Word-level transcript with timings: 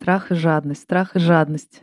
Страх 0.00 0.30
и 0.30 0.34
жадность, 0.36 0.82
страх 0.82 1.16
и 1.16 1.18
жадность. 1.18 1.82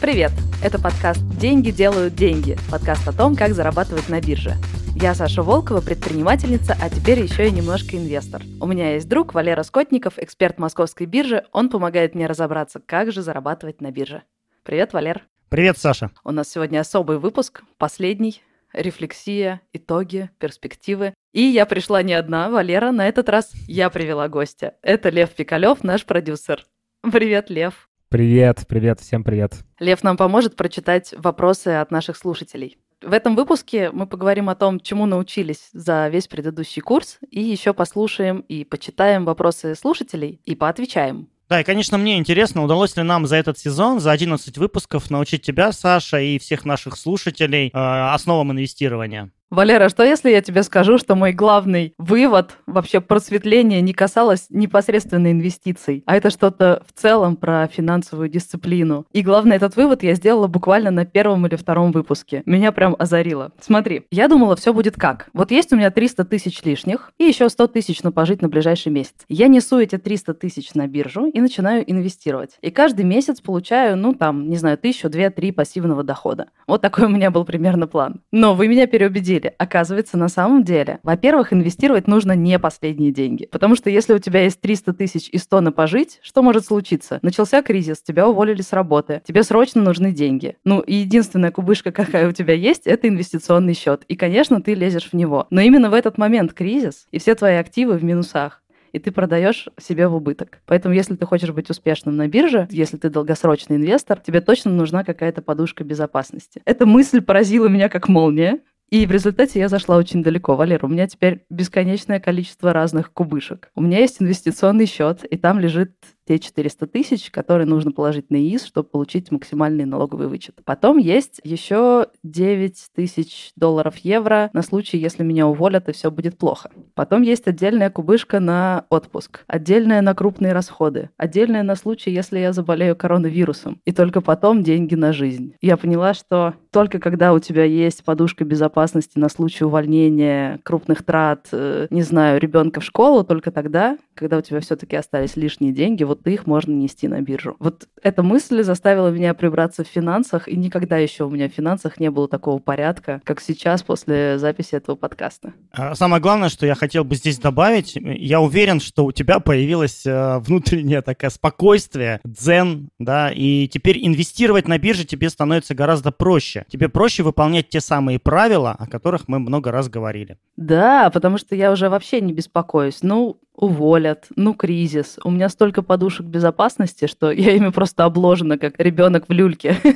Привет! 0.00 0.30
Это 0.62 0.78
подкаст 0.78 1.20
«Деньги 1.36 1.72
делают 1.72 2.14
деньги», 2.14 2.56
подкаст 2.70 3.08
о 3.08 3.12
том, 3.12 3.34
как 3.34 3.54
зарабатывать 3.54 4.08
на 4.08 4.20
бирже. 4.20 4.54
Я 5.02 5.16
Саша 5.16 5.42
Волкова, 5.42 5.80
предпринимательница, 5.80 6.76
а 6.80 6.88
теперь 6.88 7.18
еще 7.18 7.48
и 7.48 7.50
немножко 7.50 7.96
инвестор. 7.96 8.40
У 8.60 8.68
меня 8.68 8.94
есть 8.94 9.08
друг 9.08 9.34
Валера 9.34 9.64
Скотников, 9.64 10.16
эксперт 10.16 10.60
московской 10.60 11.06
биржи. 11.06 11.44
Он 11.50 11.70
помогает 11.70 12.14
мне 12.14 12.28
разобраться, 12.28 12.78
как 12.78 13.10
же 13.10 13.20
зарабатывать 13.20 13.80
на 13.80 13.90
бирже. 13.90 14.22
Привет, 14.62 14.92
Валер. 14.92 15.24
Привет, 15.48 15.76
Саша. 15.76 16.12
У 16.22 16.30
нас 16.30 16.48
сегодня 16.48 16.78
особый 16.78 17.18
выпуск, 17.18 17.64
последний. 17.78 18.42
Рефлексия, 18.72 19.60
итоги, 19.72 20.30
перспективы. 20.38 21.14
И 21.32 21.42
я 21.42 21.66
пришла 21.66 22.04
не 22.04 22.14
одна, 22.14 22.48
Валера, 22.48 22.92
на 22.92 23.08
этот 23.08 23.28
раз 23.28 23.50
я 23.66 23.90
привела 23.90 24.28
гостя. 24.28 24.76
Это 24.82 25.08
Лев 25.08 25.30
Пикалев, 25.30 25.82
наш 25.82 26.04
продюсер. 26.04 26.64
Привет, 27.10 27.50
Лев. 27.50 27.88
Привет, 28.08 28.66
привет, 28.68 29.00
всем 29.00 29.24
привет. 29.24 29.54
Лев 29.80 30.04
нам 30.04 30.16
поможет 30.16 30.54
прочитать 30.54 31.12
вопросы 31.18 31.70
от 31.70 31.90
наших 31.90 32.16
слушателей. 32.16 32.78
В 33.02 33.12
этом 33.12 33.34
выпуске 33.34 33.90
мы 33.90 34.06
поговорим 34.06 34.48
о 34.48 34.54
том, 34.54 34.78
чему 34.78 35.06
научились 35.06 35.70
за 35.72 36.08
весь 36.08 36.28
предыдущий 36.28 36.80
курс, 36.80 37.18
и 37.30 37.42
еще 37.42 37.74
послушаем 37.74 38.40
и 38.40 38.64
почитаем 38.64 39.24
вопросы 39.24 39.74
слушателей 39.74 40.40
и 40.44 40.54
поотвечаем. 40.54 41.28
Да, 41.48 41.60
и, 41.60 41.64
конечно, 41.64 41.98
мне 41.98 42.16
интересно, 42.16 42.62
удалось 42.62 42.96
ли 42.96 43.02
нам 43.02 43.26
за 43.26 43.36
этот 43.36 43.58
сезон, 43.58 44.00
за 44.00 44.12
11 44.12 44.56
выпусков 44.56 45.10
научить 45.10 45.42
тебя, 45.42 45.72
Саша, 45.72 46.20
и 46.20 46.38
всех 46.38 46.64
наших 46.64 46.96
слушателей 46.96 47.68
э, 47.68 47.70
основам 47.74 48.52
инвестирования. 48.52 49.30
Валера, 49.52 49.90
что 49.90 50.02
если 50.02 50.30
я 50.30 50.40
тебе 50.40 50.62
скажу, 50.62 50.96
что 50.96 51.14
мой 51.14 51.34
главный 51.34 51.92
вывод, 51.98 52.56
вообще 52.66 53.02
просветления 53.02 53.82
не 53.82 53.92
касалось 53.92 54.46
непосредственно 54.48 55.30
инвестиций, 55.30 56.02
а 56.06 56.16
это 56.16 56.30
что-то 56.30 56.82
в 56.86 56.98
целом 56.98 57.36
про 57.36 57.66
финансовую 57.66 58.30
дисциплину. 58.30 59.04
И 59.12 59.20
главное, 59.20 59.58
этот 59.58 59.76
вывод 59.76 60.02
я 60.02 60.14
сделала 60.14 60.46
буквально 60.46 60.90
на 60.90 61.04
первом 61.04 61.46
или 61.46 61.56
втором 61.56 61.92
выпуске. 61.92 62.42
Меня 62.46 62.72
прям 62.72 62.96
озарило. 62.98 63.52
Смотри, 63.60 64.06
я 64.10 64.26
думала, 64.28 64.56
все 64.56 64.72
будет 64.72 64.96
как. 64.96 65.28
Вот 65.34 65.50
есть 65.50 65.70
у 65.74 65.76
меня 65.76 65.90
300 65.90 66.24
тысяч 66.24 66.62
лишних 66.62 67.12
и 67.18 67.24
еще 67.24 67.50
100 67.50 67.66
тысяч 67.66 68.02
на 68.02 68.10
пожить 68.10 68.40
на 68.40 68.48
ближайший 68.48 68.90
месяц. 68.90 69.16
Я 69.28 69.48
несу 69.48 69.78
эти 69.78 69.98
300 69.98 70.32
тысяч 70.32 70.72
на 70.72 70.86
биржу 70.86 71.26
и 71.26 71.42
начинаю 71.42 71.84
инвестировать. 71.90 72.52
И 72.62 72.70
каждый 72.70 73.04
месяц 73.04 73.42
получаю, 73.42 73.98
ну 73.98 74.14
там, 74.14 74.48
не 74.48 74.56
знаю, 74.56 74.78
тысячу, 74.78 75.10
две, 75.10 75.28
три 75.28 75.52
пассивного 75.52 76.02
дохода. 76.02 76.48
Вот 76.66 76.80
такой 76.80 77.04
у 77.04 77.10
меня 77.10 77.30
был 77.30 77.44
примерно 77.44 77.86
план. 77.86 78.22
Но 78.32 78.54
вы 78.54 78.66
меня 78.66 78.86
переубедили 78.86 79.41
деле. 79.42 79.54
Оказывается, 79.58 80.16
на 80.16 80.28
самом 80.28 80.64
деле, 80.64 80.98
во-первых, 81.02 81.52
инвестировать 81.52 82.06
нужно 82.06 82.32
не 82.32 82.58
последние 82.58 83.12
деньги. 83.12 83.46
Потому 83.46 83.76
что 83.76 83.90
если 83.90 84.14
у 84.14 84.18
тебя 84.18 84.42
есть 84.42 84.60
300 84.60 84.94
тысяч 84.94 85.28
и 85.30 85.38
100 85.38 85.60
на 85.60 85.72
пожить, 85.72 86.18
что 86.22 86.42
может 86.42 86.64
случиться? 86.64 87.18
Начался 87.22 87.62
кризис, 87.62 88.02
тебя 88.02 88.28
уволили 88.28 88.62
с 88.62 88.72
работы, 88.72 89.22
тебе 89.26 89.42
срочно 89.42 89.82
нужны 89.82 90.12
деньги. 90.12 90.56
Ну, 90.64 90.80
и 90.80 90.94
единственная 90.94 91.50
кубышка, 91.50 91.92
какая 91.92 92.28
у 92.28 92.32
тебя 92.32 92.54
есть, 92.54 92.86
это 92.86 93.08
инвестиционный 93.08 93.74
счет. 93.74 94.04
И, 94.08 94.16
конечно, 94.16 94.62
ты 94.62 94.74
лезешь 94.74 95.10
в 95.10 95.14
него. 95.14 95.46
Но 95.50 95.60
именно 95.60 95.90
в 95.90 95.94
этот 95.94 96.18
момент 96.18 96.52
кризис, 96.54 97.06
и 97.10 97.18
все 97.18 97.34
твои 97.34 97.56
активы 97.56 97.94
в 97.94 98.04
минусах 98.04 98.62
и 98.92 98.98
ты 98.98 99.10
продаешь 99.10 99.68
себе 99.80 100.06
в 100.06 100.14
убыток. 100.14 100.60
Поэтому, 100.66 100.94
если 100.94 101.16
ты 101.16 101.26
хочешь 101.26 101.50
быть 101.50 101.70
успешным 101.70 102.16
на 102.16 102.28
бирже, 102.28 102.68
если 102.70 102.96
ты 102.96 103.10
долгосрочный 103.10 103.76
инвестор, 103.76 104.20
тебе 104.20 104.40
точно 104.40 104.70
нужна 104.70 105.02
какая-то 105.02 105.42
подушка 105.42 105.82
безопасности. 105.82 106.62
Эта 106.64 106.86
мысль 106.86 107.20
поразила 107.20 107.66
меня 107.66 107.88
как 107.88 108.08
молния. 108.08 108.60
И 108.92 109.06
в 109.06 109.10
результате 109.10 109.58
я 109.58 109.70
зашла 109.70 109.96
очень 109.96 110.22
далеко. 110.22 110.54
Валера, 110.54 110.84
у 110.84 110.88
меня 110.90 111.06
теперь 111.06 111.46
бесконечное 111.48 112.20
количество 112.20 112.74
разных 112.74 113.10
кубышек. 113.10 113.70
У 113.74 113.80
меня 113.80 114.00
есть 114.00 114.20
инвестиционный 114.20 114.84
счет, 114.84 115.24
и 115.24 115.38
там 115.38 115.58
лежит 115.58 115.94
те 116.32 116.38
400 116.38 116.86
тысяч, 116.86 117.30
которые 117.30 117.66
нужно 117.66 117.92
положить 117.92 118.30
на 118.30 118.36
ИИС, 118.36 118.64
чтобы 118.64 118.88
получить 118.88 119.30
максимальный 119.30 119.84
налоговый 119.84 120.28
вычет. 120.28 120.60
Потом 120.64 120.96
есть 120.96 121.40
еще 121.44 122.06
9 122.22 122.74
тысяч 122.94 123.52
долларов 123.56 123.96
евро 123.98 124.48
на 124.54 124.62
случай, 124.62 124.96
если 124.96 125.22
меня 125.24 125.46
уволят 125.46 125.88
и 125.88 125.92
все 125.92 126.10
будет 126.10 126.38
плохо. 126.38 126.70
Потом 126.94 127.20
есть 127.22 127.46
отдельная 127.46 127.90
кубышка 127.90 128.40
на 128.40 128.86
отпуск, 128.88 129.44
отдельная 129.46 130.00
на 130.00 130.14
крупные 130.14 130.54
расходы, 130.54 131.10
отдельная 131.18 131.62
на 131.62 131.76
случай, 131.76 132.10
если 132.10 132.38
я 132.38 132.52
заболею 132.52 132.96
коронавирусом. 132.96 133.80
И 133.84 133.92
только 133.92 134.22
потом 134.22 134.62
деньги 134.62 134.94
на 134.94 135.12
жизнь. 135.12 135.54
Я 135.60 135.76
поняла, 135.76 136.14
что 136.14 136.54
только 136.70 136.98
когда 136.98 137.34
у 137.34 137.40
тебя 137.40 137.64
есть 137.64 138.04
подушка 138.04 138.44
безопасности 138.44 139.18
на 139.18 139.28
случай 139.28 139.64
увольнения, 139.64 140.60
крупных 140.62 141.04
трат, 141.04 141.48
э, 141.52 141.88
не 141.90 142.02
знаю, 142.02 142.40
ребенка 142.40 142.80
в 142.80 142.84
школу, 142.84 143.22
только 143.22 143.50
тогда, 143.50 143.98
когда 144.14 144.38
у 144.38 144.40
тебя 144.40 144.60
все-таки 144.60 144.96
остались 144.96 145.36
лишние 145.36 145.72
деньги, 145.72 146.04
вот 146.04 146.21
их 146.30 146.46
можно 146.46 146.72
нести 146.72 147.08
на 147.08 147.20
биржу. 147.20 147.56
Вот 147.58 147.88
эта 148.02 148.22
мысль 148.22 148.62
заставила 148.62 149.08
меня 149.08 149.34
прибраться 149.34 149.84
в 149.84 149.88
финансах, 149.88 150.48
и 150.48 150.56
никогда 150.56 150.96
еще 150.96 151.24
у 151.24 151.30
меня 151.30 151.48
в 151.48 151.52
финансах 151.52 152.00
не 152.00 152.10
было 152.10 152.28
такого 152.28 152.58
порядка, 152.58 153.20
как 153.24 153.40
сейчас 153.40 153.82
после 153.82 154.38
записи 154.38 154.74
этого 154.74 154.96
подкаста. 154.96 155.52
А 155.72 155.94
самое 155.94 156.22
главное, 156.22 156.48
что 156.48 156.66
я 156.66 156.74
хотел 156.74 157.04
бы 157.04 157.14
здесь 157.14 157.38
добавить, 157.38 157.96
я 157.96 158.40
уверен, 158.40 158.80
что 158.80 159.04
у 159.04 159.12
тебя 159.12 159.40
появилось 159.40 160.04
э, 160.06 160.38
внутреннее 160.38 161.02
такое 161.02 161.30
спокойствие, 161.30 162.20
дзен, 162.24 162.88
да, 162.98 163.30
и 163.30 163.68
теперь 163.68 164.04
инвестировать 164.04 164.68
на 164.68 164.78
бирже 164.78 165.04
тебе 165.04 165.30
становится 165.30 165.74
гораздо 165.74 166.12
проще. 166.12 166.64
Тебе 166.68 166.88
проще 166.88 167.22
выполнять 167.22 167.68
те 167.68 167.80
самые 167.80 168.18
правила, 168.18 168.76
о 168.78 168.86
которых 168.86 169.28
мы 169.28 169.38
много 169.38 169.70
раз 169.70 169.88
говорили. 169.88 170.38
Да, 170.56 171.10
потому 171.10 171.38
что 171.38 171.54
я 171.54 171.72
уже 171.72 171.88
вообще 171.88 172.20
не 172.20 172.32
беспокоюсь. 172.32 173.02
Ну, 173.02 173.38
уволят, 173.54 174.26
ну, 174.36 174.54
кризис. 174.54 175.18
У 175.24 175.30
меня 175.30 175.48
столько 175.48 175.82
подушек 175.82 176.26
безопасности, 176.26 177.06
что 177.06 177.30
я 177.30 177.52
ими 177.52 177.70
просто 177.70 178.04
обложена, 178.04 178.58
как 178.58 178.78
ребенок 178.78 179.24
в 179.28 179.32
люльке. 179.32 179.76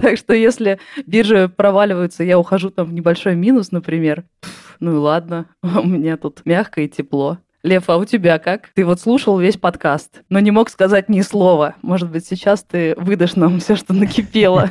Так 0.00 0.18
что 0.18 0.34
если 0.34 0.80
биржи 1.06 1.48
проваливаются, 1.48 2.24
я 2.24 2.38
ухожу 2.38 2.70
там 2.70 2.86
в 2.86 2.92
небольшой 2.92 3.36
минус, 3.36 3.70
например, 3.70 4.24
ну 4.80 4.94
и 4.94 4.96
ладно, 4.96 5.46
у 5.62 5.86
меня 5.86 6.16
тут 6.16 6.42
мягко 6.44 6.82
и 6.82 6.88
тепло. 6.88 7.38
Лев, 7.62 7.88
а 7.88 7.96
у 7.96 8.04
тебя 8.04 8.38
как? 8.38 8.68
Ты 8.74 8.84
вот 8.84 9.00
слушал 9.00 9.38
весь 9.38 9.56
подкаст, 9.56 10.22
но 10.28 10.38
не 10.38 10.50
мог 10.50 10.68
сказать 10.68 11.08
ни 11.08 11.22
слова. 11.22 11.76
Может 11.80 12.10
быть, 12.10 12.26
сейчас 12.26 12.62
ты 12.62 12.94
выдашь 12.98 13.36
нам 13.36 13.60
все, 13.60 13.76
что 13.76 13.94
накипело. 13.94 14.70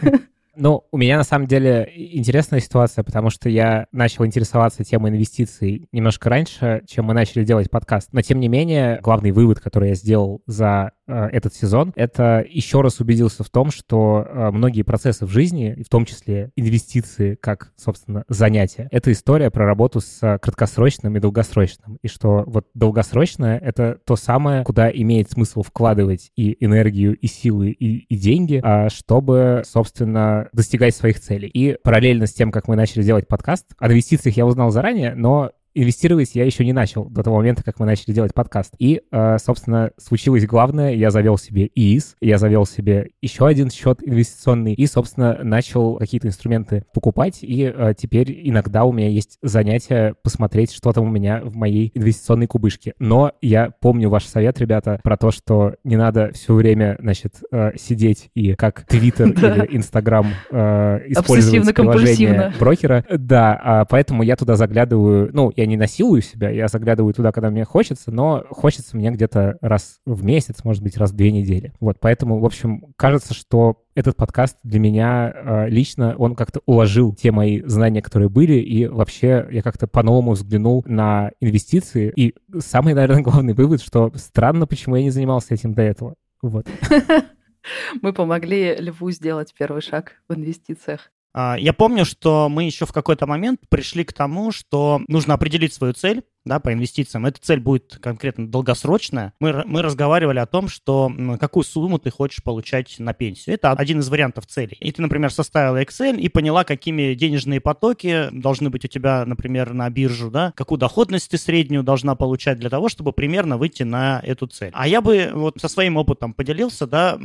Ну, 0.55 0.83
у 0.91 0.97
меня 0.97 1.17
на 1.17 1.23
самом 1.23 1.47
деле 1.47 1.91
интересная 1.95 2.59
ситуация, 2.59 3.03
потому 3.03 3.31
что 3.31 3.49
я 3.49 3.87
начал 3.91 4.23
интересоваться 4.23 4.83
темой 4.83 5.09
инвестиций 5.09 5.87
немножко 5.91 6.29
раньше, 6.29 6.83
чем 6.87 7.05
мы 7.05 7.15
начали 7.15 7.43
делать 7.43 7.71
подкаст. 7.71 8.09
Но 8.11 8.21
тем 8.21 8.39
не 8.39 8.47
менее, 8.47 8.99
главный 9.01 9.31
вывод, 9.31 9.59
который 9.59 9.89
я 9.89 9.95
сделал 9.95 10.43
за 10.45 10.91
этот 11.07 11.53
сезон, 11.53 11.93
это 11.95 12.45
еще 12.47 12.81
раз 12.81 12.99
убедился 12.99 13.43
в 13.43 13.49
том, 13.49 13.71
что 13.71 14.25
э, 14.27 14.51
многие 14.51 14.83
процессы 14.83 15.25
в 15.25 15.29
жизни, 15.29 15.83
в 15.85 15.89
том 15.89 16.05
числе 16.05 16.51
инвестиции 16.55 17.35
как, 17.35 17.73
собственно, 17.75 18.23
занятие, 18.27 18.87
это 18.91 19.11
история 19.11 19.51
про 19.51 19.65
работу 19.65 19.99
с 19.99 20.39
краткосрочным 20.39 21.17
и 21.17 21.19
долгосрочным. 21.19 21.97
И 22.01 22.07
что 22.07 22.43
вот 22.47 22.67
долгосрочное— 22.73 23.57
это 23.63 23.97
то 24.05 24.15
самое, 24.15 24.63
куда 24.63 24.89
имеет 24.89 25.31
смысл 25.31 25.61
вкладывать 25.61 26.31
и 26.35 26.63
энергию, 26.63 27.15
и 27.15 27.27
силы, 27.27 27.71
и, 27.71 28.05
и 28.05 28.15
деньги, 28.15 28.61
а 28.63 28.89
чтобы, 28.89 29.63
собственно, 29.65 30.49
достигать 30.53 30.95
своих 30.95 31.19
целей. 31.19 31.47
И 31.47 31.77
параллельно 31.83 32.27
с 32.27 32.33
тем, 32.33 32.51
как 32.51 32.67
мы 32.67 32.75
начали 32.75 33.03
делать 33.03 33.27
подкаст, 33.27 33.67
о 33.77 33.87
инвестициях 33.87 34.37
я 34.37 34.45
узнал 34.45 34.71
заранее, 34.71 35.15
но 35.15 35.51
инвестировать 35.75 36.35
я 36.35 36.45
еще 36.45 36.66
не 36.66 36.73
начал 36.73 37.06
до 37.06 37.23
того 37.23 37.38
момента, 37.38 37.63
как 37.63 37.79
мы 37.79 37.85
начали 37.85 38.13
делать 38.13 38.34
подкаст. 38.34 38.73
И, 38.79 39.01
э, 39.11 39.38
собственно, 39.39 39.91
случилось 39.97 40.45
главное. 40.45 40.94
Я 40.94 41.11
завел 41.11 41.38
себе 41.38 41.69
ИИС, 41.74 42.15
я 42.21 42.38
завел 42.38 42.65
себе 42.65 43.09
еще 43.21 43.47
один 43.47 43.69
счет 43.69 44.00
инвестиционный 44.01 44.74
и, 44.74 44.86
собственно, 44.86 45.39
начал 45.44 45.95
какие-то 45.97 46.27
инструменты 46.27 46.86
покупать. 46.94 47.39
И 47.42 47.63
э, 47.63 47.94
теперь 47.97 48.31
иногда 48.47 48.86
у 48.86 48.92
меня 48.92 49.09
есть 49.09 49.38
занятие 49.42 50.15
посмотреть, 50.24 50.71
что 50.74 50.92
там 50.94 51.06
у 51.06 51.09
меня 51.09 51.42
в 51.44 51.56
моей 51.56 51.92
инвестиционной 51.94 52.47
кубышке. 52.47 52.94
Но 53.00 53.31
я 53.42 53.71
помню 53.80 54.09
ваш 54.09 54.25
совет, 54.25 54.59
ребята, 54.59 55.00
про 55.03 55.18
то, 55.18 55.31
что 55.31 55.75
не 55.83 55.97
надо 55.97 56.31
все 56.33 56.53
время, 56.53 56.97
значит, 57.00 57.42
э, 57.51 57.71
сидеть 57.77 58.30
и 58.36 58.53
как 58.53 58.86
Твиттер 58.86 59.27
или 59.31 59.77
Инстаграм 59.77 60.27
использовать 60.51 61.75
приложение 61.75 62.53
брокера. 62.59 63.03
Да, 63.09 63.59
а 63.63 63.86
поэтому 63.86 64.24
я 64.24 64.36
туда 64.36 64.56
заглядываю, 64.56 65.30
ну, 65.33 65.51
я 65.56 65.62
я 65.63 65.68
не 65.68 65.77
насилую 65.77 66.21
себя, 66.21 66.50
я 66.50 66.68
заглядываю 66.68 67.13
туда, 67.13 67.31
когда 67.31 67.50
мне 67.50 67.63
хочется, 67.63 68.12
но 68.12 68.44
хочется 68.50 68.98
мне 68.98 69.12
где-то 69.12 69.57
раз 69.62 70.00
в 70.06 70.24
месяц, 70.24 70.63
может 70.63 70.83
быть, 70.83 70.98
раз 70.98 71.12
в 71.12 71.15
две 71.15 71.31
недели. 71.31 71.74
Вот, 71.80 71.98
поэтому, 72.00 72.39
в 72.39 72.45
общем, 72.45 72.94
кажется, 72.98 73.33
что 73.33 73.83
этот 73.95 74.18
подкаст 74.18 74.57
для 74.63 74.80
меня 74.80 75.33
э, 75.33 75.69
лично, 75.69 76.15
он 76.18 76.36
как-то 76.36 76.62
уложил 76.65 77.13
те 77.13 77.31
мои 77.31 77.62
знания, 77.62 78.01
которые 78.01 78.30
были, 78.30 78.56
и 78.56 78.88
вообще 78.88 79.48
я 79.51 79.62
как-то 79.62 79.88
по-новому 79.88 80.31
взглянул 80.31 80.83
на 80.86 81.31
инвестиции. 81.39 82.12
И 82.16 82.36
самый, 82.59 82.94
наверное, 82.94 83.21
главный 83.24 83.54
вывод, 83.54 83.81
что 83.81 84.12
странно, 84.16 84.68
почему 84.68 84.95
я 84.95 85.04
не 85.04 85.12
занимался 85.12 85.54
этим 85.54 85.74
до 85.74 85.83
этого. 85.83 86.16
Вот. 86.42 86.68
Мы 88.01 88.12
помогли 88.12 88.75
Льву 88.75 89.12
сделать 89.12 89.54
первый 89.57 89.81
шаг 89.81 90.21
в 90.27 90.33
инвестициях. 90.33 91.12
А, 91.33 91.56
я 91.57 91.74
помню, 91.74 92.06
что 92.06 92.47
мы 92.50 92.63
еще 92.63 92.85
в 92.85 92.94
какой-то 92.94 93.25
момент 93.25 93.62
пришли 93.69 94.03
к 94.03 94.13
тому, 94.13 94.51
что 94.51 95.01
нужно 95.07 95.33
определить 95.33 95.74
свою 95.74 95.94
цель, 95.94 96.24
да, 96.45 96.60
по 96.60 96.74
инвестициям. 96.74 97.25
Эта 97.25 97.40
цель 97.42 97.60
будет 97.60 97.98
конкретно 98.01 98.48
долгосрочная. 98.48 99.34
Мы, 99.40 99.63
мы 99.66 99.81
разговаривали 99.81 100.40
о 100.40 100.45
том, 100.45 100.68
что 100.68 101.12
какую 101.40 101.63
сумму 101.63 102.00
ты 102.00 102.12
хочешь 102.12 102.44
получать 102.44 102.95
на 103.00 103.13
пенсию. 103.13 103.56
Это 103.56 103.72
один 103.72 104.00
из 104.00 104.10
вариантов 104.10 104.45
целей. 104.45 104.78
И 104.80 104.92
ты, 104.92 105.01
например, 105.01 105.31
составила 105.31 105.81
Excel 105.81 106.19
и 106.19 106.30
поняла, 106.30 106.63
какими 106.63 107.13
денежные 107.13 107.60
потоки 107.60 108.30
должны 108.31 108.69
быть 108.69 108.86
у 108.86 108.88
тебя, 108.88 109.25
например, 109.25 109.74
на 109.74 109.90
биржу, 109.90 110.30
да, 110.30 110.51
какую 110.56 110.80
доходность 110.80 111.31
ты 111.31 111.38
среднюю 111.38 111.84
должна 111.84 112.16
получать 112.16 112.60
для 112.60 112.69
того, 112.69 112.90
чтобы 112.90 113.13
примерно 113.13 113.57
выйти 113.57 113.84
на 113.84 114.19
эту 114.24 114.48
цель. 114.48 114.72
А 114.74 114.88
я 114.88 115.01
бы 115.01 115.31
вот 115.34 115.60
со 115.60 115.68
своим 115.68 115.98
опытом 115.98 116.34
поделился, 116.34 116.88
да, 116.88 117.18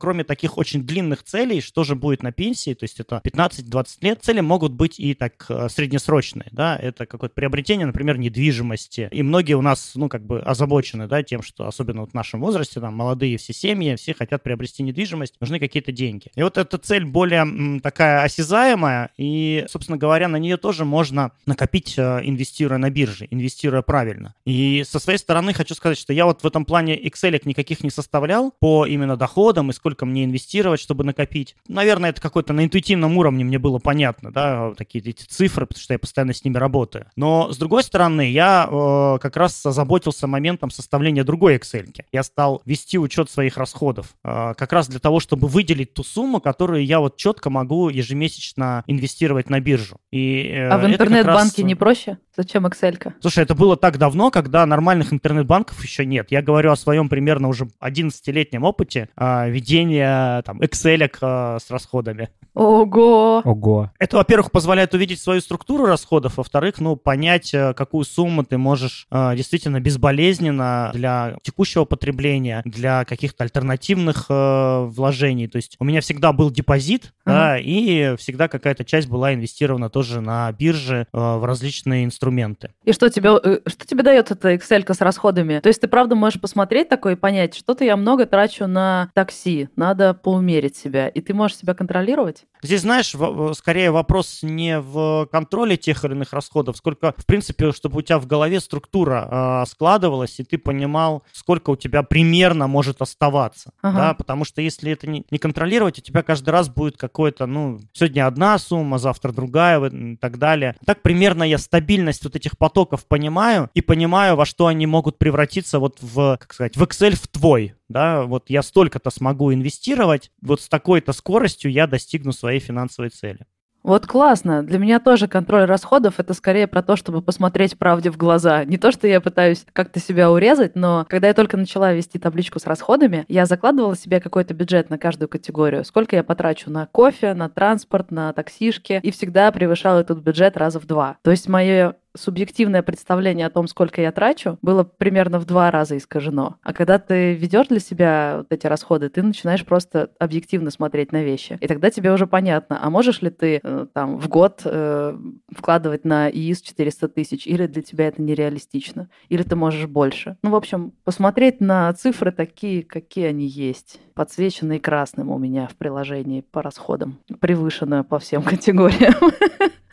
кроме 0.00 0.24
таких 0.24 0.58
очень 0.58 0.82
длинных 0.82 1.22
целей, 1.22 1.60
что 1.60 1.84
же 1.84 1.94
будет 1.94 2.22
на 2.22 2.32
пенсии, 2.32 2.74
то 2.74 2.84
есть 2.84 3.00
это 3.00 3.20
15-20 3.24 3.86
лет, 4.00 4.22
цели 4.22 4.40
могут 4.40 4.72
быть 4.72 4.98
и 4.98 5.14
так 5.14 5.46
э, 5.48 5.68
среднесрочные, 5.68 6.48
да, 6.52 6.76
это 6.76 7.06
какое-то 7.06 7.34
приобретение, 7.34 7.86
например, 7.86 8.18
недвижимости, 8.18 8.63
недвижимости. 8.64 9.08
И 9.12 9.22
многие 9.22 9.54
у 9.54 9.62
нас, 9.62 9.92
ну, 9.94 10.08
как 10.08 10.24
бы 10.24 10.40
озабочены, 10.40 11.06
да, 11.06 11.22
тем, 11.22 11.42
что 11.42 11.66
особенно 11.66 12.00
вот 12.02 12.10
в 12.10 12.14
нашем 12.14 12.40
возрасте, 12.40 12.80
там, 12.80 12.94
молодые 12.94 13.36
все 13.38 13.52
семьи, 13.52 13.94
все 13.96 14.14
хотят 14.14 14.42
приобрести 14.42 14.82
недвижимость, 14.82 15.34
нужны 15.40 15.58
какие-то 15.58 15.92
деньги. 15.92 16.30
И 16.34 16.42
вот 16.42 16.58
эта 16.58 16.78
цель 16.78 17.04
более 17.04 17.42
м, 17.42 17.80
такая 17.80 18.22
осязаемая, 18.22 19.10
и, 19.16 19.64
собственно 19.68 19.98
говоря, 19.98 20.28
на 20.28 20.36
нее 20.36 20.56
тоже 20.56 20.84
можно 20.84 21.32
накопить, 21.46 21.94
э, 21.96 22.20
инвестируя 22.24 22.78
на 22.78 22.90
бирже, 22.90 23.26
инвестируя 23.30 23.82
правильно. 23.82 24.34
И 24.44 24.84
со 24.86 24.98
своей 24.98 25.18
стороны 25.18 25.52
хочу 25.52 25.74
сказать, 25.74 25.98
что 25.98 26.12
я 26.12 26.24
вот 26.24 26.42
в 26.42 26.46
этом 26.46 26.64
плане 26.64 26.98
Excel 26.98 27.40
никаких 27.44 27.82
не 27.82 27.90
составлял 27.90 28.52
по 28.60 28.86
именно 28.86 29.16
доходам 29.16 29.70
и 29.70 29.72
сколько 29.72 30.06
мне 30.06 30.24
инвестировать, 30.24 30.80
чтобы 30.80 31.04
накопить. 31.04 31.56
Наверное, 31.68 32.10
это 32.10 32.20
какой-то 32.20 32.52
на 32.52 32.64
интуитивном 32.64 33.16
уровне 33.16 33.44
мне 33.44 33.58
было 33.58 33.78
понятно, 33.78 34.32
да, 34.32 34.72
такие 34.76 35.02
эти 35.04 35.24
цифры, 35.24 35.66
потому 35.66 35.82
что 35.82 35.94
я 35.94 35.98
постоянно 35.98 36.32
с 36.32 36.44
ними 36.44 36.56
работаю. 36.56 37.06
Но, 37.16 37.52
с 37.52 37.56
другой 37.56 37.82
стороны, 37.82 38.30
я 38.30 38.53
э, 38.70 39.18
как 39.20 39.36
раз 39.36 39.64
озаботился 39.66 40.26
моментом 40.26 40.70
составления 40.70 41.24
другой 41.24 41.56
Excel. 41.56 41.86
Я 42.12 42.22
стал 42.22 42.62
вести 42.64 42.98
учет 42.98 43.30
своих 43.30 43.56
расходов, 43.56 44.14
э, 44.24 44.54
как 44.56 44.72
раз 44.72 44.88
для 44.88 45.00
того, 45.00 45.20
чтобы 45.20 45.48
выделить 45.48 45.94
ту 45.94 46.04
сумму, 46.04 46.40
которую 46.40 46.84
я 46.84 47.00
вот 47.00 47.16
четко 47.16 47.50
могу 47.50 47.88
ежемесячно 47.88 48.84
инвестировать 48.86 49.50
на 49.50 49.60
биржу. 49.60 49.96
И, 50.10 50.48
э, 50.48 50.68
а 50.68 50.78
в 50.78 50.86
интернет-банке 50.86 51.62
раз... 51.62 51.68
не 51.68 51.74
проще? 51.74 52.18
Зачем 52.36 52.66
Excel? 52.66 52.98
-ка? 52.98 53.12
Слушай, 53.20 53.44
это 53.44 53.54
было 53.54 53.76
так 53.76 53.98
давно, 53.98 54.30
когда 54.30 54.66
нормальных 54.66 55.12
интернет-банков 55.12 55.82
еще 55.82 56.04
нет. 56.04 56.30
Я 56.30 56.42
говорю 56.42 56.72
о 56.72 56.76
своем 56.76 57.08
примерно 57.08 57.48
уже 57.48 57.68
11-летнем 57.80 58.64
опыте 58.64 59.08
э, 59.16 59.50
ведения 59.50 60.42
там 60.42 60.60
Excel 60.60 61.10
э, 61.20 61.58
с 61.60 61.70
расходами. 61.70 62.30
Ого! 62.54 63.42
Ого! 63.44 63.90
Это, 63.98 64.16
во-первых, 64.16 64.52
позволяет 64.52 64.94
увидеть 64.94 65.20
свою 65.20 65.40
структуру 65.40 65.86
расходов, 65.86 66.36
во-вторых, 66.36 66.78
ну, 66.78 66.96
понять, 66.96 67.52
э, 67.52 67.74
какую 67.74 68.04
сумму 68.04 68.43
ты 68.44 68.58
можешь 68.58 69.06
э, 69.10 69.34
действительно 69.36 69.80
безболезненно 69.80 70.90
для 70.92 71.36
текущего 71.42 71.84
потребления, 71.84 72.62
для 72.64 73.04
каких-то 73.04 73.44
альтернативных 73.44 74.26
э, 74.28 74.84
вложений. 74.86 75.48
То 75.48 75.56
есть 75.56 75.76
у 75.78 75.84
меня 75.84 76.00
всегда 76.00 76.32
был 76.32 76.50
депозит, 76.50 77.04
uh-huh. 77.04 77.10
да, 77.26 77.58
и 77.58 78.16
всегда 78.16 78.48
какая-то 78.48 78.84
часть 78.84 79.08
была 79.08 79.34
инвестирована 79.34 79.90
тоже 79.90 80.20
на 80.20 80.50
бирже 80.52 81.06
э, 81.12 81.18
в 81.18 81.44
различные 81.44 82.04
инструменты. 82.04 82.72
И 82.84 82.92
что 82.92 83.08
тебе, 83.08 83.30
э, 83.42 83.60
что 83.66 83.86
тебе 83.86 84.02
дает 84.02 84.30
эта 84.30 84.54
Excel 84.54 84.92
с 84.92 85.00
расходами? 85.00 85.60
То 85.60 85.68
есть 85.68 85.80
ты 85.80 85.88
правда 85.88 86.14
можешь 86.14 86.40
посмотреть 86.40 86.88
такое 86.88 87.14
и 87.14 87.16
понять, 87.16 87.54
что-то 87.54 87.84
я 87.84 87.96
много 87.96 88.26
трачу 88.26 88.66
на 88.66 89.10
такси, 89.14 89.68
надо 89.76 90.14
поумерить 90.14 90.76
себя, 90.76 91.08
и 91.08 91.20
ты 91.20 91.34
можешь 91.34 91.58
себя 91.58 91.74
контролировать? 91.74 92.44
Здесь, 92.62 92.80
знаешь, 92.80 93.14
скорее 93.56 93.90
вопрос 93.90 94.40
не 94.42 94.80
в 94.80 95.28
контроле 95.30 95.76
тех 95.76 96.04
или 96.04 96.12
иных 96.12 96.32
расходов, 96.32 96.76
сколько, 96.76 97.14
в 97.16 97.26
принципе, 97.26 97.72
чтобы 97.72 97.98
у 97.98 98.02
тебя 98.02 98.18
в 98.18 98.26
голове 98.34 98.58
структура 98.58 99.28
э, 99.30 99.70
складывалась, 99.70 100.40
и 100.40 100.44
ты 100.44 100.58
понимал, 100.58 101.22
сколько 101.32 101.70
у 101.70 101.76
тебя 101.76 102.02
примерно 102.02 102.66
может 102.66 103.00
оставаться. 103.00 103.72
Ага. 103.80 103.98
Да? 103.98 104.14
Потому 104.14 104.44
что 104.44 104.60
если 104.60 104.90
это 104.90 105.06
не, 105.06 105.24
не 105.30 105.38
контролировать, 105.38 105.98
у 105.98 106.02
тебя 106.02 106.22
каждый 106.22 106.50
раз 106.50 106.68
будет 106.68 106.96
какой-то, 106.96 107.46
ну, 107.46 107.78
сегодня 107.92 108.26
одна 108.26 108.58
сумма, 108.58 108.98
завтра 108.98 109.30
другая 109.32 109.84
и 109.84 110.16
так 110.16 110.38
далее. 110.38 110.74
Так 110.84 111.02
примерно 111.02 111.44
я 111.44 111.58
стабильность 111.58 112.24
вот 112.24 112.34
этих 112.34 112.58
потоков 112.58 113.06
понимаю 113.06 113.70
и 113.72 113.80
понимаю, 113.80 114.34
во 114.34 114.46
что 114.46 114.66
они 114.66 114.86
могут 114.86 115.16
превратиться 115.16 115.78
вот 115.78 115.98
в, 116.00 116.36
как 116.40 116.52
сказать, 116.52 116.76
в 116.76 116.82
Excel 116.82 117.14
в 117.14 117.28
твой 117.28 117.74
да, 117.88 118.22
вот 118.22 118.48
я 118.48 118.62
столько-то 118.62 119.10
смогу 119.10 119.52
инвестировать, 119.52 120.30
вот 120.40 120.60
с 120.60 120.68
такой-то 120.68 121.12
скоростью 121.12 121.70
я 121.70 121.86
достигну 121.86 122.32
своей 122.32 122.58
финансовой 122.58 123.10
цели. 123.10 123.46
Вот 123.84 124.06
классно. 124.06 124.62
Для 124.62 124.78
меня 124.78 124.98
тоже 124.98 125.28
контроль 125.28 125.66
расходов 125.66 126.14
это 126.18 126.32
скорее 126.32 126.66
про 126.66 126.82
то, 126.82 126.96
чтобы 126.96 127.20
посмотреть 127.20 127.76
правде 127.76 128.10
в 128.10 128.16
глаза. 128.16 128.64
Не 128.64 128.78
то, 128.78 128.90
что 128.90 129.06
я 129.06 129.20
пытаюсь 129.20 129.66
как-то 129.74 130.00
себя 130.00 130.32
урезать, 130.32 130.74
но 130.74 131.04
когда 131.06 131.28
я 131.28 131.34
только 131.34 131.58
начала 131.58 131.92
вести 131.92 132.18
табличку 132.18 132.58
с 132.58 132.66
расходами, 132.66 133.26
я 133.28 133.44
закладывала 133.44 133.94
себе 133.94 134.20
какой-то 134.20 134.54
бюджет 134.54 134.88
на 134.88 134.96
каждую 134.96 135.28
категорию. 135.28 135.84
Сколько 135.84 136.16
я 136.16 136.24
потрачу 136.24 136.70
на 136.70 136.86
кофе, 136.86 137.34
на 137.34 137.50
транспорт, 137.50 138.10
на 138.10 138.32
таксишки, 138.32 139.00
и 139.02 139.10
всегда 139.10 139.52
превышала 139.52 140.00
этот 140.00 140.20
бюджет 140.20 140.56
раза 140.56 140.80
в 140.80 140.86
два. 140.86 141.18
То 141.22 141.30
есть 141.30 141.46
мое 141.46 141.96
субъективное 142.16 142.82
представление 142.82 143.46
о 143.46 143.50
том, 143.50 143.66
сколько 143.66 144.00
я 144.00 144.12
трачу, 144.12 144.58
было 144.62 144.84
примерно 144.84 145.38
в 145.38 145.46
два 145.46 145.70
раза 145.70 145.96
искажено. 145.96 146.56
А 146.62 146.72
когда 146.72 146.98
ты 146.98 147.34
ведешь 147.34 147.68
для 147.68 147.80
себя 147.80 148.36
вот 148.38 148.46
эти 148.50 148.66
расходы, 148.66 149.08
ты 149.08 149.22
начинаешь 149.22 149.64
просто 149.64 150.10
объективно 150.18 150.70
смотреть 150.70 151.12
на 151.12 151.22
вещи. 151.22 151.58
И 151.60 151.66
тогда 151.66 151.90
тебе 151.90 152.12
уже 152.12 152.26
понятно, 152.26 152.78
а 152.82 152.90
можешь 152.90 153.22
ли 153.22 153.30
ты 153.30 153.60
э, 153.62 153.86
там 153.92 154.18
в 154.18 154.28
год 154.28 154.62
э, 154.64 155.16
вкладывать 155.54 156.04
на 156.04 156.30
ИИС 156.30 156.62
400 156.62 157.08
тысяч, 157.08 157.46
или 157.46 157.66
для 157.66 157.82
тебя 157.82 158.08
это 158.08 158.22
нереалистично, 158.22 159.08
или 159.28 159.42
ты 159.42 159.56
можешь 159.56 159.86
больше. 159.86 160.36
Ну, 160.42 160.50
в 160.50 160.56
общем, 160.56 160.92
посмотреть 161.04 161.60
на 161.60 161.92
цифры 161.94 162.30
такие, 162.30 162.82
какие 162.82 163.26
они 163.26 163.46
есть. 163.46 164.00
Подсвеченные 164.14 164.78
красным 164.78 165.30
у 165.30 165.38
меня 165.38 165.66
в 165.66 165.74
приложении 165.74 166.40
по 166.42 166.62
расходам. 166.62 167.18
Превышено 167.40 168.04
по 168.04 168.18
всем 168.18 168.42
категориям. 168.44 169.14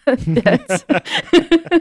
Опять. 0.05 0.85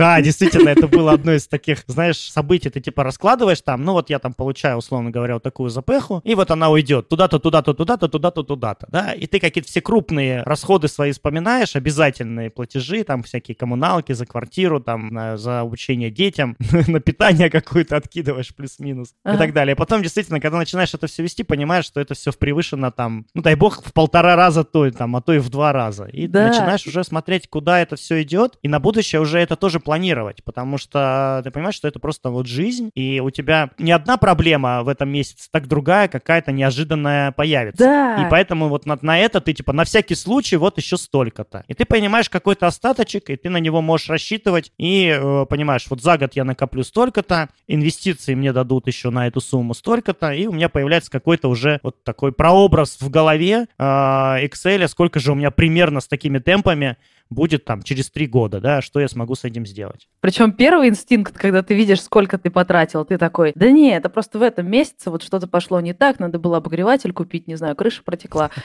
Да, 0.00 0.18
действительно, 0.22 0.70
это 0.70 0.88
было 0.88 1.12
одно 1.12 1.32
из 1.32 1.46
таких, 1.46 1.84
знаешь, 1.86 2.16
событий. 2.16 2.70
Ты 2.70 2.80
типа 2.80 3.04
раскладываешь 3.04 3.60
там, 3.60 3.84
ну 3.84 3.92
вот 3.92 4.08
я 4.08 4.18
там 4.18 4.32
получаю, 4.32 4.78
условно 4.78 5.10
говоря, 5.10 5.34
вот 5.34 5.42
такую 5.42 5.68
запеху, 5.68 6.22
и 6.24 6.34
вот 6.34 6.50
она 6.50 6.70
уйдет 6.70 7.10
туда-то, 7.10 7.38
туда-то, 7.38 7.74
туда-то, 7.74 8.08
туда-то, 8.08 8.42
туда-то, 8.42 8.86
да, 8.90 9.12
и 9.12 9.26
ты 9.26 9.38
какие-то 9.38 9.68
все 9.68 9.82
крупные 9.82 10.42
расходы 10.44 10.88
свои 10.88 11.12
вспоминаешь, 11.12 11.76
обязательные 11.76 12.48
платежи, 12.48 13.04
там 13.04 13.22
всякие 13.22 13.54
коммуналки 13.54 14.12
за 14.12 14.24
квартиру, 14.24 14.80
там 14.80 15.36
за 15.36 15.60
обучение 15.60 16.10
детям, 16.10 16.56
на 16.86 17.00
питание 17.00 17.50
какое-то 17.50 17.98
откидываешь 17.98 18.54
плюс-минус 18.54 19.12
и 19.30 19.36
так 19.36 19.52
далее. 19.52 19.76
Потом 19.76 20.00
действительно, 20.00 20.40
когда 20.40 20.56
начинаешь 20.56 20.94
это 20.94 21.08
все 21.08 21.22
вести, 21.22 21.42
понимаешь, 21.42 21.84
что 21.84 22.00
это 22.00 22.14
все 22.14 22.32
превышено 22.32 22.90
там, 22.90 23.26
ну 23.34 23.42
дай 23.42 23.54
бог, 23.54 23.84
в 23.84 23.92
полтора 23.92 24.34
раза 24.34 24.64
то, 24.64 24.90
там, 24.92 25.14
а 25.16 25.20
то 25.20 25.34
и 25.34 25.40
в 25.40 25.50
два 25.50 25.74
раза. 25.74 26.04
И 26.06 26.26
начинаешь 26.26 26.86
уже 26.86 27.04
смотреть, 27.04 27.50
куда 27.50 27.80
это 27.80 27.96
все 27.96 28.22
идет, 28.22 28.56
и 28.62 28.68
на 28.68 28.80
будущее 28.80 29.20
уже 29.20 29.38
это 29.38 29.56
тоже 29.56 29.78
планировать, 29.90 30.44
потому 30.44 30.78
что 30.78 31.40
ты 31.42 31.50
понимаешь, 31.50 31.74
что 31.74 31.88
это 31.88 31.98
просто 31.98 32.30
вот 32.30 32.46
жизнь, 32.46 32.92
и 32.94 33.18
у 33.18 33.30
тебя 33.30 33.70
не 33.76 33.90
одна 33.90 34.18
проблема 34.18 34.84
в 34.84 34.88
этом 34.88 35.08
месяце, 35.08 35.48
так 35.50 35.66
другая 35.66 36.06
какая-то 36.06 36.52
неожиданная 36.52 37.32
появится. 37.32 37.82
Да. 37.82 38.22
И 38.24 38.30
поэтому 38.30 38.68
вот 38.68 38.86
на, 38.86 38.96
на 39.02 39.18
это 39.18 39.40
ты 39.40 39.52
типа 39.52 39.72
на 39.72 39.82
всякий 39.82 40.14
случай 40.14 40.56
вот 40.56 40.78
еще 40.78 40.96
столько-то. 40.96 41.64
И 41.66 41.74
ты 41.74 41.84
понимаешь 41.84 42.30
какой-то 42.30 42.68
остаточек, 42.68 43.30
и 43.30 43.36
ты 43.36 43.50
на 43.50 43.56
него 43.56 43.82
можешь 43.82 44.08
рассчитывать, 44.08 44.70
и 44.78 45.08
э, 45.12 45.46
понимаешь, 45.50 45.86
вот 45.90 46.00
за 46.00 46.16
год 46.18 46.36
я 46.36 46.44
накоплю 46.44 46.84
столько-то, 46.84 47.48
инвестиции 47.66 48.36
мне 48.36 48.52
дадут 48.52 48.86
еще 48.86 49.10
на 49.10 49.26
эту 49.26 49.40
сумму 49.40 49.74
столько-то, 49.74 50.30
и 50.30 50.46
у 50.46 50.52
меня 50.52 50.68
появляется 50.68 51.10
какой-то 51.10 51.48
уже 51.48 51.80
вот 51.82 52.04
такой 52.04 52.30
прообраз 52.30 52.98
в 53.00 53.10
голове 53.10 53.66
э, 53.76 53.82
Excel, 53.82 54.86
сколько 54.86 55.18
же 55.18 55.32
у 55.32 55.34
меня 55.34 55.50
примерно 55.50 56.00
с 56.00 56.06
такими 56.06 56.38
темпами 56.38 56.96
будет 57.30 57.64
там 57.64 57.82
через 57.82 58.10
три 58.10 58.26
года, 58.26 58.60
да, 58.60 58.82
что 58.82 59.00
я 59.00 59.08
смогу 59.08 59.34
с 59.34 59.44
этим 59.44 59.64
сделать. 59.64 60.08
Причем 60.20 60.52
первый 60.52 60.88
инстинкт, 60.88 61.38
когда 61.38 61.62
ты 61.62 61.74
видишь, 61.74 62.02
сколько 62.02 62.36
ты 62.38 62.50
потратил, 62.50 63.04
ты 63.04 63.16
такой, 63.16 63.52
да 63.54 63.70
не, 63.70 63.92
это 63.92 64.10
просто 64.10 64.38
в 64.38 64.42
этом 64.42 64.68
месяце 64.68 65.10
вот 65.10 65.22
что-то 65.22 65.46
пошло 65.46 65.80
не 65.80 65.94
так, 65.94 66.18
надо 66.18 66.38
было 66.38 66.58
обогреватель 66.58 67.12
купить, 67.12 67.46
не 67.46 67.54
знаю, 67.54 67.76
крыша 67.76 68.02
протекла. 68.02 68.50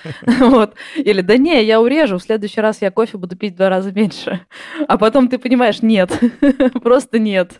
Вот. 0.55 0.75
Или 0.95 1.21
да 1.21 1.37
не, 1.37 1.63
я 1.63 1.79
урежу, 1.81 2.17
в 2.17 2.23
следующий 2.23 2.61
раз 2.61 2.81
я 2.81 2.91
кофе 2.91 3.17
буду 3.17 3.35
пить 3.35 3.53
в 3.53 3.57
два 3.57 3.69
раза 3.69 3.91
меньше. 3.91 4.41
А 4.87 4.97
потом 4.97 5.27
ты 5.27 5.37
понимаешь, 5.37 5.81
нет, 5.81 6.11
просто 6.83 7.19
нет. 7.19 7.57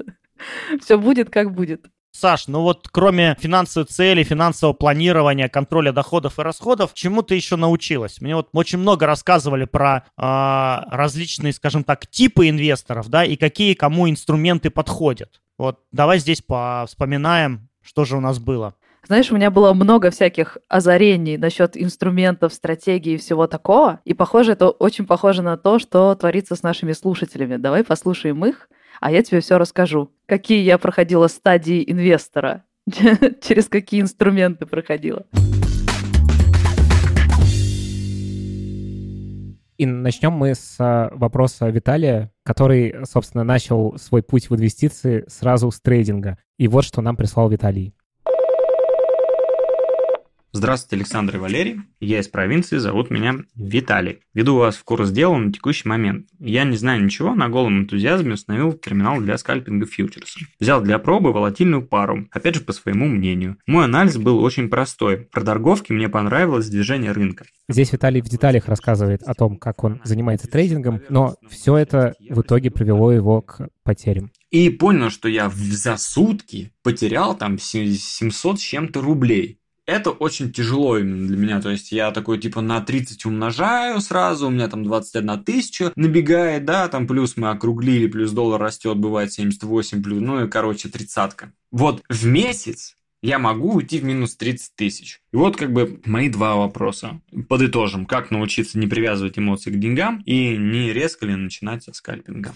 Все 0.81 0.97
будет, 0.97 1.29
как 1.29 1.53
будет. 1.53 1.85
Саш, 2.15 2.47
ну 2.47 2.61
вот 2.61 2.87
кроме 2.89 3.35
финансовой 3.41 3.85
цели, 3.85 4.23
финансового 4.23 4.73
планирования, 4.73 5.49
контроля 5.49 5.91
доходов 5.91 6.39
и 6.39 6.43
расходов, 6.43 6.93
чему 6.93 7.23
ты 7.23 7.35
еще 7.35 7.57
научилась? 7.57 8.21
Мне 8.21 8.37
вот 8.37 8.47
очень 8.53 8.79
много 8.79 9.05
рассказывали 9.05 9.65
про 9.65 10.05
э, 10.17 10.95
различные, 10.95 11.51
скажем 11.51 11.83
так, 11.83 12.07
типы 12.07 12.47
инвесторов, 12.47 13.09
да, 13.09 13.25
и 13.25 13.35
какие 13.35 13.73
кому 13.73 14.09
инструменты 14.09 14.69
подходят. 14.69 15.41
Вот 15.57 15.79
давай 15.91 16.19
здесь 16.19 16.41
вспоминаем, 16.41 17.67
что 17.81 18.05
же 18.05 18.15
у 18.15 18.21
нас 18.21 18.39
было. 18.39 18.75
Знаешь, 19.05 19.29
у 19.31 19.35
меня 19.35 19.51
было 19.51 19.73
много 19.73 20.09
всяких 20.09 20.57
озарений 20.69 21.35
насчет 21.35 21.75
инструментов, 21.75 22.53
стратегий 22.53 23.15
и 23.15 23.17
всего 23.17 23.45
такого. 23.45 23.99
И 24.05 24.13
похоже, 24.13 24.53
это 24.53 24.69
очень 24.69 25.05
похоже 25.05 25.41
на 25.41 25.57
то, 25.57 25.79
что 25.79 26.15
творится 26.15 26.55
с 26.55 26.63
нашими 26.63 26.93
слушателями. 26.93 27.57
Давай 27.57 27.83
послушаем 27.83 28.45
их 28.45 28.69
а 28.99 29.11
я 29.11 29.23
тебе 29.23 29.39
все 29.41 29.57
расскажу. 29.57 30.11
Какие 30.25 30.63
я 30.63 30.77
проходила 30.77 31.27
стадии 31.27 31.83
инвестора, 31.85 32.63
через 33.41 33.67
какие 33.67 34.01
инструменты 34.01 34.65
проходила. 34.65 35.25
И 39.77 39.85
начнем 39.85 40.31
мы 40.31 40.55
с 40.55 40.77
а, 40.79 41.09
вопроса 41.13 41.67
Виталия, 41.67 42.31
который, 42.43 42.95
собственно, 43.05 43.43
начал 43.43 43.97
свой 43.97 44.23
путь 44.23 44.49
в 44.49 44.55
инвестиции 44.55 45.25
сразу 45.27 45.69
с 45.69 45.81
трейдинга. 45.81 46.37
И 46.57 46.69
вот 46.69 46.85
что 46.85 47.01
нам 47.01 47.17
прислал 47.17 47.49
Виталий. 47.49 47.93
Здравствуйте, 50.55 50.95
Александр 50.95 51.35
и 51.35 51.39
Валерий. 51.39 51.81
Я 51.99 52.21
из 52.21 52.29
провинции, 52.29 52.77
зовут 52.77 53.09
меня 53.09 53.39
Виталий. 53.57 54.19
Веду 54.33 54.55
вас 54.55 54.77
в 54.77 54.85
курс 54.85 55.11
дела 55.11 55.35
на 55.35 55.51
текущий 55.51 55.85
момент. 55.85 56.27
Я 56.39 56.63
не 56.63 56.77
знаю 56.77 57.03
ничего, 57.03 57.35
на 57.35 57.49
голом 57.49 57.79
энтузиазме 57.79 58.35
установил 58.35 58.71
терминал 58.71 59.19
для 59.19 59.37
скальпинга 59.37 59.85
фьючерса. 59.85 60.39
Взял 60.57 60.81
для 60.81 60.97
пробы 60.97 61.33
волатильную 61.33 61.85
пару, 61.85 62.29
опять 62.31 62.55
же 62.55 62.61
по 62.61 62.71
своему 62.71 63.05
мнению. 63.09 63.57
Мой 63.67 63.83
анализ 63.83 64.15
был 64.15 64.41
очень 64.41 64.69
простой. 64.69 65.27
Про 65.29 65.41
торговки 65.41 65.91
мне 65.91 66.07
понравилось 66.07 66.69
движение 66.69 67.11
рынка. 67.11 67.43
Здесь 67.67 67.91
Виталий 67.91 68.21
в 68.21 68.29
деталях 68.29 68.69
рассказывает 68.69 69.23
о 69.23 69.33
том, 69.33 69.57
как 69.57 69.83
он 69.83 69.99
занимается 70.05 70.47
трейдингом, 70.47 71.01
но 71.09 71.35
все 71.49 71.75
это 71.75 72.15
в 72.29 72.39
итоге 72.39 72.71
привело 72.71 73.11
его 73.11 73.41
к 73.41 73.67
потерям. 73.83 74.31
И 74.51 74.69
понял, 74.69 75.09
что 75.09 75.27
я 75.27 75.51
за 75.53 75.97
сутки 75.97 76.71
потерял 76.81 77.35
там 77.35 77.59
700 77.59 78.57
с 78.57 78.63
чем-то 78.63 79.01
рублей 79.01 79.59
это 79.85 80.11
очень 80.11 80.51
тяжело 80.51 80.97
именно 80.97 81.27
для 81.27 81.37
меня. 81.37 81.61
То 81.61 81.69
есть 81.69 81.91
я 81.91 82.11
такой 82.11 82.39
типа 82.39 82.61
на 82.61 82.81
30 82.81 83.25
умножаю 83.25 84.01
сразу, 84.01 84.47
у 84.47 84.49
меня 84.49 84.67
там 84.67 84.83
21 84.83 85.43
тысяча 85.43 85.91
набегает, 85.95 86.65
да, 86.65 86.87
там 86.87 87.07
плюс 87.07 87.37
мы 87.37 87.49
округлили, 87.49 88.07
плюс 88.07 88.31
доллар 88.31 88.61
растет, 88.61 88.97
бывает 88.97 89.31
78 89.31 90.03
плюс, 90.03 90.21
ну 90.21 90.45
и 90.45 90.49
короче 90.49 90.89
тридцатка. 90.89 91.51
Вот 91.71 92.03
в 92.09 92.25
месяц 92.25 92.95
я 93.21 93.39
могу 93.39 93.73
уйти 93.73 93.99
в 93.99 94.03
минус 94.03 94.35
30 94.35 94.75
тысяч. 94.75 95.19
И 95.33 95.35
вот 95.35 95.57
как 95.57 95.73
бы 95.73 95.99
мои 96.05 96.29
два 96.29 96.55
вопроса. 96.55 97.21
Подытожим, 97.49 98.05
как 98.05 98.29
научиться 98.29 98.77
не 98.77 98.87
привязывать 98.87 99.39
эмоции 99.39 99.71
к 99.71 99.79
деньгам 99.79 100.21
и 100.25 100.55
не 100.57 100.93
резко 100.93 101.25
ли 101.25 101.35
начинать 101.35 101.83
со 101.83 101.93
скальпинга. 101.93 102.53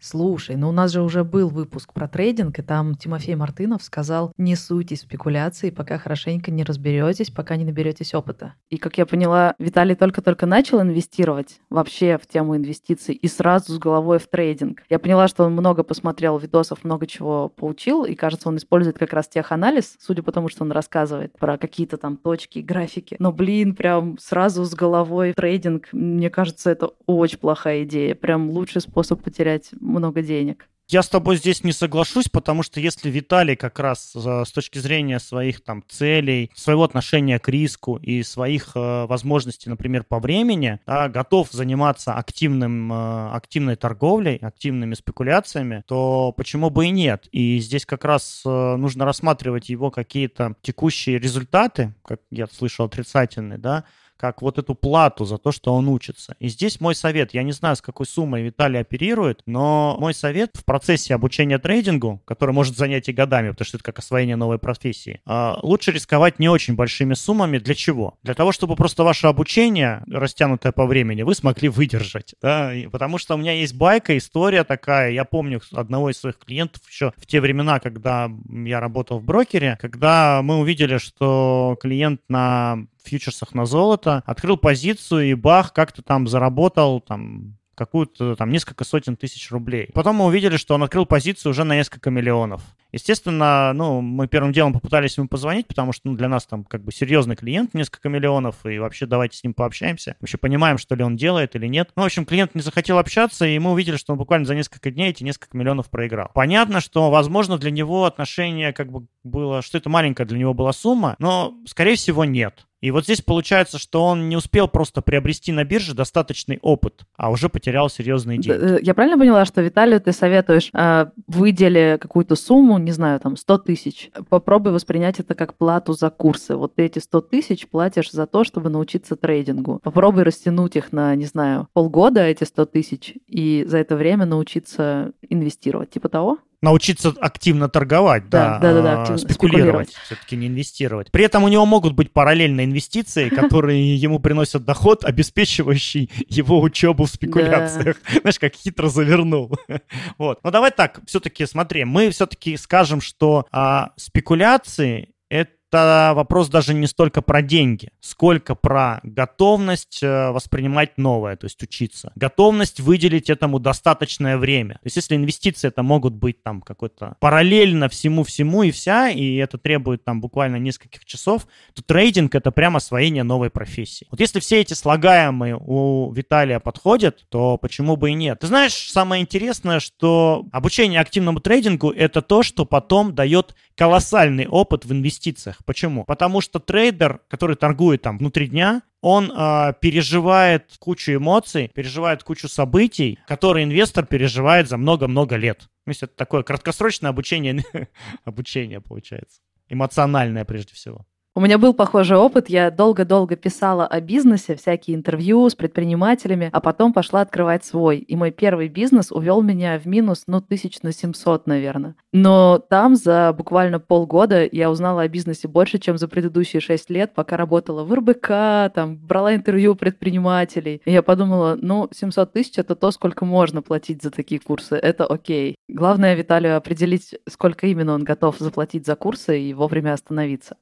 Слушай, 0.00 0.56
ну 0.56 0.68
у 0.68 0.72
нас 0.72 0.92
же 0.92 1.02
уже 1.02 1.24
был 1.24 1.48
выпуск 1.48 1.92
про 1.92 2.06
трейдинг, 2.06 2.58
и 2.58 2.62
там 2.62 2.94
Тимофей 2.94 3.34
Мартынов 3.34 3.82
сказал, 3.82 4.32
не 4.38 4.54
суйтесь 4.54 5.00
в 5.00 5.02
спекуляции, 5.02 5.70
пока 5.70 5.98
хорошенько 5.98 6.50
не 6.50 6.62
разберетесь, 6.62 7.30
пока 7.30 7.56
не 7.56 7.64
наберетесь 7.64 8.14
опыта. 8.14 8.54
И, 8.70 8.76
как 8.76 8.96
я 8.98 9.06
поняла, 9.06 9.54
Виталий 9.58 9.96
только-только 9.96 10.46
начал 10.46 10.80
инвестировать 10.80 11.60
вообще 11.68 12.16
в 12.16 12.26
тему 12.26 12.56
инвестиций 12.56 13.14
и 13.14 13.26
сразу 13.26 13.72
с 13.72 13.78
головой 13.78 14.18
в 14.18 14.28
трейдинг. 14.28 14.82
Я 14.88 14.98
поняла, 15.00 15.26
что 15.26 15.44
он 15.44 15.52
много 15.52 15.82
посмотрел 15.82 16.38
видосов, 16.38 16.84
много 16.84 17.06
чего 17.06 17.48
поучил, 17.48 18.04
и, 18.04 18.14
кажется, 18.14 18.48
он 18.48 18.56
использует 18.56 18.98
как 18.98 19.12
раз 19.12 19.26
теханализ, 19.28 19.96
судя 19.98 20.22
по 20.22 20.30
тому, 20.30 20.48
что 20.48 20.62
он 20.62 20.70
рассказывает 20.70 21.36
про 21.36 21.58
какие-то 21.58 21.96
там 21.96 22.16
точки, 22.16 22.60
графики. 22.60 23.16
Но, 23.18 23.32
блин, 23.32 23.74
прям 23.74 24.16
сразу 24.18 24.64
с 24.64 24.74
головой 24.74 25.32
в 25.32 25.34
трейдинг, 25.34 25.88
мне 25.92 26.30
кажется, 26.30 26.70
это 26.70 26.90
очень 27.06 27.38
плохая 27.38 27.82
идея. 27.82 28.14
Прям 28.14 28.50
лучший 28.50 28.80
способ 28.80 29.22
потерять 29.22 29.70
много 29.88 30.22
денег. 30.22 30.68
Я 30.90 31.02
с 31.02 31.08
тобой 31.10 31.36
здесь 31.36 31.64
не 31.64 31.72
соглашусь, 31.72 32.30
потому 32.30 32.62
что 32.62 32.80
если 32.80 33.10
Виталий 33.10 33.56
как 33.56 33.78
раз 33.78 34.16
э, 34.16 34.44
с 34.46 34.50
точки 34.50 34.78
зрения 34.78 35.20
своих 35.20 35.62
там 35.62 35.84
целей, 35.86 36.50
своего 36.54 36.82
отношения 36.82 37.38
к 37.38 37.46
риску 37.50 37.96
и 37.96 38.22
своих 38.22 38.72
э, 38.74 39.04
возможностей, 39.04 39.68
например, 39.68 40.04
по 40.04 40.18
времени, 40.18 40.80
да, 40.86 41.10
готов 41.10 41.52
заниматься 41.52 42.14
активным, 42.14 42.90
э, 42.90 43.30
активной 43.32 43.76
торговлей, 43.76 44.36
активными 44.36 44.94
спекуляциями, 44.94 45.84
то 45.86 46.32
почему 46.34 46.70
бы 46.70 46.86
и 46.86 46.90
нет? 46.90 47.28
И 47.32 47.58
здесь 47.58 47.84
как 47.84 48.06
раз 48.06 48.42
э, 48.46 48.76
нужно 48.76 49.04
рассматривать 49.04 49.68
его 49.68 49.90
какие-то 49.90 50.54
текущие 50.62 51.18
результаты, 51.18 51.92
как 52.02 52.20
я 52.30 52.46
слышал, 52.46 52.86
отрицательные, 52.86 53.58
да, 53.58 53.84
как 54.18 54.42
вот 54.42 54.58
эту 54.58 54.74
плату 54.74 55.24
за 55.24 55.38
то, 55.38 55.52
что 55.52 55.72
он 55.74 55.88
учится. 55.88 56.34
И 56.40 56.48
здесь 56.48 56.80
мой 56.80 56.94
совет, 56.94 57.32
я 57.34 57.42
не 57.42 57.52
знаю, 57.52 57.76
с 57.76 57.80
какой 57.80 58.04
суммой 58.06 58.42
Виталий 58.42 58.80
оперирует, 58.80 59.42
но 59.46 59.96
мой 59.98 60.12
совет 60.12 60.56
в 60.56 60.64
процессе 60.64 61.14
обучения 61.14 61.58
трейдингу, 61.58 62.20
который 62.24 62.50
может 62.52 62.76
занять 62.76 63.08
и 63.08 63.12
годами, 63.12 63.50
потому 63.50 63.66
что 63.66 63.76
это 63.76 63.84
как 63.84 64.00
освоение 64.00 64.36
новой 64.36 64.58
профессии, 64.58 65.20
а, 65.24 65.58
лучше 65.62 65.92
рисковать 65.92 66.38
не 66.38 66.48
очень 66.48 66.74
большими 66.74 67.14
суммами. 67.14 67.58
Для 67.58 67.74
чего? 67.74 68.18
Для 68.22 68.34
того, 68.34 68.52
чтобы 68.52 68.74
просто 68.74 69.04
ваше 69.04 69.28
обучение, 69.28 70.02
растянутое 70.10 70.72
по 70.72 70.86
времени, 70.86 71.22
вы 71.22 71.34
смогли 71.34 71.68
выдержать. 71.68 72.34
Да? 72.42 72.72
Потому 72.90 73.18
что 73.18 73.34
у 73.34 73.38
меня 73.38 73.52
есть 73.52 73.74
байка, 73.74 74.18
история 74.18 74.64
такая. 74.64 75.12
Я 75.12 75.24
помню 75.24 75.60
одного 75.72 76.10
из 76.10 76.18
своих 76.18 76.38
клиентов 76.38 76.82
еще 76.88 77.12
в 77.16 77.26
те 77.26 77.40
времена, 77.40 77.78
когда 77.78 78.30
я 78.48 78.80
работал 78.80 79.20
в 79.20 79.24
брокере, 79.24 79.78
когда 79.80 80.40
мы 80.42 80.58
увидели, 80.58 80.98
что 80.98 81.76
клиент 81.80 82.20
на 82.28 82.86
фьючерсах 83.04 83.54
на 83.54 83.66
золото, 83.66 84.22
открыл 84.26 84.56
позицию 84.56 85.30
и 85.30 85.34
бах, 85.34 85.72
как-то 85.72 86.02
там 86.02 86.26
заработал 86.26 87.00
там 87.00 87.58
какую-то 87.78 88.34
там 88.34 88.50
несколько 88.50 88.84
сотен 88.84 89.16
тысяч 89.16 89.50
рублей. 89.50 89.90
Потом 89.94 90.16
мы 90.16 90.26
увидели, 90.26 90.56
что 90.56 90.74
он 90.74 90.82
открыл 90.82 91.06
позицию 91.06 91.50
уже 91.50 91.64
на 91.64 91.76
несколько 91.76 92.10
миллионов. 92.10 92.60
Естественно, 92.90 93.72
ну, 93.74 94.00
мы 94.00 94.26
первым 94.26 94.52
делом 94.52 94.72
попытались 94.72 95.16
ему 95.16 95.28
позвонить, 95.28 95.66
потому 95.66 95.92
что 95.92 96.08
ну, 96.08 96.16
для 96.16 96.28
нас 96.28 96.46
там 96.46 96.64
как 96.64 96.82
бы 96.82 96.90
серьезный 96.90 97.36
клиент, 97.36 97.74
несколько 97.74 98.08
миллионов, 98.08 98.66
и 98.66 98.78
вообще 98.78 99.06
давайте 99.06 99.36
с 99.36 99.44
ним 99.44 99.54
пообщаемся. 99.54 100.16
Вообще 100.20 100.38
понимаем, 100.38 100.78
что 100.78 100.94
ли 100.94 101.04
он 101.04 101.16
делает 101.16 101.54
или 101.54 101.66
нет. 101.66 101.90
Ну, 101.96 102.02
в 102.02 102.06
общем, 102.06 102.24
клиент 102.24 102.54
не 102.54 102.62
захотел 102.62 102.98
общаться, 102.98 103.46
и 103.46 103.58
мы 103.58 103.72
увидели, 103.72 103.96
что 103.96 104.12
он 104.12 104.18
буквально 104.18 104.46
за 104.46 104.54
несколько 104.54 104.90
дней 104.90 105.10
эти 105.10 105.22
несколько 105.22 105.56
миллионов 105.56 105.88
проиграл. 105.90 106.30
Понятно, 106.34 106.80
что, 106.80 107.10
возможно, 107.10 107.58
для 107.58 107.70
него 107.70 108.06
отношение 108.06 108.72
как 108.72 108.90
бы 108.90 109.06
было, 109.22 109.62
что 109.62 109.78
это 109.78 109.88
маленькая 109.88 110.24
для 110.24 110.38
него 110.38 110.54
была 110.54 110.72
сумма, 110.72 111.14
но, 111.18 111.54
скорее 111.66 111.94
всего, 111.96 112.24
нет. 112.24 112.66
И 112.80 112.90
вот 112.90 113.04
здесь 113.04 113.22
получается, 113.22 113.78
что 113.78 114.04
он 114.04 114.28
не 114.28 114.36
успел 114.36 114.68
просто 114.68 115.02
приобрести 115.02 115.50
на 115.50 115.64
бирже 115.64 115.94
достаточный 115.94 116.58
опыт, 116.62 117.02
а 117.16 117.30
уже 117.30 117.48
потерял 117.48 117.90
серьезные 117.90 118.38
деньги. 118.38 118.76
Э, 118.76 118.78
я 118.80 118.94
правильно 118.94 119.18
поняла, 119.18 119.44
что 119.44 119.62
Виталию 119.62 120.00
ты 120.00 120.12
советуешь, 120.12 120.70
э, 120.72 121.06
выдели 121.26 121.98
какую-то 122.00 122.36
сумму, 122.36 122.78
не 122.78 122.92
знаю, 122.92 123.18
там 123.18 123.36
100 123.36 123.58
тысяч, 123.58 124.10
попробуй 124.28 124.72
воспринять 124.72 125.18
это 125.18 125.34
как 125.34 125.54
плату 125.54 125.92
за 125.92 126.10
курсы. 126.10 126.54
Вот 126.54 126.76
ты 126.76 126.84
эти 126.84 127.00
100 127.00 127.20
тысяч 127.22 127.66
платишь 127.66 128.12
за 128.12 128.26
то, 128.26 128.44
чтобы 128.44 128.70
научиться 128.70 129.16
трейдингу. 129.16 129.80
Попробуй 129.82 130.22
растянуть 130.22 130.76
их 130.76 130.92
на, 130.92 131.14
не 131.16 131.24
знаю, 131.24 131.68
полгода, 131.72 132.22
эти 132.22 132.44
100 132.44 132.66
тысяч, 132.66 133.14
и 133.26 133.64
за 133.66 133.78
это 133.78 133.96
время 133.96 134.24
научиться 134.24 135.12
инвестировать. 135.28 135.90
Типа 135.90 136.08
того? 136.08 136.38
Научиться 136.62 137.14
активно 137.20 137.68
торговать, 137.68 138.28
да, 138.28 138.58
да, 138.58 138.74
да, 138.74 138.82
да, 138.82 139.00
активно 139.00 139.18
спекулировать, 139.18 139.94
все-таки 140.04 140.36
не 140.36 140.48
инвестировать. 140.48 141.10
При 141.10 141.24
этом 141.24 141.44
у 141.44 141.48
него 141.48 141.64
могут 141.66 141.94
быть 141.94 142.12
параллельные 142.12 142.66
инвестиции, 142.66 143.28
которые 143.28 143.96
ему 143.96 144.18
приносят 144.18 144.64
доход, 144.64 145.04
обеспечивающий 145.04 146.10
его 146.28 146.60
учебу 146.60 147.04
в 147.04 147.10
спекуляциях. 147.10 147.96
Знаешь, 148.20 148.38
как 148.38 148.54
хитро 148.54 148.88
завернул. 148.88 149.56
Вот. 150.18 150.40
Но 150.42 150.50
давай 150.50 150.70
так, 150.70 151.00
все-таки 151.06 151.46
смотри, 151.46 151.84
мы 151.84 152.10
все-таки 152.10 152.56
скажем, 152.56 153.00
что 153.00 153.46
а, 153.52 153.92
спекуляции 153.96 155.10
это 155.28 155.52
это 155.70 156.12
вопрос 156.14 156.48
даже 156.48 156.72
не 156.74 156.86
столько 156.86 157.22
про 157.22 157.42
деньги, 157.42 157.90
сколько 158.00 158.54
про 158.54 159.00
готовность 159.02 160.02
э, 160.02 160.30
воспринимать 160.30 160.96
новое, 160.96 161.36
то 161.36 161.44
есть 161.44 161.62
учиться. 161.62 162.12
Готовность 162.16 162.80
выделить 162.80 163.28
этому 163.28 163.58
достаточное 163.58 164.38
время. 164.38 164.74
То 164.74 164.86
есть 164.86 164.96
если 164.96 165.16
инвестиции 165.16 165.68
это 165.68 165.82
могут 165.82 166.14
быть 166.14 166.42
там 166.42 166.62
какой-то 166.62 167.16
параллельно 167.20 167.88
всему-всему 167.88 168.62
и 168.62 168.70
вся, 168.70 169.10
и 169.10 169.36
это 169.36 169.58
требует 169.58 170.04
там 170.04 170.20
буквально 170.20 170.56
нескольких 170.56 171.04
часов, 171.04 171.46
то 171.74 171.82
трейдинг 171.82 172.34
это 172.34 172.50
прямо 172.50 172.78
освоение 172.78 173.22
новой 173.22 173.50
профессии. 173.50 174.06
Вот 174.10 174.20
если 174.20 174.40
все 174.40 174.60
эти 174.60 174.72
слагаемые 174.72 175.56
у 175.60 176.10
Виталия 176.12 176.60
подходят, 176.60 177.26
то 177.28 177.58
почему 177.58 177.96
бы 177.96 178.10
и 178.10 178.14
нет? 178.14 178.38
Ты 178.40 178.46
знаешь, 178.46 178.72
самое 178.72 179.22
интересное, 179.22 179.80
что 179.80 180.46
обучение 180.50 181.00
активному 181.00 181.40
трейдингу 181.40 181.90
это 181.90 182.22
то, 182.22 182.42
что 182.42 182.64
потом 182.64 183.14
дает 183.14 183.54
колоссальный 183.76 184.46
опыт 184.46 184.84
в 184.84 184.92
инвестициях. 184.92 185.57
Почему? 185.64 186.04
Потому 186.04 186.40
что 186.40 186.58
трейдер, 186.58 187.20
который 187.28 187.56
торгует 187.56 188.02
там 188.02 188.18
внутри 188.18 188.48
дня, 188.48 188.82
он 189.00 189.30
э, 189.30 189.74
переживает 189.80 190.76
кучу 190.78 191.14
эмоций, 191.14 191.70
переживает 191.72 192.24
кучу 192.24 192.48
событий, 192.48 193.18
которые 193.26 193.64
инвестор 193.64 194.06
переживает 194.06 194.68
за 194.68 194.76
много-много 194.76 195.36
лет. 195.36 195.58
То 195.58 195.90
есть 195.90 196.02
это 196.02 196.14
такое 196.16 196.42
краткосрочное 196.42 197.10
обучение, 197.10 197.64
обучение 198.24 198.80
получается. 198.80 199.40
Эмоциональное 199.68 200.44
прежде 200.44 200.74
всего. 200.74 201.06
У 201.38 201.40
меня 201.40 201.56
был 201.56 201.72
похожий 201.72 202.16
опыт. 202.16 202.50
Я 202.50 202.68
долго-долго 202.68 203.36
писала 203.36 203.86
о 203.86 204.00
бизнесе, 204.00 204.56
всякие 204.56 204.96
интервью 204.96 205.48
с 205.48 205.54
предпринимателями, 205.54 206.50
а 206.52 206.58
потом 206.60 206.92
пошла 206.92 207.20
открывать 207.20 207.64
свой. 207.64 207.98
И 207.98 208.16
мой 208.16 208.32
первый 208.32 208.66
бизнес 208.66 209.12
увел 209.12 209.40
меня 209.40 209.78
в 209.78 209.86
минус, 209.86 210.24
ну, 210.26 210.40
тысяч 210.40 210.82
на 210.82 210.90
700, 210.90 211.46
наверное. 211.46 211.94
Но 212.12 212.58
там 212.58 212.96
за 212.96 213.32
буквально 213.38 213.78
полгода 213.78 214.48
я 214.50 214.68
узнала 214.68 215.02
о 215.02 215.08
бизнесе 215.08 215.46
больше, 215.46 215.78
чем 215.78 215.96
за 215.96 216.08
предыдущие 216.08 216.58
шесть 216.58 216.90
лет, 216.90 217.12
пока 217.14 217.36
работала 217.36 217.84
в 217.84 217.94
РБК, 217.94 218.74
там, 218.74 218.96
брала 218.96 219.32
интервью 219.32 219.76
предпринимателей. 219.76 220.82
И 220.84 220.90
я 220.90 221.02
подумала, 221.02 221.56
ну, 221.62 221.88
700 221.92 222.32
тысяч— 222.32 222.54
это 222.58 222.74
то, 222.74 222.90
сколько 222.90 223.24
можно 223.24 223.62
платить 223.62 224.02
за 224.02 224.10
такие 224.10 224.40
курсы. 224.40 224.74
Это 224.74 225.06
окей. 225.06 225.54
Главное 225.68 226.16
Виталию 226.16 226.56
определить, 226.56 227.14
сколько 227.28 227.68
именно 227.68 227.94
он 227.94 228.02
готов 228.02 228.38
заплатить 228.40 228.86
за 228.86 228.96
курсы 228.96 229.40
и 229.40 229.54
вовремя 229.54 229.92
остановиться. 229.92 230.56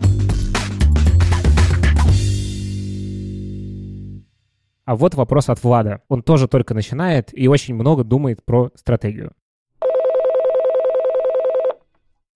А 4.86 4.94
вот 4.94 5.16
вопрос 5.16 5.48
от 5.48 5.62
Влада. 5.64 6.00
Он 6.08 6.22
тоже 6.22 6.46
только 6.46 6.72
начинает 6.72 7.36
и 7.36 7.48
очень 7.48 7.74
много 7.74 8.04
думает 8.04 8.44
про 8.44 8.70
стратегию. 8.76 9.32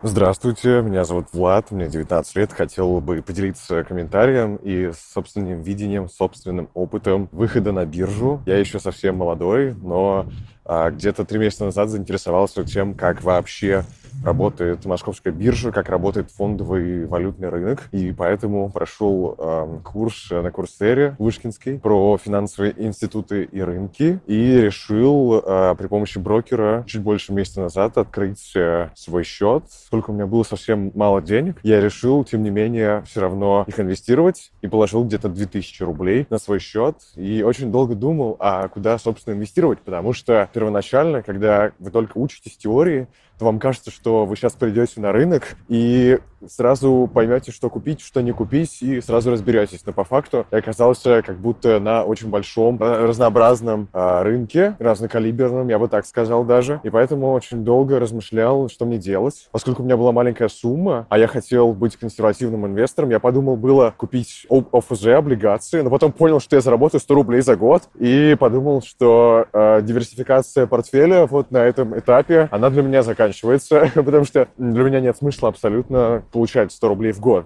Здравствуйте, 0.02 0.80
меня 0.80 1.04
зовут 1.04 1.26
Влад, 1.32 1.70
мне 1.70 1.86
19 1.86 2.36
лет. 2.36 2.52
Хотел 2.52 3.00
бы 3.00 3.22
поделиться 3.22 3.84
комментарием 3.84 4.56
и 4.56 4.90
собственным 4.92 5.60
видением, 5.60 6.08
собственным 6.08 6.70
опытом 6.74 7.28
выхода 7.30 7.70
на 7.70 7.84
биржу. 7.84 8.42
Я 8.46 8.58
еще 8.58 8.80
совсем 8.80 9.16
молодой, 9.16 9.74
но 9.74 10.26
а, 10.64 10.90
где-то 10.90 11.24
три 11.24 11.38
месяца 11.38 11.66
назад 11.66 11.90
заинтересовался 11.90 12.64
тем, 12.64 12.94
как 12.94 13.22
вообще 13.22 13.84
работает 14.24 14.84
московская 14.84 15.32
биржа, 15.32 15.72
как 15.72 15.88
работает 15.88 16.30
фондовый 16.30 17.06
валютный 17.06 17.48
рынок. 17.48 17.88
И 17.92 18.12
поэтому 18.12 18.70
прошел 18.70 19.34
э, 19.38 19.78
курс 19.84 20.30
на 20.30 20.50
Курсере 20.50 21.16
Вышкинский 21.18 21.78
про 21.78 22.18
финансовые 22.18 22.74
институты 22.76 23.44
и 23.44 23.60
рынки. 23.60 24.20
И 24.26 24.56
решил 24.56 25.42
э, 25.44 25.74
при 25.76 25.86
помощи 25.86 26.18
брокера 26.18 26.84
чуть 26.86 27.02
больше 27.02 27.32
месяца 27.32 27.60
назад 27.60 27.98
открыть 27.98 28.52
э, 28.54 28.90
свой 28.94 29.24
счет. 29.24 29.64
Сколько 29.68 30.10
у 30.10 30.14
меня 30.14 30.26
было 30.26 30.42
совсем 30.42 30.92
мало 30.94 31.22
денег, 31.22 31.58
я 31.62 31.80
решил, 31.80 32.24
тем 32.24 32.42
не 32.42 32.50
менее, 32.50 33.02
все 33.06 33.20
равно 33.20 33.64
их 33.66 33.78
инвестировать. 33.80 34.52
И 34.62 34.68
положил 34.68 35.04
где-то 35.04 35.28
2000 35.28 35.82
рублей 35.82 36.26
на 36.30 36.38
свой 36.38 36.58
счет. 36.58 36.96
И 37.16 37.42
очень 37.42 37.72
долго 37.72 37.94
думал, 37.94 38.36
а 38.38 38.68
куда, 38.68 38.98
собственно, 38.98 39.34
инвестировать. 39.34 39.80
Потому 39.80 40.12
что 40.12 40.48
первоначально, 40.52 41.22
когда 41.22 41.72
вы 41.78 41.90
только 41.90 42.18
учитесь 42.18 42.56
теории, 42.56 43.08
то 43.40 43.46
вам 43.46 43.58
кажется, 43.58 43.90
что 43.90 44.26
вы 44.26 44.36
сейчас 44.36 44.52
придете 44.52 45.00
на 45.00 45.12
рынок 45.12 45.56
и 45.68 46.18
сразу 46.46 47.10
поймете, 47.12 47.52
что 47.52 47.70
купить, 47.70 48.00
что 48.00 48.20
не 48.20 48.32
купить, 48.32 48.82
и 48.82 49.00
сразу 49.00 49.30
разберетесь. 49.30 49.84
Но 49.86 49.92
по 49.92 50.04
факту 50.04 50.46
я 50.50 50.58
оказался 50.58 51.22
как 51.22 51.38
будто 51.38 51.80
на 51.80 52.04
очень 52.04 52.28
большом, 52.28 52.78
э, 52.80 53.06
разнообразном 53.06 53.88
э, 53.92 54.22
рынке, 54.22 54.76
разнокалиберном, 54.78 55.68
я 55.68 55.78
бы 55.78 55.88
так 55.88 56.06
сказал 56.06 56.44
даже. 56.44 56.80
И 56.82 56.90
поэтому 56.90 57.32
очень 57.32 57.64
долго 57.64 57.98
размышлял, 57.98 58.68
что 58.68 58.84
мне 58.84 58.98
делать. 58.98 59.48
Поскольку 59.52 59.82
у 59.82 59.84
меня 59.84 59.96
была 59.96 60.12
маленькая 60.12 60.48
сумма, 60.48 61.06
а 61.08 61.18
я 61.18 61.26
хотел 61.26 61.72
быть 61.72 61.96
консервативным 61.96 62.66
инвестором, 62.66 63.10
я 63.10 63.20
подумал 63.20 63.56
было 63.56 63.94
купить 63.96 64.46
ОФЗ, 64.50 65.06
облигации, 65.06 65.82
но 65.82 65.90
потом 65.90 66.12
понял, 66.12 66.40
что 66.40 66.56
я 66.56 66.62
заработаю 66.62 67.00
100 67.00 67.14
рублей 67.14 67.40
за 67.40 67.56
год, 67.56 67.84
и 67.98 68.36
подумал, 68.38 68.82
что 68.82 69.46
э, 69.52 69.82
диверсификация 69.82 70.66
портфеля 70.66 71.26
вот 71.26 71.50
на 71.50 71.58
этом 71.58 71.98
этапе, 71.98 72.48
она 72.50 72.70
для 72.70 72.82
меня 72.82 73.02
заканчивается 73.02 73.20
заканчивается, 73.20 73.90
потому 73.94 74.24
что 74.24 74.48
для 74.56 74.82
меня 74.82 75.00
нет 75.00 75.16
смысла 75.16 75.48
абсолютно 75.48 76.22
получать 76.30 76.72
100 76.72 76.88
рублей 76.88 77.12
в 77.12 77.20
год. 77.20 77.44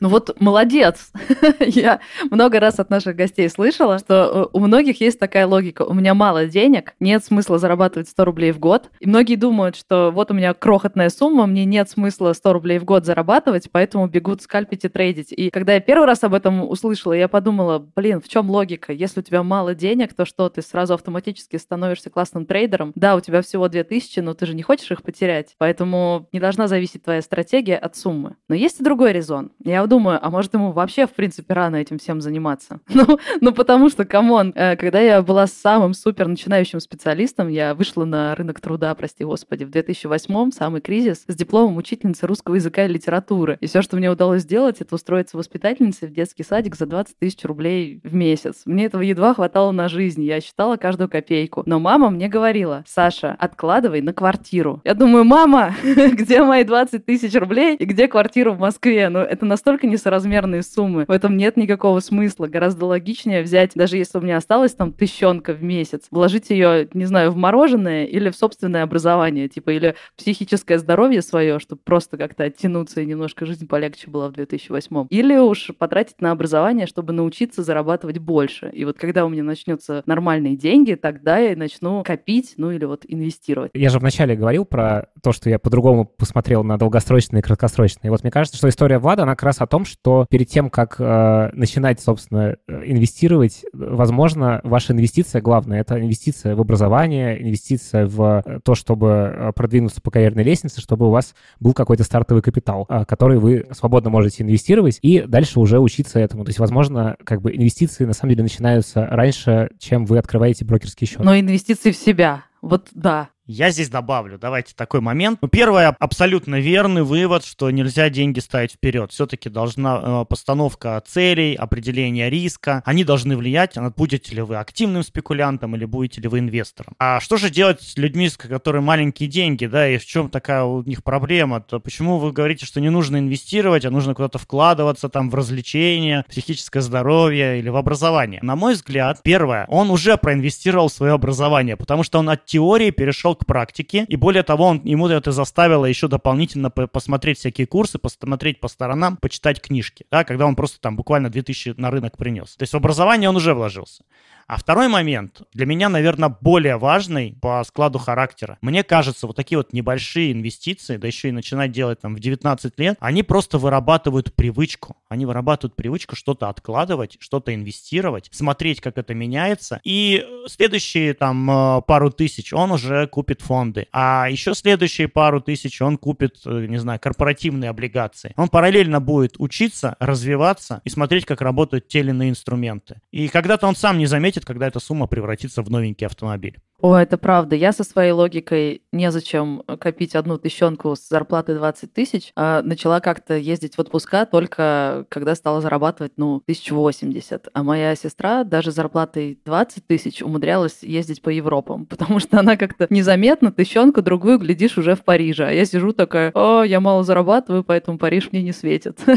Ну 0.00 0.08
вот 0.08 0.38
молодец. 0.40 1.10
Я 1.60 2.00
много 2.30 2.60
раз 2.60 2.78
от 2.78 2.90
наших 2.90 3.16
гостей 3.16 3.48
слышала, 3.48 3.98
что 3.98 4.50
э, 4.52 4.56
у 4.56 4.60
многих 4.60 5.00
есть 5.00 5.18
такая 5.18 5.46
логика. 5.46 5.82
У 5.82 5.94
меня 5.94 6.14
мало 6.14 6.46
денег, 6.46 6.94
нет 7.00 7.24
смысла 7.24 7.58
зарабатывать 7.58 8.08
100 8.08 8.24
рублей 8.24 8.52
в 8.52 8.58
год. 8.58 8.90
И 9.00 9.08
многие 9.08 9.36
думают, 9.36 9.76
что 9.76 10.10
вот 10.12 10.30
у 10.30 10.34
меня 10.34 10.54
крохотная 10.54 11.08
сумма, 11.08 11.46
мне 11.46 11.64
нет 11.64 11.88
смысла 11.88 12.32
100 12.32 12.52
рублей 12.52 12.78
в 12.78 12.84
год 12.84 13.06
зарабатывать, 13.06 13.68
поэтому 13.70 14.06
бегут 14.06 14.42
скальпить 14.42 14.84
и 14.84 14.88
трейдить. 14.88 15.32
И 15.32 15.50
когда 15.50 15.74
я 15.74 15.80
первый 15.80 16.06
раз 16.06 16.22
об 16.24 16.34
этом 16.34 16.68
услышала, 16.68 17.12
я 17.12 17.28
подумала, 17.28 17.78
блин, 17.94 18.20
в 18.20 18.28
чем 18.28 18.50
логика? 18.50 18.92
Если 18.92 19.20
у 19.20 19.22
тебя 19.22 19.42
мало 19.42 19.74
денег, 19.74 20.14
то 20.14 20.24
что, 20.24 20.48
ты 20.48 20.62
сразу 20.62 20.94
автоматически 20.94 21.56
становишься 21.56 22.10
классным 22.10 22.46
трейдером? 22.46 22.92
Да, 22.94 23.16
у 23.16 23.20
тебя 23.20 23.42
всего 23.42 23.68
2000, 23.68 24.20
но 24.20 24.34
ты 24.34 24.46
же 24.46 24.54
не 24.54 24.62
хочешь 24.62 24.90
их 24.90 25.02
потерять. 25.02 25.54
Поэтому 25.58 26.28
не 26.32 26.40
должна 26.40 26.68
зависеть 26.68 27.04
твоя 27.04 27.22
стратегия 27.22 27.76
от 27.76 27.96
суммы. 27.96 28.36
Но 28.48 28.54
есть 28.54 28.80
и 28.80 28.84
другой 28.84 29.12
резон. 29.12 29.52
Я 29.64 29.85
думаю, 29.86 30.18
а 30.22 30.30
может 30.30 30.54
ему 30.54 30.72
вообще, 30.72 31.06
в 31.06 31.12
принципе, 31.12 31.54
рано 31.54 31.76
этим 31.76 31.98
всем 31.98 32.20
заниматься? 32.20 32.80
Ну, 32.96 33.18
ну 33.42 33.52
потому 33.52 33.90
что, 33.90 34.06
come 34.06 34.32
on, 34.32 34.52
э, 34.54 34.74
когда 34.76 35.00
я 35.00 35.20
была 35.20 35.46
самым 35.46 35.92
супер 35.92 36.28
начинающим 36.28 36.80
специалистом, 36.80 37.48
я 37.48 37.74
вышла 37.74 38.06
на 38.06 38.34
рынок 38.34 38.58
труда, 38.60 38.94
прости 38.94 39.22
господи, 39.22 39.64
в 39.64 39.70
2008-м, 39.70 40.50
самый 40.50 40.80
кризис, 40.80 41.24
с 41.28 41.34
дипломом 41.34 41.76
учительницы 41.76 42.26
русского 42.26 42.54
языка 42.54 42.86
и 42.86 42.88
литературы. 42.88 43.58
И 43.60 43.66
все, 43.66 43.82
что 43.82 43.96
мне 43.96 44.10
удалось 44.10 44.42
сделать, 44.42 44.80
это 44.80 44.94
устроиться 44.94 45.36
воспитательницей 45.36 46.08
в 46.08 46.12
детский 46.12 46.42
садик 46.42 46.74
за 46.74 46.86
20 46.86 47.18
тысяч 47.18 47.44
рублей 47.44 48.00
в 48.02 48.14
месяц. 48.14 48.62
Мне 48.64 48.86
этого 48.86 49.02
едва 49.02 49.34
хватало 49.34 49.72
на 49.72 49.88
жизнь, 49.88 50.22
я 50.22 50.40
считала 50.40 50.76
каждую 50.76 51.10
копейку. 51.10 51.62
Но 51.66 51.78
мама 51.78 52.08
мне 52.08 52.28
говорила, 52.28 52.84
Саша, 52.86 53.36
откладывай 53.38 54.00
на 54.00 54.14
квартиру. 54.14 54.80
Я 54.84 54.94
думаю, 54.94 55.24
мама, 55.24 55.74
где 55.84 56.42
мои 56.42 56.64
20 56.64 57.04
тысяч 57.04 57.34
рублей 57.34 57.76
и 57.76 57.84
где 57.84 58.08
квартира 58.08 58.52
в 58.52 58.58
Москве? 58.58 59.08
Ну, 59.08 59.18
это 59.18 59.44
настолько 59.44 59.75
настолько 59.76 59.86
несоразмерные 59.86 60.62
суммы. 60.62 61.04
В 61.06 61.10
этом 61.10 61.36
нет 61.36 61.58
никакого 61.58 62.00
смысла. 62.00 62.46
Гораздо 62.46 62.86
логичнее 62.86 63.42
взять, 63.42 63.72
даже 63.74 63.98
если 63.98 64.18
у 64.18 64.22
меня 64.22 64.38
осталось 64.38 64.72
там 64.72 64.92
тысячонка 64.92 65.52
в 65.52 65.62
месяц, 65.62 66.06
вложить 66.10 66.48
ее, 66.48 66.88
не 66.94 67.04
знаю, 67.04 67.30
в 67.30 67.36
мороженое 67.36 68.06
или 68.06 68.30
в 68.30 68.36
собственное 68.36 68.82
образование, 68.82 69.48
типа, 69.48 69.70
или 69.70 69.94
психическое 70.16 70.78
здоровье 70.78 71.20
свое, 71.20 71.58
чтобы 71.58 71.82
просто 71.84 72.16
как-то 72.16 72.44
оттянуться 72.44 73.02
и 73.02 73.06
немножко 73.06 73.44
жизнь 73.44 73.66
полегче 73.66 74.08
была 74.10 74.28
в 74.28 74.32
2008. 74.32 75.08
Или 75.10 75.36
уж 75.36 75.70
потратить 75.78 76.22
на 76.22 76.30
образование, 76.30 76.86
чтобы 76.86 77.12
научиться 77.12 77.62
зарабатывать 77.62 78.18
больше. 78.18 78.70
И 78.72 78.86
вот 78.86 78.96
когда 78.96 79.26
у 79.26 79.28
меня 79.28 79.42
начнется 79.42 80.02
нормальные 80.06 80.56
деньги, 80.56 80.94
тогда 80.94 81.36
я 81.36 81.54
начну 81.54 82.02
копить, 82.02 82.54
ну 82.56 82.70
или 82.70 82.86
вот 82.86 83.04
инвестировать. 83.06 83.72
Я 83.74 83.90
же 83.90 83.98
вначале 83.98 84.36
говорил 84.36 84.64
про 84.64 85.08
то, 85.22 85.32
что 85.32 85.50
я 85.50 85.58
по-другому 85.58 86.06
посмотрел 86.06 86.64
на 86.64 86.78
долгосрочные 86.78 87.40
и 87.40 87.42
краткосрочные. 87.42 88.08
И 88.08 88.10
вот 88.10 88.22
мне 88.22 88.30
кажется, 88.30 88.56
что 88.56 88.68
история 88.70 88.98
Влада, 88.98 89.24
она 89.24 89.32
как 89.32 89.42
раз 89.42 89.60
о 89.66 89.68
том, 89.68 89.84
что 89.84 90.26
перед 90.30 90.48
тем, 90.48 90.70
как 90.70 90.96
э, 90.98 91.50
начинать, 91.52 92.00
собственно, 92.00 92.56
инвестировать, 92.68 93.64
возможно, 93.72 94.60
ваша 94.62 94.92
инвестиция 94.92 95.42
главная— 95.42 95.80
это 95.82 96.00
инвестиция 96.00 96.54
в 96.54 96.60
образование, 96.60 97.42
инвестиция 97.42 98.06
в 98.06 98.42
э, 98.44 98.60
то, 98.64 98.74
чтобы 98.74 99.08
э, 99.08 99.52
продвинуться 99.54 100.00
по 100.00 100.10
карьерной 100.10 100.44
лестнице, 100.44 100.80
чтобы 100.80 101.08
у 101.08 101.10
вас 101.10 101.34
был 101.58 101.72
какой-то 101.72 102.04
стартовый 102.04 102.42
капитал, 102.42 102.86
э, 102.88 103.04
который 103.04 103.38
вы 103.38 103.66
свободно 103.72 104.08
можете 104.08 104.44
инвестировать 104.44 104.98
и 105.02 105.22
дальше 105.22 105.58
уже 105.58 105.80
учиться 105.80 106.20
этому. 106.20 106.44
То 106.44 106.50
есть, 106.50 106.60
возможно, 106.60 107.16
как 107.24 107.42
бы 107.42 107.54
инвестиции 107.54 108.04
на 108.04 108.12
самом 108.12 108.30
деле 108.30 108.44
начинаются 108.44 109.04
раньше, 109.06 109.70
чем 109.78 110.06
вы 110.06 110.18
открываете 110.18 110.64
брокерский 110.64 111.06
счет. 111.06 111.18
Но 111.18 111.38
инвестиции 111.38 111.90
в 111.90 111.96
себя, 111.96 112.44
вот 112.62 112.88
да. 112.94 113.30
Я 113.48 113.70
здесь 113.70 113.88
добавлю, 113.88 114.38
давайте 114.38 114.74
такой 114.74 115.00
момент. 115.00 115.38
Ну, 115.40 115.46
первое, 115.46 115.94
абсолютно 116.00 116.58
верный 116.58 117.04
вывод, 117.04 117.44
что 117.44 117.70
нельзя 117.70 118.10
деньги 118.10 118.40
ставить 118.40 118.72
вперед. 118.72 119.12
Все-таки 119.12 119.48
должна 119.48 120.00
э, 120.02 120.24
постановка 120.28 121.00
целей, 121.06 121.54
определение 121.54 122.28
риска, 122.28 122.82
они 122.84 123.04
должны 123.04 123.36
влиять, 123.36 123.76
на 123.76 123.90
будете 123.90 124.34
ли 124.34 124.42
вы 124.42 124.56
активным 124.56 125.04
спекулянтом 125.04 125.76
или 125.76 125.84
будете 125.84 126.20
ли 126.20 126.26
вы 126.26 126.40
инвестором. 126.40 126.94
А 126.98 127.20
что 127.20 127.36
же 127.36 127.48
делать 127.48 127.82
с 127.82 127.96
людьми, 127.96 128.28
с 128.28 128.36
которыми 128.36 128.82
маленькие 128.82 129.28
деньги, 129.28 129.66
да, 129.66 129.88
и 129.88 129.98
в 129.98 130.04
чем 130.04 130.28
такая 130.28 130.64
у 130.64 130.82
них 130.82 131.04
проблема? 131.04 131.60
То 131.60 131.78
почему 131.78 132.18
вы 132.18 132.32
говорите, 132.32 132.66
что 132.66 132.80
не 132.80 132.90
нужно 132.90 133.18
инвестировать, 133.18 133.84
а 133.84 133.90
нужно 133.92 134.16
куда-то 134.16 134.38
вкладываться 134.38 135.08
там 135.08 135.30
в 135.30 135.34
развлечения, 135.36 136.24
психическое 136.28 136.80
здоровье 136.80 137.60
или 137.60 137.68
в 137.68 137.76
образование? 137.76 138.40
На 138.42 138.56
мой 138.56 138.74
взгляд, 138.74 139.20
первое, 139.22 139.66
он 139.68 139.92
уже 139.92 140.16
проинвестировал 140.16 140.88
в 140.88 140.92
свое 140.92 141.12
образование, 141.12 141.76
потому 141.76 142.02
что 142.02 142.18
он 142.18 142.28
от 142.28 142.44
теории 142.44 142.90
перешел 142.90 143.35
к 143.36 143.46
практике, 143.46 144.04
и 144.08 144.16
более 144.16 144.42
того, 144.42 144.64
он, 144.66 144.80
ему 144.84 145.08
это 145.08 145.32
заставило 145.32 145.86
еще 145.86 146.08
дополнительно 146.08 146.70
посмотреть 146.70 147.38
всякие 147.38 147.66
курсы, 147.66 147.98
посмотреть 147.98 148.60
по 148.60 148.68
сторонам, 148.68 149.16
почитать 149.16 149.60
книжки, 149.60 150.06
да, 150.10 150.24
когда 150.24 150.46
он 150.46 150.56
просто 150.56 150.80
там 150.80 150.96
буквально 150.96 151.30
2000 151.30 151.74
на 151.76 151.90
рынок 151.90 152.16
принес. 152.16 152.56
То 152.56 152.62
есть 152.62 152.72
в 152.72 152.76
образование 152.76 153.28
он 153.28 153.36
уже 153.36 153.54
вложился. 153.54 154.04
А 154.48 154.58
второй 154.58 154.86
момент, 154.86 155.42
для 155.52 155.66
меня, 155.66 155.88
наверное, 155.88 156.28
более 156.28 156.76
важный 156.76 157.36
по 157.40 157.64
складу 157.64 157.98
характера. 157.98 158.58
Мне 158.60 158.84
кажется, 158.84 159.26
вот 159.26 159.34
такие 159.34 159.58
вот 159.58 159.72
небольшие 159.72 160.30
инвестиции, 160.30 160.98
да 160.98 161.08
еще 161.08 161.30
и 161.30 161.32
начинать 161.32 161.72
делать 161.72 162.00
там 162.00 162.14
в 162.14 162.20
19 162.20 162.78
лет, 162.78 162.96
они 163.00 163.24
просто 163.24 163.58
вырабатывают 163.58 164.34
привычку. 164.34 164.96
Они 165.08 165.26
вырабатывают 165.26 165.74
привычку 165.74 166.14
что-то 166.14 166.48
откладывать, 166.48 167.16
что-то 167.18 167.54
инвестировать, 167.54 168.28
смотреть, 168.32 168.80
как 168.80 168.98
это 168.98 169.14
меняется. 169.14 169.80
И 169.82 170.24
следующие 170.46 171.14
там 171.14 171.50
э, 171.50 171.82
пару 171.82 172.10
тысяч 172.10 172.52
он 172.52 172.70
уже 172.70 173.08
купит 173.08 173.40
фонды. 173.40 173.88
А 173.92 174.28
еще 174.30 174.54
следующие 174.54 175.08
пару 175.08 175.40
тысяч 175.40 175.82
он 175.82 175.96
купит, 175.96 176.36
э, 176.44 176.66
не 176.66 176.78
знаю, 176.78 177.00
корпоративные 177.00 177.70
облигации. 177.70 178.32
Он 178.36 178.48
параллельно 178.48 179.00
будет 179.00 179.36
учиться, 179.38 179.96
развиваться 179.98 180.82
и 180.84 180.90
смотреть, 180.90 181.24
как 181.24 181.40
работают 181.40 181.88
те 181.88 182.00
или 182.00 182.10
иные 182.10 182.30
инструменты. 182.30 183.00
И 183.10 183.28
когда-то 183.28 183.66
он 183.66 183.74
сам 183.74 183.98
не 183.98 184.06
заметит, 184.06 184.35
когда 184.44 184.66
эта 184.66 184.80
сумма 184.80 185.06
превратится 185.06 185.62
в 185.62 185.70
новенький 185.70 186.06
автомобиль. 186.06 186.58
О, 186.80 186.94
это 186.94 187.16
правда. 187.16 187.56
Я 187.56 187.72
со 187.72 187.84
своей 187.84 188.12
логикой 188.12 188.82
незачем 188.92 189.62
копить 189.80 190.14
одну 190.14 190.36
тысячонку 190.36 190.94
с 190.94 191.08
зарплаты 191.08 191.54
20 191.54 191.92
тысяч, 191.92 192.32
а 192.36 192.60
начала 192.62 193.00
как-то 193.00 193.34
ездить 193.34 193.76
в 193.76 193.78
отпуска 193.78 194.26
только 194.26 195.06
когда 195.08 195.34
стала 195.34 195.62
зарабатывать, 195.62 196.12
ну, 196.16 196.42
1080. 196.46 197.48
А 197.52 197.62
моя 197.62 197.94
сестра 197.96 198.44
даже 198.44 198.72
зарплатой 198.72 199.40
20 199.44 199.86
тысяч 199.86 200.20
умудрялась 200.20 200.82
ездить 200.82 201.22
по 201.22 201.30
Европам, 201.30 201.86
потому 201.90 202.20
что 202.20 202.38
она 202.38 202.56
как-то 202.56 202.86
незаметно 202.90 203.52
тысячонку 203.52 204.02
другую 204.02 204.38
глядишь 204.38 204.76
уже 204.76 204.94
в 204.96 205.02
Париже. 205.02 205.46
А 205.46 205.52
я 205.52 205.64
сижу 205.64 205.92
такая, 205.92 206.30
о, 206.34 206.62
я 206.62 206.80
мало 206.80 207.04
зарабатываю, 207.04 207.64
поэтому 207.64 207.98
Париж 207.98 208.28
мне 208.32 208.42
не 208.42 208.52
светит. 208.52 209.00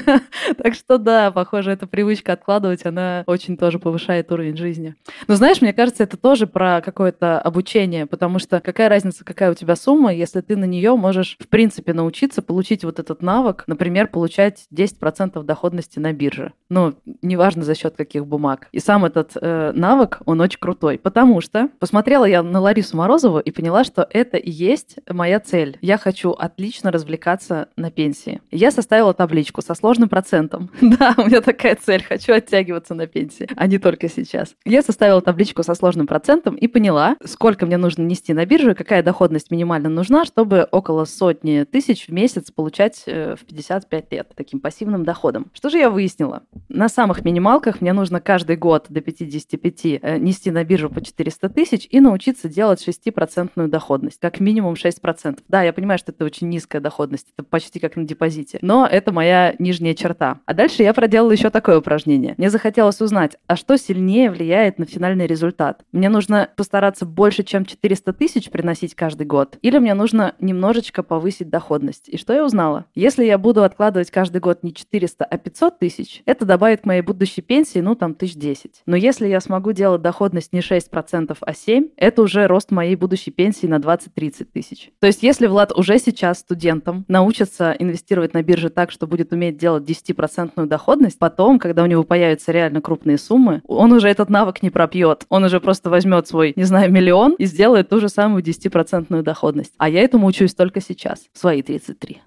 Так 0.57 0.73
что 0.73 0.97
да, 0.97 1.31
похоже, 1.31 1.71
эта 1.71 1.87
привычка 1.87 2.33
откладывать, 2.33 2.85
она 2.85 3.23
очень 3.27 3.55
тоже 3.55 3.79
повышает 3.79 4.31
уровень 4.31 4.57
жизни. 4.57 4.95
Но 5.27 5.35
знаешь, 5.35 5.61
мне 5.61 5.73
кажется, 5.73 6.03
это 6.03 6.17
тоже 6.17 6.47
про 6.47 6.81
какое-то 6.81 7.39
обучение, 7.49 8.05
потому 8.05 8.39
что 8.39 8.61
какая 8.61 8.87
разница, 8.89 9.25
какая 9.25 9.51
у 9.51 9.53
тебя 9.53 9.75
сумма, 9.75 10.13
если 10.13 10.41
ты 10.41 10.55
на 10.55 10.65
нее 10.65 10.95
можешь, 10.95 11.35
в 11.39 11.47
принципе, 11.47 11.93
научиться 11.93 12.41
получить 12.41 12.83
вот 12.83 12.99
этот 12.99 13.21
навык, 13.21 13.65
например, 13.67 14.07
получать 14.07 14.65
10% 14.73 15.43
доходности 15.43 15.99
на 15.99 16.13
бирже. 16.13 16.53
Ну, 16.69 16.95
неважно 17.21 17.63
за 17.63 17.75
счет 17.75 17.95
каких 17.95 18.25
бумаг. 18.25 18.67
И 18.71 18.79
сам 18.79 19.05
этот 19.05 19.31
э, 19.35 19.71
навык, 19.73 20.21
он 20.25 20.39
очень 20.41 20.59
крутой, 20.59 20.97
потому 20.97 21.41
что 21.41 21.69
посмотрела 21.79 22.25
я 22.25 22.43
на 22.43 22.59
Ларису 22.59 22.95
Морозову 22.95 23.39
и 23.39 23.51
поняла, 23.51 23.83
что 23.83 24.07
это 24.09 24.37
и 24.37 24.49
есть 24.49 24.97
моя 25.09 25.39
цель. 25.39 25.77
Я 25.81 25.97
хочу 25.97 26.31
отлично 26.31 26.91
развлекаться 26.91 27.69
на 27.75 27.91
пенсии. 27.91 28.41
Я 28.51 28.71
составила 28.71 29.13
табличку 29.13 29.61
со 29.61 29.73
сложным 29.73 30.09
процентом. 30.09 30.69
да, 30.81 31.15
у 31.17 31.25
меня 31.25 31.41
такая 31.41 31.75
цель, 31.75 32.03
хочу 32.03 32.33
оттягиваться 32.33 32.93
на 32.93 33.07
пенсии, 33.07 33.47
а 33.55 33.67
не 33.67 33.79
только 33.79 34.07
сейчас. 34.07 34.55
Я 34.65 34.81
составила 34.81 35.21
табличку 35.21 35.63
со 35.63 35.73
сложным 35.73 36.07
процентом 36.07 36.55
и 36.55 36.67
поняла, 36.67 37.15
сколько 37.39 37.65
мне 37.65 37.77
нужно 37.77 38.01
нести 38.01 38.33
на 38.33 38.45
биржу, 38.45 38.75
какая 38.75 39.01
доходность 39.01 39.49
минимально 39.49 39.87
нужна, 39.87 40.25
чтобы 40.25 40.67
около 40.71 41.05
сотни 41.05 41.63
тысяч 41.63 42.09
в 42.09 42.11
месяц 42.11 42.51
получать 42.51 43.03
э, 43.05 43.37
в 43.39 43.45
55 43.45 44.11
лет 44.11 44.27
таким 44.35 44.59
пассивным 44.59 45.05
доходом. 45.05 45.49
Что 45.53 45.69
же 45.69 45.77
я 45.77 45.89
выяснила? 45.89 46.43
На 46.67 46.89
самых 46.89 47.23
минималках 47.23 47.79
мне 47.79 47.93
нужно 47.93 48.19
каждый 48.19 48.57
год 48.57 48.87
до 48.89 48.99
55 48.99 49.85
э, 49.85 50.17
нести 50.17 50.51
на 50.51 50.65
биржу 50.65 50.89
по 50.89 50.99
400 50.99 51.47
тысяч 51.47 51.87
и 51.89 52.01
научиться 52.01 52.49
делать 52.49 52.85
6% 52.85 53.67
доходность, 53.67 54.19
как 54.19 54.41
минимум 54.41 54.73
6%. 54.73 55.39
Да, 55.47 55.63
я 55.63 55.71
понимаю, 55.71 55.97
что 55.97 56.11
это 56.11 56.25
очень 56.25 56.49
низкая 56.49 56.81
доходность, 56.81 57.27
это 57.37 57.47
почти 57.47 57.79
как 57.79 57.95
на 57.95 58.03
депозите, 58.03 58.59
но 58.61 58.85
это 58.85 59.13
моя 59.13 59.55
нижняя 59.59 59.93
черта. 59.93 60.41
А 60.45 60.53
дальше 60.53 60.83
я 60.83 60.93
проделала 60.93 61.31
еще 61.31 61.49
такое 61.51 61.79
упражнение. 61.79 62.35
Мне 62.37 62.49
захотелось 62.49 62.99
узнать, 62.99 63.37
а 63.47 63.55
что 63.55 63.77
сильнее 63.77 64.29
влияет 64.29 64.77
на 64.77 64.83
финальный 64.85 65.25
результат? 65.25 65.85
Мне 65.93 66.09
нужно 66.09 66.49
постараться 66.57 67.05
больше 67.05 67.28
больше, 67.29 67.43
чем 67.43 67.63
400 67.63 68.11
тысяч 68.13 68.49
приносить 68.49 68.95
каждый 68.95 69.27
год, 69.27 69.59
или 69.61 69.77
мне 69.77 69.93
нужно 69.93 70.33
немножечко 70.39 71.03
повысить 71.03 71.47
доходность. 71.47 72.09
И 72.09 72.17
что 72.17 72.33
я 72.33 72.43
узнала? 72.43 72.85
Если 72.95 73.23
я 73.23 73.37
буду 73.37 73.63
откладывать 73.63 74.09
каждый 74.09 74.41
год 74.41 74.63
не 74.63 74.73
400, 74.73 75.25
а 75.25 75.37
500 75.37 75.77
тысяч, 75.77 76.23
это 76.25 76.45
добавит 76.45 76.81
к 76.81 76.85
моей 76.85 77.01
будущей 77.01 77.43
пенсии, 77.43 77.77
ну, 77.77 77.93
там, 77.93 78.15
тысяч 78.15 78.33
10. 78.33 78.81
Но 78.87 78.95
если 78.95 79.27
я 79.27 79.41
смогу 79.41 79.73
делать 79.73 80.01
доходность 80.01 80.53
не 80.53 80.61
6%, 80.61 81.37
а 81.39 81.51
7%, 81.51 81.91
это 81.97 82.21
уже 82.23 82.47
рост 82.47 82.71
моей 82.71 82.95
будущей 82.95 83.29
пенсии 83.29 83.67
на 83.67 83.75
20-30 83.75 84.45
тысяч. 84.45 84.89
То 84.99 85.05
есть 85.05 85.21
если 85.21 85.45
Влад 85.45 85.71
уже 85.77 85.99
сейчас 85.99 86.39
студентом 86.39 87.05
научится 87.07 87.75
инвестировать 87.77 88.33
на 88.33 88.41
бирже 88.41 88.71
так, 88.71 88.89
что 88.89 89.05
будет 89.05 89.33
уметь 89.33 89.59
делать 89.59 89.83
10% 89.83 90.65
доходность, 90.65 91.19
потом, 91.19 91.59
когда 91.59 91.83
у 91.83 91.85
него 91.85 92.03
появятся 92.03 92.51
реально 92.51 92.81
крупные 92.81 93.19
суммы, 93.19 93.61
он 93.67 93.91
уже 93.93 94.09
этот 94.09 94.31
навык 94.31 94.63
не 94.63 94.71
пропьет. 94.71 95.27
Он 95.29 95.43
уже 95.43 95.59
просто 95.59 95.91
возьмет 95.91 96.27
свой, 96.27 96.53
не 96.55 96.63
знаю, 96.63 96.91
миллион 96.91 97.18
миллион 97.19 97.35
и 97.37 97.45
сделает 97.45 97.89
ту 97.89 97.99
же 97.99 98.09
самую 98.09 98.43
10% 98.43 99.21
доходность. 99.21 99.73
А 99.77 99.89
я 99.89 100.01
этому 100.01 100.27
учусь 100.27 100.53
только 100.53 100.81
сейчас, 100.81 101.25
в 101.33 101.37
свои 101.37 101.61
33. 101.61 102.21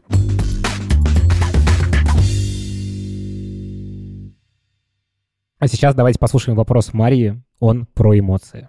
А 5.58 5.68
сейчас 5.68 5.94
давайте 5.94 6.18
послушаем 6.18 6.56
вопрос 6.56 6.92
Марии. 6.92 7.40
Он 7.60 7.86
про 7.94 8.18
эмоции. 8.18 8.68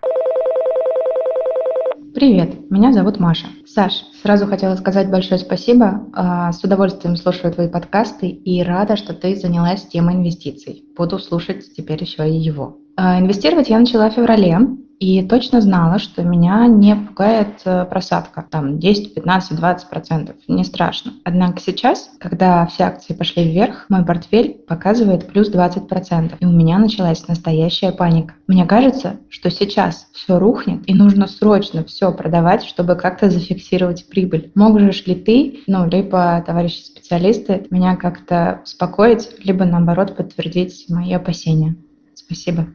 Привет, 2.14 2.70
меня 2.70 2.94
зовут 2.94 3.20
Маша. 3.20 3.48
Саш, 3.66 3.94
сразу 4.22 4.46
хотела 4.46 4.76
сказать 4.76 5.10
большое 5.10 5.40
спасибо. 5.40 6.06
А, 6.14 6.52
с 6.52 6.64
удовольствием 6.64 7.16
слушаю 7.16 7.52
твои 7.52 7.68
подкасты 7.68 8.28
и 8.28 8.62
рада, 8.62 8.96
что 8.96 9.16
ты 9.16 9.36
занялась 9.36 9.88
темой 9.88 10.14
инвестиций. 10.14 10.84
Буду 10.96 11.18
слушать 11.18 11.74
теперь 11.76 12.00
еще 12.04 12.30
и 12.30 12.38
его. 12.38 12.78
А, 12.96 13.20
инвестировать 13.20 13.70
я 13.70 13.80
начала 13.80 14.12
в 14.12 14.14
феврале, 14.14 14.60
и 15.00 15.22
точно 15.28 15.62
знала, 15.62 16.00
что 16.00 16.24
меня 16.24 16.68
не 16.68 16.96
пугает 16.96 17.62
э, 17.66 17.86
просадка, 17.86 18.46
там 18.50 18.80
10, 18.80 19.14
15, 19.14 19.58
20 19.58 19.90
процентов, 19.90 20.36
не 20.48 20.64
страшно. 20.64 21.14
Однако 21.24 21.60
сейчас, 21.60 22.10
когда 22.20 22.66
все 22.68 22.86
акции 22.86 23.14
пошли 23.14 23.44
вверх, 23.44 23.86
мой 23.90 24.06
портфель 24.06 24.54
показывает 24.54 25.28
плюс 25.28 25.50
20 25.50 25.88
процентов, 25.88 26.38
и 26.42 26.46
у 26.46 26.52
меня 26.52 26.78
началась 26.78 27.28
настоящая 27.28 27.92
паника. 27.92 28.36
Мне 28.48 28.66
кажется, 28.66 29.18
что 29.30 29.50
сейчас 29.50 30.08
все 30.14 30.40
рухнет, 30.40 30.82
и 30.86 30.94
нужно 30.94 31.28
срочно 31.28 31.84
все 31.84 32.12
продавать, 32.14 32.64
чтобы 32.64 32.96
как-то 32.96 33.30
зафиксировать 33.30 34.08
прибыль. 34.08 34.52
Можешь 34.56 35.06
ли 35.06 35.16
ты, 35.16 35.60
ну, 35.68 35.88
либо 35.88 36.44
товарищи 36.46 36.84
специалисты, 36.84 37.68
меня 37.70 37.96
как-то 37.96 38.62
успокоить, 38.64 39.30
либо 39.44 39.66
наоборот 39.66 40.16
подтвердить 40.16 40.86
мои 40.90 41.14
опасения? 41.14 41.76
Спасибо. 42.16 42.68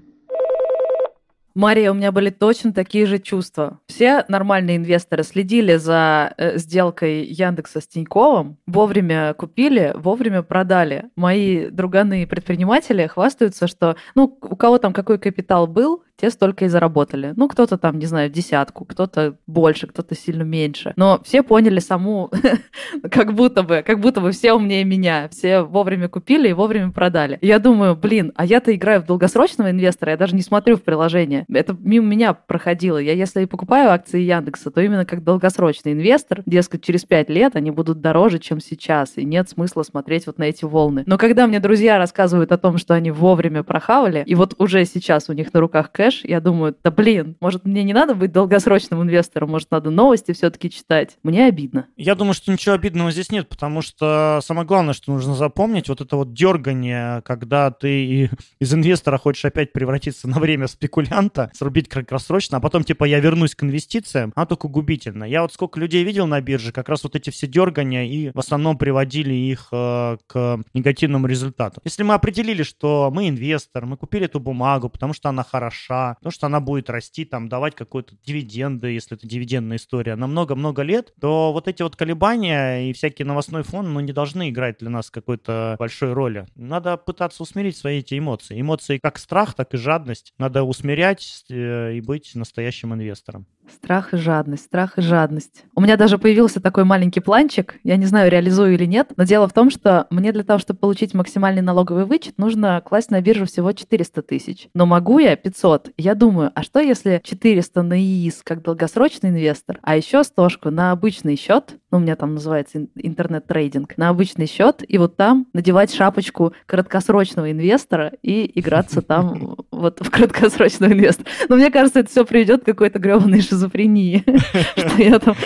Мария, 1.58 1.90
у 1.90 1.94
меня 1.94 2.12
были 2.12 2.30
точно 2.30 2.72
такие 2.72 3.04
же 3.04 3.18
чувства. 3.18 3.80
Все 3.88 4.24
нормальные 4.28 4.76
инвесторы 4.76 5.24
следили 5.24 5.74
за 5.74 6.32
э, 6.36 6.56
сделкой 6.56 7.24
Яндекса 7.24 7.80
с 7.80 7.88
Тиньковым, 7.88 8.58
вовремя 8.68 9.34
купили, 9.34 9.92
вовремя 9.96 10.44
продали. 10.44 11.06
Мои 11.16 11.68
друганы 11.68 12.28
предприниматели 12.28 13.08
хвастаются, 13.08 13.66
что 13.66 13.96
ну, 14.14 14.38
у 14.40 14.54
кого 14.54 14.78
там 14.78 14.92
какой 14.92 15.18
капитал 15.18 15.66
был, 15.66 16.04
те 16.20 16.30
столько 16.30 16.64
и 16.64 16.68
заработали. 16.68 17.32
Ну, 17.36 17.48
кто-то 17.48 17.78
там, 17.78 17.98
не 17.98 18.06
знаю, 18.06 18.28
десятку, 18.28 18.84
кто-то 18.84 19.36
больше, 19.46 19.86
кто-то 19.86 20.16
сильно 20.16 20.42
меньше. 20.42 20.92
Но 20.96 21.20
все 21.24 21.44
поняли 21.44 21.78
саму, 21.78 22.30
как 23.10 23.34
будто 23.34 23.62
бы, 23.62 23.84
как 23.86 24.00
будто 24.00 24.20
бы 24.20 24.32
все 24.32 24.52
умнее 24.52 24.84
меня. 24.84 25.28
Все 25.30 25.62
вовремя 25.62 26.08
купили 26.08 26.48
и 26.48 26.52
вовремя 26.52 26.90
продали. 26.90 27.38
Я 27.40 27.60
думаю, 27.60 27.94
блин, 27.94 28.32
а 28.34 28.44
я-то 28.44 28.74
играю 28.74 29.00
в 29.00 29.06
долгосрочного 29.06 29.70
инвестора, 29.70 30.12
я 30.12 30.16
даже 30.16 30.34
не 30.34 30.42
смотрю 30.42 30.76
в 30.76 30.82
приложение. 30.82 31.46
Это 31.48 31.76
мимо 31.78 32.06
меня 32.06 32.34
проходило. 32.34 32.98
Я 32.98 33.12
если 33.12 33.42
и 33.42 33.46
покупаю 33.46 33.92
акции 33.92 34.20
Яндекса, 34.20 34.72
то 34.72 34.80
именно 34.80 35.04
как 35.04 35.22
долгосрочный 35.22 35.92
инвестор, 35.92 36.42
дескать, 36.46 36.82
через 36.82 37.04
пять 37.04 37.30
лет 37.30 37.54
они 37.54 37.70
будут 37.70 38.00
дороже, 38.00 38.40
чем 38.40 38.58
сейчас, 38.60 39.12
и 39.16 39.24
нет 39.24 39.48
смысла 39.48 39.84
смотреть 39.84 40.26
вот 40.26 40.38
на 40.38 40.44
эти 40.44 40.64
волны. 40.64 41.04
Но 41.06 41.16
когда 41.16 41.46
мне 41.46 41.60
друзья 41.60 41.96
рассказывают 41.96 42.50
о 42.50 42.58
том, 42.58 42.76
что 42.78 42.94
они 42.94 43.12
вовремя 43.12 43.62
прохавали, 43.62 44.24
и 44.26 44.34
вот 44.34 44.54
уже 44.58 44.84
сейчас 44.84 45.28
у 45.28 45.32
них 45.32 45.52
на 45.54 45.60
руках 45.60 45.92
кэш, 45.92 46.07
кэш, 46.08 46.22
я 46.24 46.40
думаю, 46.40 46.76
да 46.82 46.90
блин, 46.90 47.36
может, 47.40 47.64
мне 47.64 47.82
не 47.84 47.92
надо 47.92 48.14
быть 48.14 48.32
долгосрочным 48.32 49.02
инвестором, 49.02 49.50
может, 49.50 49.70
надо 49.70 49.90
новости 49.90 50.32
все-таки 50.32 50.70
читать. 50.70 51.16
Мне 51.22 51.46
обидно. 51.46 51.86
Я 51.96 52.14
думаю, 52.14 52.34
что 52.34 52.52
ничего 52.52 52.74
обидного 52.74 53.10
здесь 53.10 53.30
нет, 53.30 53.48
потому 53.48 53.82
что 53.82 54.40
самое 54.42 54.66
главное, 54.66 54.94
что 54.94 55.12
нужно 55.12 55.34
запомнить, 55.34 55.88
вот 55.88 56.00
это 56.00 56.16
вот 56.16 56.32
дергание, 56.32 57.22
когда 57.22 57.70
ты 57.70 58.30
из 58.58 58.74
инвестора 58.74 59.18
хочешь 59.18 59.44
опять 59.44 59.72
превратиться 59.72 60.28
на 60.28 60.38
время 60.38 60.66
спекулянта, 60.66 61.50
срубить 61.54 61.88
краткосрочно, 61.88 62.58
а 62.58 62.60
потом 62.60 62.84
типа 62.84 63.04
я 63.04 63.20
вернусь 63.20 63.54
к 63.54 63.62
инвестициям, 63.62 64.32
она 64.34 64.46
только 64.46 64.68
губительно. 64.68 65.24
Я 65.24 65.42
вот 65.42 65.52
сколько 65.52 65.80
людей 65.80 66.04
видел 66.04 66.26
на 66.26 66.40
бирже, 66.40 66.72
как 66.72 66.88
раз 66.88 67.04
вот 67.04 67.16
эти 67.16 67.30
все 67.30 67.46
дергания 67.46 68.04
и 68.04 68.30
в 68.32 68.38
основном 68.38 68.78
приводили 68.78 69.34
их 69.34 69.68
э, 69.72 70.16
к 70.26 70.62
негативному 70.74 71.26
результату. 71.26 71.80
Если 71.84 72.02
мы 72.02 72.14
определили, 72.14 72.62
что 72.62 73.10
мы 73.12 73.28
инвестор, 73.28 73.86
мы 73.86 73.96
купили 73.96 74.26
эту 74.26 74.40
бумагу, 74.40 74.88
потому 74.88 75.12
что 75.12 75.28
она 75.28 75.42
хороша, 75.42 75.97
потому 76.18 76.32
что 76.32 76.46
она 76.46 76.60
будет 76.60 76.90
расти, 76.90 77.24
там, 77.24 77.48
давать 77.48 77.74
какой-то 77.74 78.14
дивиденды, 78.24 78.88
если 78.88 79.16
это 79.16 79.26
дивидендная 79.26 79.76
история, 79.76 80.16
на 80.16 80.26
много-много 80.26 80.82
лет, 80.82 81.12
то 81.20 81.52
вот 81.52 81.68
эти 81.68 81.82
вот 81.82 81.96
колебания 81.96 82.88
и 82.88 82.92
всякий 82.92 83.24
новостной 83.24 83.62
фон, 83.62 83.92
ну, 83.92 84.00
не 84.00 84.12
должны 84.12 84.50
играть 84.50 84.78
для 84.78 84.90
нас 84.90 85.10
какой-то 85.10 85.76
большой 85.78 86.12
роли. 86.12 86.46
Надо 86.54 86.96
пытаться 86.96 87.42
усмирить 87.42 87.76
свои 87.76 87.98
эти 87.98 88.18
эмоции. 88.18 88.60
Эмоции 88.60 88.98
как 88.98 89.18
страх, 89.18 89.54
так 89.54 89.74
и 89.74 89.76
жадность. 89.76 90.34
Надо 90.38 90.62
усмирять 90.62 91.44
э, 91.50 91.94
и 91.94 92.00
быть 92.00 92.34
настоящим 92.34 92.94
инвестором. 92.94 93.46
Страх 93.72 94.14
и 94.14 94.16
жадность, 94.16 94.64
страх 94.64 94.98
и 94.98 95.02
жадность. 95.02 95.64
У 95.74 95.80
меня 95.80 95.96
даже 95.96 96.18
появился 96.18 96.60
такой 96.60 96.84
маленький 96.84 97.20
планчик. 97.20 97.76
Я 97.84 97.96
не 97.96 98.06
знаю, 98.06 98.30
реализую 98.30 98.74
или 98.74 98.84
нет, 98.84 99.12
но 99.16 99.24
дело 99.24 99.48
в 99.48 99.52
том, 99.52 99.70
что 99.70 100.06
мне 100.10 100.32
для 100.32 100.44
того, 100.44 100.58
чтобы 100.58 100.80
получить 100.80 101.14
максимальный 101.14 101.62
налоговый 101.62 102.04
вычет, 102.04 102.38
нужно 102.38 102.82
класть 102.84 103.10
на 103.10 103.20
биржу 103.20 103.46
всего 103.46 103.72
400 103.72 104.22
тысяч. 104.22 104.68
Но 104.74 104.86
могу 104.86 105.18
я 105.18 105.36
500. 105.36 105.90
Я 105.96 106.14
думаю, 106.14 106.50
а 106.54 106.62
что 106.62 106.80
если 106.80 107.20
400 107.22 107.82
на 107.82 107.98
ИИС 108.00 108.42
как 108.44 108.62
долгосрочный 108.62 109.30
инвестор, 109.30 109.78
а 109.82 109.96
еще 109.96 110.24
стошку 110.24 110.70
на 110.70 110.92
обычный 110.92 111.36
счет, 111.36 111.74
ну, 111.90 111.98
у 111.98 112.00
меня 112.00 112.16
там 112.16 112.34
называется 112.34 112.86
интернет-трейдинг, 112.96 113.96
на 113.96 114.10
обычный 114.10 114.46
счет, 114.46 114.84
и 114.86 114.98
вот 114.98 115.16
там 115.16 115.46
надевать 115.52 115.94
шапочку 115.94 116.52
краткосрочного 116.66 117.50
инвестора 117.50 118.12
и 118.22 118.50
играться 118.58 119.02
там 119.02 119.56
вот 119.78 120.00
в 120.00 120.10
краткосрочного 120.10 120.92
инвестора. 120.92 121.28
Но 121.48 121.56
мне 121.56 121.70
кажется, 121.70 122.00
это 122.00 122.10
все 122.10 122.24
приведет 122.24 122.62
к 122.62 122.66
какой-то 122.66 122.98
гребаной 122.98 123.40
шизофрении, 123.40 124.24
что 124.76 125.02
я 125.02 125.18
там 125.18 125.36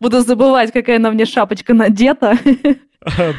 буду 0.00 0.20
забывать, 0.20 0.72
какая 0.72 0.98
на 0.98 1.10
мне 1.10 1.24
шапочка 1.26 1.74
надета. 1.74 2.38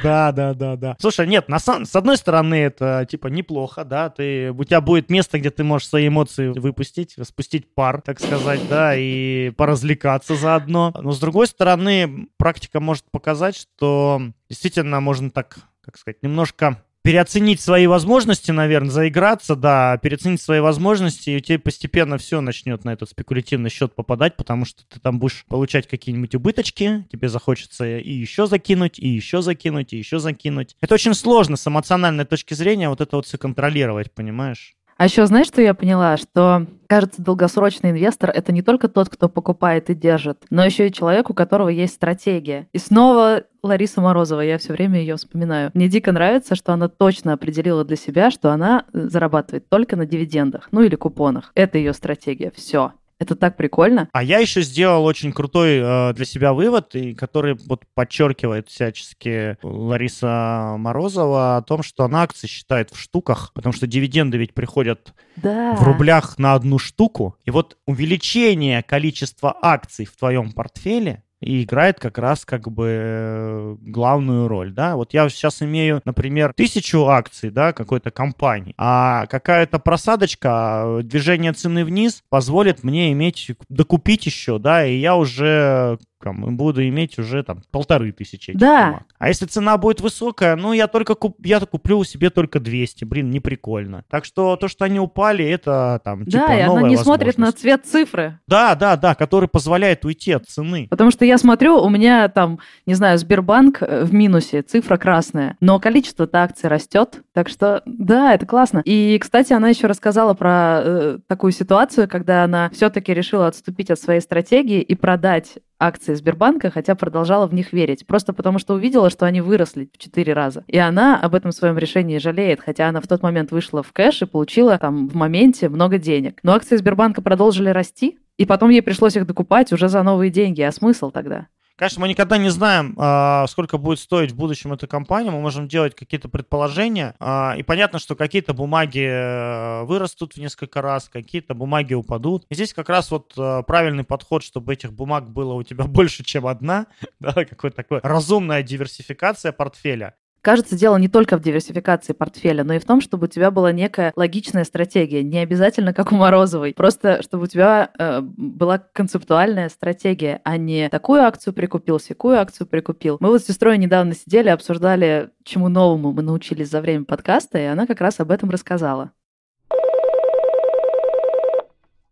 Да, 0.03 0.31
да, 0.31 0.53
да, 0.53 0.75
да. 0.75 0.95
Слушай, 0.99 1.25
нет, 1.25 1.49
на 1.49 1.57
с 1.57 1.95
одной 1.95 2.17
стороны, 2.17 2.55
это 2.55 3.07
типа 3.09 3.27
неплохо, 3.27 3.83
да, 3.83 4.09
ты, 4.09 4.51
у 4.51 4.63
тебя 4.63 4.79
будет 4.79 5.09
место, 5.09 5.39
где 5.39 5.49
ты 5.49 5.63
можешь 5.63 5.87
свои 5.87 6.07
эмоции 6.07 6.49
выпустить, 6.49 7.15
спустить 7.23 7.73
пар, 7.73 8.01
так 8.01 8.19
сказать, 8.19 8.61
да, 8.69 8.95
и 8.95 9.49
поразвлекаться 9.57 10.35
заодно. 10.35 10.93
Но 11.01 11.11
с 11.11 11.19
другой 11.19 11.47
стороны, 11.47 12.27
практика 12.37 12.79
может 12.79 13.05
показать, 13.09 13.55
что 13.55 14.21
действительно 14.49 14.99
можно 15.01 15.31
так, 15.31 15.57
как 15.81 15.97
сказать, 15.97 16.21
немножко 16.21 16.83
переоценить 17.05 17.61
свои 17.61 17.85
возможности, 17.85 18.49
наверное, 18.49 18.89
заиграться, 18.89 19.55
да, 19.55 19.99
переоценить 19.99 20.41
свои 20.41 20.59
возможности, 20.59 21.29
и 21.29 21.37
у 21.37 21.39
тебя 21.39 21.59
постепенно 21.59 22.17
все 22.17 22.41
начнет 22.41 22.83
на 22.83 22.93
этот 22.93 23.11
спекулятивный 23.11 23.69
счет 23.69 23.93
попадать, 23.93 24.35
потому 24.35 24.65
что 24.65 24.83
ты 24.87 24.99
там 24.99 25.19
будешь 25.19 25.45
получать 25.47 25.87
какие-нибудь 25.87 26.33
убыточки, 26.33 27.05
тебе 27.11 27.29
захочется 27.29 27.99
и 27.99 28.11
еще 28.11 28.47
закинуть, 28.47 28.97
и 28.97 29.07
еще 29.07 29.43
закинуть, 29.43 29.93
и 29.93 29.97
еще 29.97 30.17
закинуть. 30.17 30.75
Это 30.81 30.95
очень 30.95 31.13
сложно 31.13 31.57
с 31.57 31.67
эмоциональной 31.67 32.25
точки 32.25 32.55
зрения 32.55 32.89
вот 32.89 33.01
это 33.01 33.17
вот 33.17 33.27
все 33.27 33.37
контролировать, 33.37 34.11
понимаешь? 34.11 34.75
А 34.97 35.05
еще 35.05 35.25
знаешь, 35.25 35.47
что 35.47 35.61
я 35.61 35.73
поняла? 35.73 36.15
Что, 36.15 36.67
кажется, 36.87 37.21
долгосрочный 37.21 37.91
инвестор— 37.91 38.29
это 38.33 38.53
не 38.53 38.61
только 38.61 38.87
тот, 38.87 39.09
кто 39.09 39.27
покупает 39.27 39.89
и 39.89 39.93
держит, 39.93 40.45
но 40.49 40.63
еще 40.63 40.87
и 40.87 40.91
человек, 40.91 41.29
у 41.29 41.33
которого 41.33 41.67
есть 41.67 41.95
стратегия. 41.95 42.67
И 42.71 42.77
снова 42.77 43.43
Лариса 43.61 43.99
Морозова, 43.99 44.39
я 44.41 44.57
все 44.57 44.71
время 44.71 44.99
ее 44.99 45.17
вспоминаю. 45.17 45.71
Мне 45.73 45.89
дико 45.89 46.13
нравится, 46.13 46.55
что 46.55 46.71
она 46.71 46.87
точно 46.87 47.33
определила 47.33 47.83
для 47.83 47.97
себя, 47.97 48.31
что 48.31 48.51
она 48.51 48.85
э, 48.93 49.07
зарабатывает 49.09 49.67
только 49.67 49.97
на 49.97 50.05
дивидендах, 50.05 50.69
ну 50.71 50.81
или 50.81 50.95
купонах. 50.95 51.51
Это 51.55 51.77
ее 51.77 51.93
стратегия. 51.93 52.51
Все. 52.55 52.93
Это 53.17 53.35
так 53.35 53.55
прикольно. 53.55 54.09
А 54.11 54.23
я 54.23 54.39
еще 54.39 54.61
сделал 54.61 55.05
очень 55.05 55.31
крутой 55.31 55.79
э, 55.81 56.13
для 56.13 56.25
себя 56.25 56.53
вывод, 56.53 56.95
и 56.95 57.13
который 57.13 57.55
вот 57.67 57.83
подчеркивает 57.93 58.67
всячески 58.67 59.57
Лариса 59.63 60.75
Морозова 60.77 61.57
о 61.57 61.61
том, 61.61 61.81
что 61.81 62.03
она 62.03 62.23
акции 62.23 62.47
считает 62.47 62.91
в 62.91 62.99
штуках, 62.99 63.51
потому 63.53 63.71
что 63.71 63.87
дивиденды 63.87 64.37
ведь 64.37 64.53
приходят 64.53 65.13
да. 65.37 65.75
в 65.75 65.83
рублях 65.83 66.37
на 66.37 66.55
одну 66.55 66.77
штуку. 66.77 67.37
И 67.45 67.51
вот 67.51 67.77
увеличение 67.87 68.83
количества 68.83 69.57
акций 69.61 70.05
в 70.05 70.15
твоем 70.17 70.51
портфеле 70.51 71.23
и 71.45 71.63
играет 71.63 71.99
как 71.99 72.17
раз 72.17 72.43
как 72.43 72.71
бы 72.71 72.87
э, 72.89 73.75
главную 73.81 74.47
роль, 74.47 74.73
да. 74.73 74.95
Вот 74.95 75.13
я 75.13 75.29
сейчас 75.29 75.61
имею, 75.61 76.01
например, 76.03 76.53
тысячу 76.55 77.05
акций, 77.05 77.51
да, 77.51 77.71
какой-то 77.71 78.09
компании, 78.09 78.73
а 78.77 79.27
какая-то 79.27 79.77
просадочка, 79.77 80.83
э, 80.85 81.03
движение 81.03 81.53
цены 81.53 81.85
вниз 81.85 82.23
позволит 82.29 82.83
мне 82.83 83.11
иметь, 83.11 83.51
докупить 83.69 84.25
еще, 84.25 84.57
да, 84.57 84.85
и 84.87 84.97
я 84.97 85.15
уже 85.15 85.99
там, 86.25 86.57
буду 86.57 86.83
иметь 86.87 87.19
уже 87.19 87.43
там 87.43 87.61
полторы 87.69 88.11
тысячи 88.11 88.49
этих 88.49 88.59
да. 88.59 88.85
бумаг. 88.87 89.03
А 89.19 89.27
если 89.27 89.45
цена 89.45 89.77
будет 89.77 90.01
высокая, 90.01 90.55
ну, 90.55 90.73
я 90.73 90.87
только 90.87 91.13
куп, 91.13 91.37
я 91.45 91.59
куплю 91.59 92.03
себе 92.03 92.31
только 92.31 92.59
200. 92.59 93.05
Блин, 93.05 93.29
не 93.29 93.39
прикольно. 93.39 94.03
Так 94.09 94.25
что 94.25 94.55
то, 94.55 94.67
что 94.67 94.85
они 94.85 94.99
упали, 94.99 95.45
это 95.45 96.01
там, 96.03 96.25
типа, 96.25 96.47
Да, 96.47 96.57
и 96.57 96.61
она 96.61 96.81
не 96.81 96.97
смотрит 96.97 97.37
на 97.37 97.51
цвет 97.51 97.85
цифры. 97.85 98.39
Да, 98.47 98.73
да, 98.73 98.97
да, 98.97 99.13
который 99.13 99.47
позволяет 99.47 100.03
уйти 100.03 100.31
от 100.31 100.47
цены. 100.47 100.87
Потому 100.89 101.11
что 101.11 101.25
я 101.25 101.37
смотрю, 101.37 101.77
у 101.77 101.89
меня 101.89 102.27
там, 102.27 102.57
не 102.87 102.95
знаю, 102.95 103.19
Сбербанк 103.19 103.83
э, 103.83 104.03
в 104.03 104.11
минусе, 104.11 104.63
цифра 104.63 104.97
красная, 104.97 105.57
но 105.59 105.79
количество-то 105.79 106.41
акций 106.41 106.69
растет, 106.69 107.21
так 107.33 107.49
что 107.49 107.83
да, 107.85 108.33
это 108.33 108.47
классно. 108.47 108.81
И, 108.83 109.19
кстати, 109.21 109.53
она 109.53 109.69
еще 109.69 109.85
рассказала 109.85 110.33
про 110.33 110.81
э, 110.83 111.17
такую 111.27 111.51
ситуацию, 111.51 112.09
когда 112.09 112.43
она 112.43 112.71
все-таки 112.71 113.13
решила 113.13 113.45
отступить 113.45 113.91
от 113.91 113.99
своей 113.99 114.21
стратегии 114.21 114.81
и 114.81 114.95
продать 114.95 115.59
акции 115.79 116.13
Сбербанка, 116.13 116.69
хотя 116.69 116.95
продолжала 116.95 117.47
в 117.47 117.53
них 117.53 117.73
верить. 117.73 118.05
Просто 118.07 118.33
потому 118.33 118.59
что 118.59 118.73
увидела, 118.73 119.09
что 119.09 119.25
они 119.25 119.41
выросли 119.41 119.89
в 119.93 119.97
четыре 119.97 120.33
раза. 120.33 120.63
И 120.67 120.77
она 120.77 121.19
об 121.19 121.35
этом 121.35 121.51
своем 121.51 121.77
решении 121.77 122.17
жалеет, 122.17 122.61
хотя 122.61 122.89
она 122.89 123.01
в 123.01 123.07
тот 123.07 123.21
момент 123.23 123.51
вышла 123.51 123.83
в 123.83 123.91
кэш 123.91 124.23
и 124.23 124.25
получила 124.25 124.77
там 124.77 125.07
в 125.07 125.15
моменте 125.15 125.69
много 125.69 125.97
денег. 125.97 126.39
Но 126.43 126.53
акции 126.53 126.77
Сбербанка 126.77 127.21
продолжили 127.21 127.69
расти, 127.69 128.17
и 128.37 128.45
потом 128.45 128.69
ей 128.69 128.81
пришлось 128.81 129.15
их 129.15 129.25
докупать 129.25 129.71
уже 129.71 129.87
за 129.87 130.03
новые 130.03 130.29
деньги. 130.29 130.61
А 130.61 130.71
смысл 130.71 131.11
тогда? 131.11 131.47
Конечно, 131.77 131.99
мы 132.01 132.07
никогда 132.07 132.37
не 132.37 132.49
знаем, 132.49 132.95
а, 132.97 133.45
сколько 133.47 133.77
будет 133.77 133.99
стоить 133.99 134.31
в 134.31 134.35
будущем 134.35 134.71
эта 134.71 134.87
компания. 134.87 135.29
Мы 135.29 135.41
можем 135.41 135.67
делать 135.67 135.93
какие-то 135.93 136.29
предположения. 136.29 137.15
А, 137.19 137.53
и 137.57 137.63
понятно, 137.63 137.99
что 137.99 138.15
какие-то 138.15 138.53
бумаги 138.53 139.05
э, 139.05 139.83
вырастут 139.83 140.33
в 140.33 140.37
несколько 140.37 140.81
раз, 140.81 141.09
какие-то 141.09 141.53
бумаги 141.53 141.93
упадут. 141.93 142.45
И 142.49 142.55
здесь 142.55 142.73
как 142.73 142.87
раз 142.87 143.11
вот 143.11 143.33
э, 143.37 143.63
правильный 143.67 144.05
подход, 144.05 144.41
чтобы 144.41 144.71
этих 144.71 144.93
бумаг 144.93 145.29
было 145.29 145.53
у 145.53 145.63
тебя 145.63 145.83
больше, 145.85 146.23
чем 146.23 146.47
одна. 146.47 146.87
Да, 147.19 147.33
какой-то 147.33 147.75
такой 147.75 147.99
разумная 148.03 148.61
диверсификация 148.61 149.51
портфеля. 149.51 150.15
Кажется, 150.45 150.77
дело 150.77 150.97
не 150.97 151.07
только 151.07 151.39
в 151.39 151.41
диверсификации 151.41 152.13
портфеля, 152.13 152.63
но 152.63 152.75
и 152.75 152.79
в 152.79 152.85
том, 152.85 153.01
чтобы 153.01 153.25
у 153.25 153.27
тебя 153.27 153.49
была 153.49 153.71
некая 153.71 154.13
логичная 154.15 154.63
стратегия. 154.63 155.23
Не 155.23 155.39
обязательно 155.39 155.91
как 155.91 156.11
у 156.11 156.15
Морозовой. 156.15 156.75
Просто 156.75 157.23
чтобы 157.23 157.45
у 157.45 157.47
тебя 157.47 157.89
э, 157.97 158.21
была 158.21 158.77
концептуальная 158.77 159.69
стратегия, 159.69 160.41
а 160.43 160.57
не 160.57 160.87
такую 160.89 161.23
акцию 161.23 161.55
прикупил, 161.55 161.99
секую 161.99 162.39
акцию 162.39 162.67
прикупил. 162.67 163.17
Мы 163.21 163.29
вот 163.29 163.41
с 163.41 163.47
сестрой 163.47 163.79
недавно 163.79 164.13
сидели, 164.13 164.49
обсуждали, 164.49 165.31
чему 165.43 165.67
новому 165.67 166.11
мы 166.11 166.21
научились 166.21 166.69
за 166.69 166.79
время 166.79 167.05
подкаста, 167.05 167.57
и 167.57 167.63
она 167.63 167.87
как 167.87 167.99
раз 167.99 168.19
об 168.19 168.29
этом 168.29 168.51
рассказала. 168.51 169.13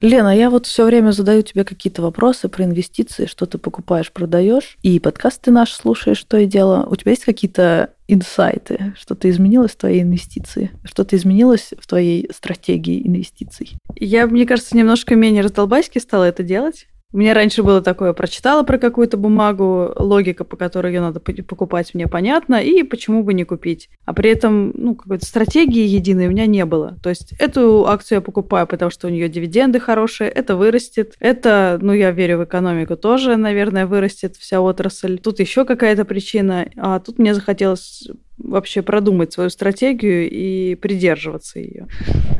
Лена, 0.03 0.35
я 0.35 0.49
вот 0.49 0.65
все 0.65 0.83
время 0.83 1.11
задаю 1.11 1.43
тебе 1.43 1.63
какие-то 1.63 2.01
вопросы 2.01 2.49
про 2.49 2.65
инвестиции, 2.65 3.25
что 3.25 3.45
ты 3.45 3.57
покупаешь, 3.57 4.11
продаешь, 4.11 4.77
и 4.81 4.99
подкасты 4.99 5.49
наши 5.49 5.75
слушаешь, 5.75 6.17
что 6.17 6.35
и 6.35 6.45
дело. 6.45 6.85
У 6.89 6.97
тебя 6.97 7.11
есть 7.11 7.23
какие-то 7.23 7.92
инсайты? 8.13 8.93
Что-то 8.97 9.29
изменилось 9.29 9.71
в 9.71 9.77
твоей 9.77 10.01
инвестиции? 10.01 10.71
Что-то 10.83 11.15
изменилось 11.15 11.73
в 11.79 11.87
твоей 11.87 12.29
стратегии 12.33 13.05
инвестиций? 13.07 13.73
Я, 13.95 14.27
мне 14.27 14.45
кажется, 14.45 14.77
немножко 14.77 15.15
менее 15.15 15.43
раздолбайски 15.43 15.99
стала 15.99 16.25
это 16.25 16.43
делать. 16.43 16.87
У 17.13 17.17
меня 17.17 17.35
раньше 17.35 17.61
было 17.61 17.79
такое, 17.79 18.11
прочитала 18.13 18.63
про 18.63 18.79
какую-то 18.79 19.17
бумагу, 19.17 19.93
логика, 19.97 20.43
по 20.43 20.57
которой 20.57 20.91
ее 20.91 20.99
надо 20.99 21.19
покупать, 21.19 21.93
мне 21.93 22.07
понятна, 22.07 22.55
и 22.55 22.81
почему 22.81 23.21
бы 23.21 23.35
не 23.35 23.43
купить. 23.43 23.89
А 24.05 24.13
при 24.13 24.31
этом, 24.31 24.73
ну, 24.75 24.95
какой-то 24.95 25.23
стратегии 25.23 25.85
единой 25.85 26.25
у 26.25 26.31
меня 26.31 26.47
не 26.47 26.65
было. 26.65 26.97
То 27.03 27.09
есть 27.09 27.33
эту 27.37 27.85
акцию 27.85 28.17
я 28.17 28.21
покупаю, 28.21 28.65
потому 28.65 28.89
что 28.89 29.05
у 29.05 29.11
нее 29.11 29.29
дивиденды 29.29 29.79
хорошие, 29.79 30.27
это 30.27 30.55
вырастет. 30.55 31.13
Это, 31.19 31.77
ну, 31.79 31.93
я 31.93 32.09
верю 32.09 32.39
в 32.39 32.45
экономику 32.45 32.97
тоже, 32.97 33.35
наверное, 33.35 33.85
вырастет 33.85 34.35
вся 34.35 34.59
отрасль. 34.59 35.19
Тут 35.19 35.39
еще 35.39 35.65
какая-то 35.65 36.05
причина, 36.05 36.67
а 36.77 36.99
тут 36.99 37.19
мне 37.19 37.35
захотелось 37.35 38.09
вообще 38.39 38.81
продумать 38.81 39.31
свою 39.31 39.51
стратегию 39.51 40.27
и 40.31 40.73
придерживаться 40.73 41.59
ее. 41.59 41.87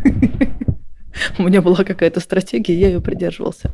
У 1.38 1.44
меня 1.44 1.62
была 1.62 1.84
какая-то 1.84 2.20
стратегия, 2.20 2.74
я 2.74 2.88
ее 2.88 3.02
придерживался. 3.02 3.72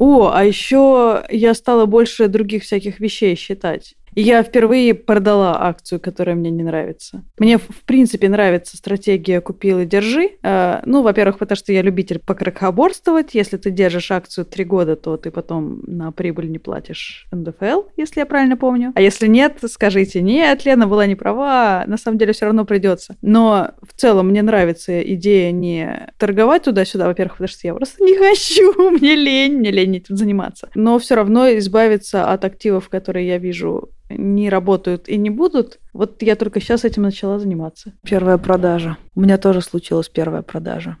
О, 0.00 0.30
а 0.32 0.44
еще 0.44 1.26
я 1.28 1.52
стала 1.52 1.84
больше 1.84 2.28
других 2.28 2.62
всяких 2.62 3.00
вещей 3.00 3.36
считать. 3.36 3.96
И 4.14 4.22
я 4.22 4.42
впервые 4.42 4.94
продала 4.94 5.62
акцию, 5.62 6.00
которая 6.00 6.34
мне 6.34 6.50
не 6.50 6.62
нравится. 6.62 7.24
Мне, 7.38 7.58
в 7.58 7.84
принципе, 7.86 8.28
нравится 8.28 8.76
стратегия 8.76 9.40
«купил 9.40 9.80
и 9.80 9.86
держи». 9.86 10.30
Э, 10.42 10.80
ну, 10.84 11.02
во-первых, 11.02 11.38
потому 11.38 11.56
что 11.56 11.72
я 11.72 11.82
любитель 11.82 12.18
покракоборствовать. 12.18 13.34
Если 13.34 13.56
ты 13.56 13.70
держишь 13.70 14.10
акцию 14.10 14.44
три 14.44 14.64
года, 14.64 14.96
то 14.96 15.16
ты 15.16 15.30
потом 15.30 15.82
на 15.86 16.12
прибыль 16.12 16.50
не 16.50 16.58
платишь 16.58 17.26
НДФЛ, 17.32 17.82
если 17.96 18.20
я 18.20 18.26
правильно 18.26 18.56
помню. 18.56 18.92
А 18.94 19.00
если 19.00 19.26
нет, 19.26 19.58
скажите, 19.68 20.22
нет, 20.22 20.64
Лена 20.64 20.86
была 20.86 21.06
не 21.06 21.14
права, 21.14 21.84
на 21.86 21.96
самом 21.96 22.18
деле 22.18 22.32
все 22.32 22.46
равно 22.46 22.64
придется. 22.64 23.16
Но 23.22 23.72
в 23.82 23.98
целом 23.98 24.28
мне 24.28 24.42
нравится 24.42 25.00
идея 25.14 25.52
не 25.52 26.12
торговать 26.18 26.64
туда-сюда, 26.64 27.06
во-первых, 27.06 27.34
потому 27.34 27.48
что 27.48 27.66
я 27.66 27.74
просто 27.74 28.02
не 28.04 28.16
хочу, 28.16 28.90
мне 28.90 29.14
лень, 29.14 29.58
мне 29.58 29.70
лень 29.70 29.96
этим 29.96 30.16
заниматься. 30.16 30.68
Но 30.74 30.98
все 30.98 31.14
равно 31.14 31.48
избавиться 31.58 32.30
от 32.30 32.44
активов, 32.44 32.88
которые 32.88 33.26
я 33.26 33.38
вижу 33.38 33.90
не 34.10 34.50
работают 34.50 35.08
и 35.08 35.16
не 35.16 35.30
будут. 35.30 35.78
Вот 35.92 36.22
я 36.22 36.36
только 36.36 36.60
сейчас 36.60 36.84
этим 36.84 37.02
начала 37.02 37.38
заниматься. 37.38 37.92
Первая 38.04 38.38
продажа. 38.38 38.96
У 39.14 39.20
меня 39.20 39.38
тоже 39.38 39.60
случилась 39.60 40.08
первая 40.08 40.42
продажа. 40.42 40.96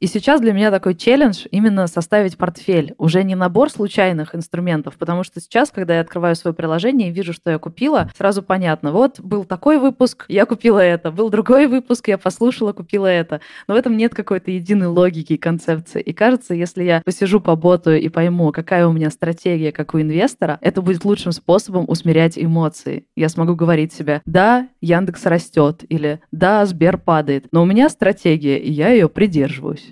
И 0.00 0.06
сейчас 0.06 0.40
для 0.40 0.52
меня 0.52 0.70
такой 0.70 0.94
челлендж 0.94 1.46
именно 1.50 1.88
составить 1.88 2.36
портфель. 2.36 2.94
Уже 2.98 3.24
не 3.24 3.34
набор 3.34 3.68
случайных 3.68 4.34
инструментов, 4.34 4.94
потому 4.96 5.24
что 5.24 5.40
сейчас, 5.40 5.70
когда 5.70 5.96
я 5.96 6.02
открываю 6.02 6.36
свое 6.36 6.54
приложение 6.54 7.08
и 7.08 7.12
вижу, 7.12 7.32
что 7.32 7.50
я 7.50 7.58
купила, 7.58 8.08
сразу 8.16 8.42
понятно, 8.42 8.92
вот 8.92 9.18
был 9.18 9.44
такой 9.44 9.78
выпуск, 9.78 10.24
я 10.28 10.46
купила 10.46 10.78
это, 10.78 11.10
был 11.10 11.30
другой 11.30 11.66
выпуск, 11.66 12.08
я 12.08 12.16
послушала, 12.16 12.72
купила 12.72 13.06
это. 13.06 13.40
Но 13.66 13.74
в 13.74 13.76
этом 13.76 13.96
нет 13.96 14.14
какой-то 14.14 14.52
единой 14.52 14.86
логики 14.86 15.32
и 15.32 15.36
концепции. 15.36 16.00
И 16.00 16.12
кажется, 16.12 16.54
если 16.54 16.84
я 16.84 17.02
посижу, 17.04 17.40
поботаю 17.40 18.00
и 18.00 18.08
пойму, 18.08 18.52
какая 18.52 18.86
у 18.86 18.92
меня 18.92 19.10
стратегия, 19.10 19.72
как 19.72 19.94
у 19.94 20.00
инвестора, 20.00 20.58
это 20.60 20.80
будет 20.80 21.04
лучшим 21.04 21.32
способом 21.32 21.86
усмирять 21.88 22.38
эмоции. 22.38 23.06
Я 23.16 23.28
смогу 23.28 23.56
говорить 23.56 23.92
себе, 23.92 24.22
да, 24.26 24.68
Яндекс 24.80 25.26
растет, 25.26 25.84
или 25.88 26.20
да, 26.30 26.64
Сбер 26.66 26.98
падает, 26.98 27.46
но 27.50 27.62
у 27.62 27.66
меня 27.66 27.88
стратегия, 27.88 28.58
и 28.58 28.70
я 28.70 28.90
ее 28.90 29.08
придерживаюсь. 29.08 29.87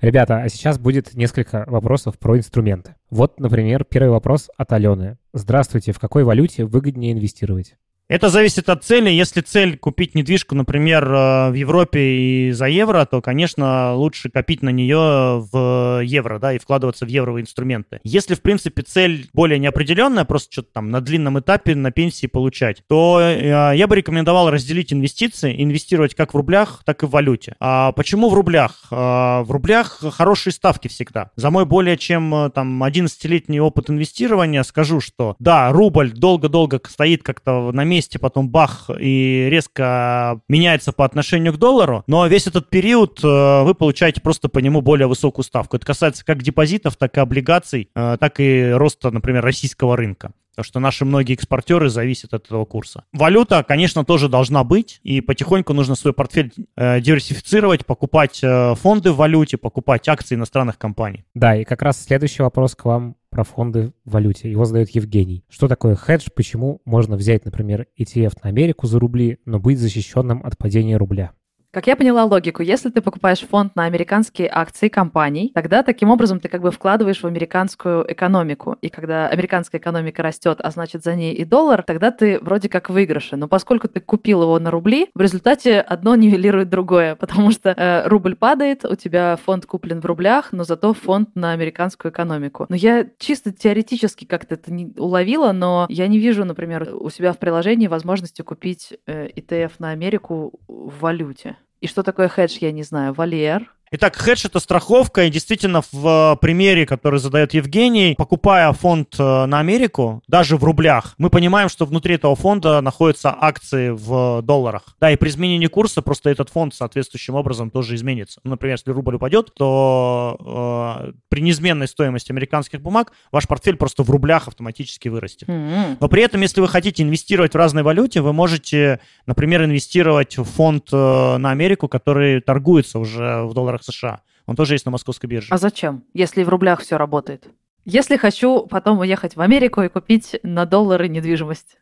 Ребята, 0.00 0.42
а 0.42 0.48
сейчас 0.48 0.80
будет 0.80 1.14
несколько 1.14 1.64
вопросов 1.68 2.18
про 2.18 2.36
инструменты. 2.36 2.96
Вот, 3.08 3.38
например, 3.38 3.84
первый 3.84 4.10
вопрос 4.10 4.50
от 4.56 4.72
Алены. 4.72 5.16
Здравствуйте, 5.32 5.92
в 5.92 6.00
какой 6.00 6.24
валюте 6.24 6.64
выгоднее 6.64 7.12
инвестировать? 7.12 7.76
Это 8.08 8.28
зависит 8.28 8.68
от 8.68 8.84
цели. 8.84 9.08
Если 9.08 9.40
цель 9.40 9.78
купить 9.78 10.14
недвижку, 10.14 10.54
например, 10.54 11.04
э, 11.04 11.50
в 11.50 11.54
Европе 11.54 12.00
и 12.00 12.50
за 12.50 12.66
евро, 12.66 13.06
то, 13.06 13.22
конечно, 13.22 13.94
лучше 13.94 14.28
копить 14.28 14.60
на 14.60 14.68
нее 14.68 15.46
в 15.50 16.02
евро, 16.04 16.38
да, 16.38 16.52
и 16.52 16.58
вкладываться 16.58 17.06
в 17.06 17.08
евровые 17.08 17.42
инструменты. 17.42 18.00
Если, 18.04 18.34
в 18.34 18.42
принципе, 18.42 18.82
цель 18.82 19.30
более 19.32 19.58
неопределенная, 19.58 20.24
просто 20.24 20.52
что-то 20.52 20.68
там 20.74 20.90
на 20.90 21.00
длинном 21.00 21.40
этапе 21.40 21.74
на 21.74 21.90
пенсии 21.90 22.26
получать, 22.26 22.82
то 22.86 23.18
э, 23.20 23.72
я 23.74 23.86
бы 23.86 23.96
рекомендовал 23.96 24.50
разделить 24.50 24.92
инвестиции, 24.92 25.62
инвестировать 25.62 26.14
как 26.14 26.34
в 26.34 26.36
рублях, 26.36 26.82
так 26.84 27.02
и 27.02 27.06
в 27.06 27.10
валюте. 27.10 27.56
А 27.60 27.92
почему 27.92 28.28
в 28.28 28.34
рублях? 28.34 28.88
А, 28.90 29.42
в 29.42 29.50
рублях 29.50 30.02
хорошие 30.10 30.52
ставки 30.52 30.88
всегда. 30.88 31.30
За 31.36 31.50
мой 31.50 31.64
более 31.64 31.96
чем 31.96 32.34
э, 32.34 32.50
там 32.50 32.84
11-летний 32.84 33.60
опыт 33.60 33.88
инвестирования 33.88 34.64
скажу, 34.64 35.00
что 35.00 35.34
да, 35.38 35.72
рубль 35.72 36.12
долго-долго 36.12 36.78
стоит 36.86 37.22
как-то 37.22 37.72
на 37.72 37.84
месте, 37.84 37.91
месте, 37.92 38.18
потом 38.18 38.48
бах, 38.48 38.90
и 38.98 39.46
резко 39.50 40.40
меняется 40.48 40.92
по 40.92 41.04
отношению 41.04 41.52
к 41.52 41.58
доллару, 41.58 42.02
но 42.06 42.26
весь 42.26 42.46
этот 42.46 42.70
период 42.70 43.20
э, 43.22 43.62
вы 43.62 43.74
получаете 43.74 44.20
просто 44.20 44.48
по 44.48 44.58
нему 44.58 44.80
более 44.80 45.06
высокую 45.06 45.44
ставку. 45.44 45.76
Это 45.76 45.86
касается 45.86 46.24
как 46.24 46.42
депозитов, 46.42 46.96
так 46.96 47.16
и 47.16 47.20
облигаций, 47.20 47.90
э, 47.94 48.16
так 48.18 48.40
и 48.40 48.70
роста, 48.72 49.10
например, 49.10 49.44
российского 49.44 49.96
рынка. 49.96 50.32
Потому 50.52 50.64
что 50.64 50.80
наши 50.80 51.04
многие 51.06 51.34
экспортеры 51.34 51.88
зависят 51.88 52.34
от 52.34 52.44
этого 52.44 52.66
курса. 52.66 53.04
Валюта, 53.12 53.64
конечно, 53.66 54.04
тоже 54.04 54.28
должна 54.28 54.64
быть, 54.64 55.00
и 55.02 55.22
потихоньку 55.22 55.72
нужно 55.72 55.94
свой 55.94 56.12
портфель 56.12 56.52
э, 56.76 57.00
диверсифицировать, 57.00 57.86
покупать 57.86 58.40
э, 58.42 58.74
фонды 58.74 59.12
в 59.12 59.16
валюте, 59.16 59.56
покупать 59.56 60.06
акции 60.08 60.34
иностранных 60.34 60.76
компаний. 60.76 61.24
Да, 61.34 61.56
и 61.56 61.64
как 61.64 61.80
раз 61.80 62.04
следующий 62.04 62.42
вопрос 62.42 62.74
к 62.74 62.84
вам 62.84 63.16
про 63.32 63.44
фонды 63.44 63.94
в 64.04 64.12
валюте. 64.12 64.50
Его 64.50 64.66
задает 64.66 64.90
Евгений. 64.90 65.44
Что 65.48 65.66
такое 65.66 65.96
хедж? 65.96 66.28
Почему 66.36 66.82
можно 66.84 67.16
взять, 67.16 67.46
например, 67.46 67.86
ETF 67.98 68.34
на 68.42 68.50
Америку 68.50 68.86
за 68.86 69.00
рубли, 69.00 69.38
но 69.46 69.58
быть 69.58 69.78
защищенным 69.78 70.44
от 70.44 70.58
падения 70.58 70.98
рубля? 70.98 71.32
Как 71.72 71.86
я 71.86 71.96
поняла 71.96 72.24
логику, 72.26 72.62
если 72.62 72.90
ты 72.90 73.00
покупаешь 73.00 73.40
фонд 73.40 73.76
на 73.76 73.86
американские 73.86 74.50
акции 74.52 74.88
компаний, 74.88 75.52
тогда 75.54 75.82
таким 75.82 76.10
образом 76.10 76.38
ты 76.38 76.50
как 76.50 76.60
бы 76.60 76.70
вкладываешь 76.70 77.22
в 77.22 77.26
американскую 77.26 78.04
экономику. 78.12 78.76
И 78.82 78.90
когда 78.90 79.26
американская 79.28 79.80
экономика 79.80 80.22
растет, 80.22 80.58
а 80.62 80.70
значит 80.70 81.02
за 81.02 81.14
ней 81.14 81.32
и 81.32 81.46
доллар, 81.46 81.82
тогда 81.82 82.10
ты 82.10 82.38
вроде 82.40 82.68
как 82.68 82.90
выигрыше. 82.90 83.36
Но 83.36 83.48
поскольку 83.48 83.88
ты 83.88 84.00
купил 84.00 84.42
его 84.42 84.58
на 84.58 84.70
рубли, 84.70 85.08
в 85.14 85.20
результате 85.22 85.80
одно 85.80 86.14
нивелирует 86.22 86.68
другое, 86.68 87.14
потому 87.14 87.50
что 87.50 87.70
э, 87.70 88.06
рубль 88.06 88.36
падает, 88.36 88.84
у 88.84 88.94
тебя 88.94 89.38
фонд 89.42 89.64
куплен 89.64 90.02
в 90.02 90.04
рублях, 90.04 90.52
но 90.52 90.64
зато 90.64 90.92
фонд 90.92 91.30
на 91.34 91.52
американскую 91.52 92.12
экономику. 92.12 92.66
Но 92.68 92.76
я 92.76 93.06
чисто 93.18 93.50
теоретически 93.50 94.26
как-то 94.26 94.56
это 94.56 94.70
не 94.70 94.92
уловила, 94.98 95.52
но 95.52 95.86
я 95.88 96.06
не 96.06 96.18
вижу, 96.18 96.44
например, 96.44 96.90
у 96.94 97.08
себя 97.08 97.32
в 97.32 97.38
приложении 97.38 97.86
возможности 97.86 98.42
купить 98.42 98.92
э, 99.06 99.28
ETF 99.28 99.72
на 99.78 99.88
Америку 99.88 100.60
в 100.68 101.00
валюте. 101.00 101.56
И 101.82 101.88
что 101.88 102.04
такое 102.04 102.28
хедж, 102.28 102.58
я 102.60 102.70
не 102.70 102.84
знаю. 102.84 103.12
Валер. 103.12 103.68
Итак, 103.94 104.16
хедж 104.16 104.46
это 104.46 104.58
страховка, 104.58 105.24
и 105.24 105.30
действительно 105.30 105.82
в 105.92 106.38
примере, 106.40 106.86
который 106.86 107.20
задает 107.20 107.52
Евгений, 107.52 108.14
покупая 108.16 108.72
фонд 108.72 109.16
э, 109.18 109.44
на 109.44 109.60
Америку, 109.60 110.22
даже 110.26 110.56
в 110.56 110.64
рублях, 110.64 111.14
мы 111.18 111.28
понимаем, 111.28 111.68
что 111.68 111.84
внутри 111.84 112.14
этого 112.14 112.34
фонда 112.34 112.80
находятся 112.80 113.36
акции 113.38 113.90
в 113.90 114.40
долларах. 114.40 114.96
Да, 114.98 115.10
и 115.10 115.16
при 115.16 115.28
изменении 115.28 115.66
курса 115.66 116.00
просто 116.00 116.30
этот 116.30 116.48
фонд 116.48 116.74
соответствующим 116.74 117.34
образом 117.34 117.70
тоже 117.70 117.94
изменится. 117.94 118.40
Ну, 118.44 118.52
например, 118.52 118.78
если 118.78 118.92
рубль 118.92 119.16
упадет, 119.16 119.52
то 119.54 121.02
э, 121.04 121.12
при 121.28 121.42
неизменной 121.42 121.86
стоимости 121.86 122.32
американских 122.32 122.80
бумаг 122.80 123.12
ваш 123.30 123.46
портфель 123.46 123.76
просто 123.76 124.04
в 124.04 124.08
рублях 124.08 124.48
автоматически 124.48 125.10
вырастет. 125.10 125.50
Mm-hmm. 125.50 125.98
Но 126.00 126.08
при 126.08 126.22
этом, 126.22 126.40
если 126.40 126.62
вы 126.62 126.68
хотите 126.68 127.02
инвестировать 127.02 127.52
в 127.52 127.56
разной 127.56 127.82
валюте, 127.82 128.22
вы 128.22 128.32
можете, 128.32 129.00
например, 129.26 129.64
инвестировать 129.64 130.38
в 130.38 130.44
фонд 130.44 130.88
э, 130.92 131.36
на 131.36 131.50
Америку, 131.50 131.88
который 131.88 132.40
торгуется 132.40 132.98
уже 132.98 133.42
в 133.42 133.52
долларах 133.52 133.81
США. 133.82 134.22
Он 134.46 134.56
тоже 134.56 134.74
есть 134.74 134.84
на 134.84 134.90
московской 134.90 135.28
бирже. 135.28 135.48
А 135.50 135.58
зачем, 135.58 136.04
если 136.14 136.42
в 136.42 136.48
рублях 136.48 136.80
все 136.80 136.96
работает? 136.96 137.48
Если 137.84 138.16
хочу 138.16 138.66
потом 138.66 139.00
уехать 139.00 139.36
в 139.36 139.40
Америку 139.40 139.82
и 139.82 139.88
купить 139.88 140.38
на 140.42 140.66
доллары 140.66 141.08
недвижимость. 141.08 141.78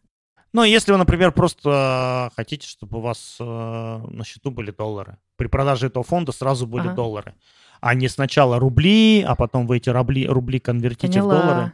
Ну, 0.52 0.64
если 0.64 0.92
вы, 0.92 0.98
например, 0.98 1.30
просто 1.32 2.30
хотите, 2.34 2.66
чтобы 2.66 2.98
у 2.98 3.00
вас 3.00 3.36
э, 3.38 3.44
на 3.44 4.24
счету 4.24 4.50
были 4.50 4.72
доллары. 4.72 5.18
При 5.36 5.46
продаже 5.46 5.86
этого 5.86 6.04
фонда 6.04 6.32
сразу 6.32 6.66
были 6.66 6.86
ага. 6.86 6.94
доллары. 6.94 7.34
А 7.80 7.94
не 7.94 8.08
сначала 8.08 8.58
рубли, 8.58 9.22
а 9.26 9.36
потом 9.36 9.66
вы 9.66 9.76
эти 9.76 9.90
рубли, 9.90 10.26
рубли 10.26 10.58
конвертите 10.58 11.20
Поняла. 11.20 11.34
в 11.34 11.40
доллары. 11.40 11.72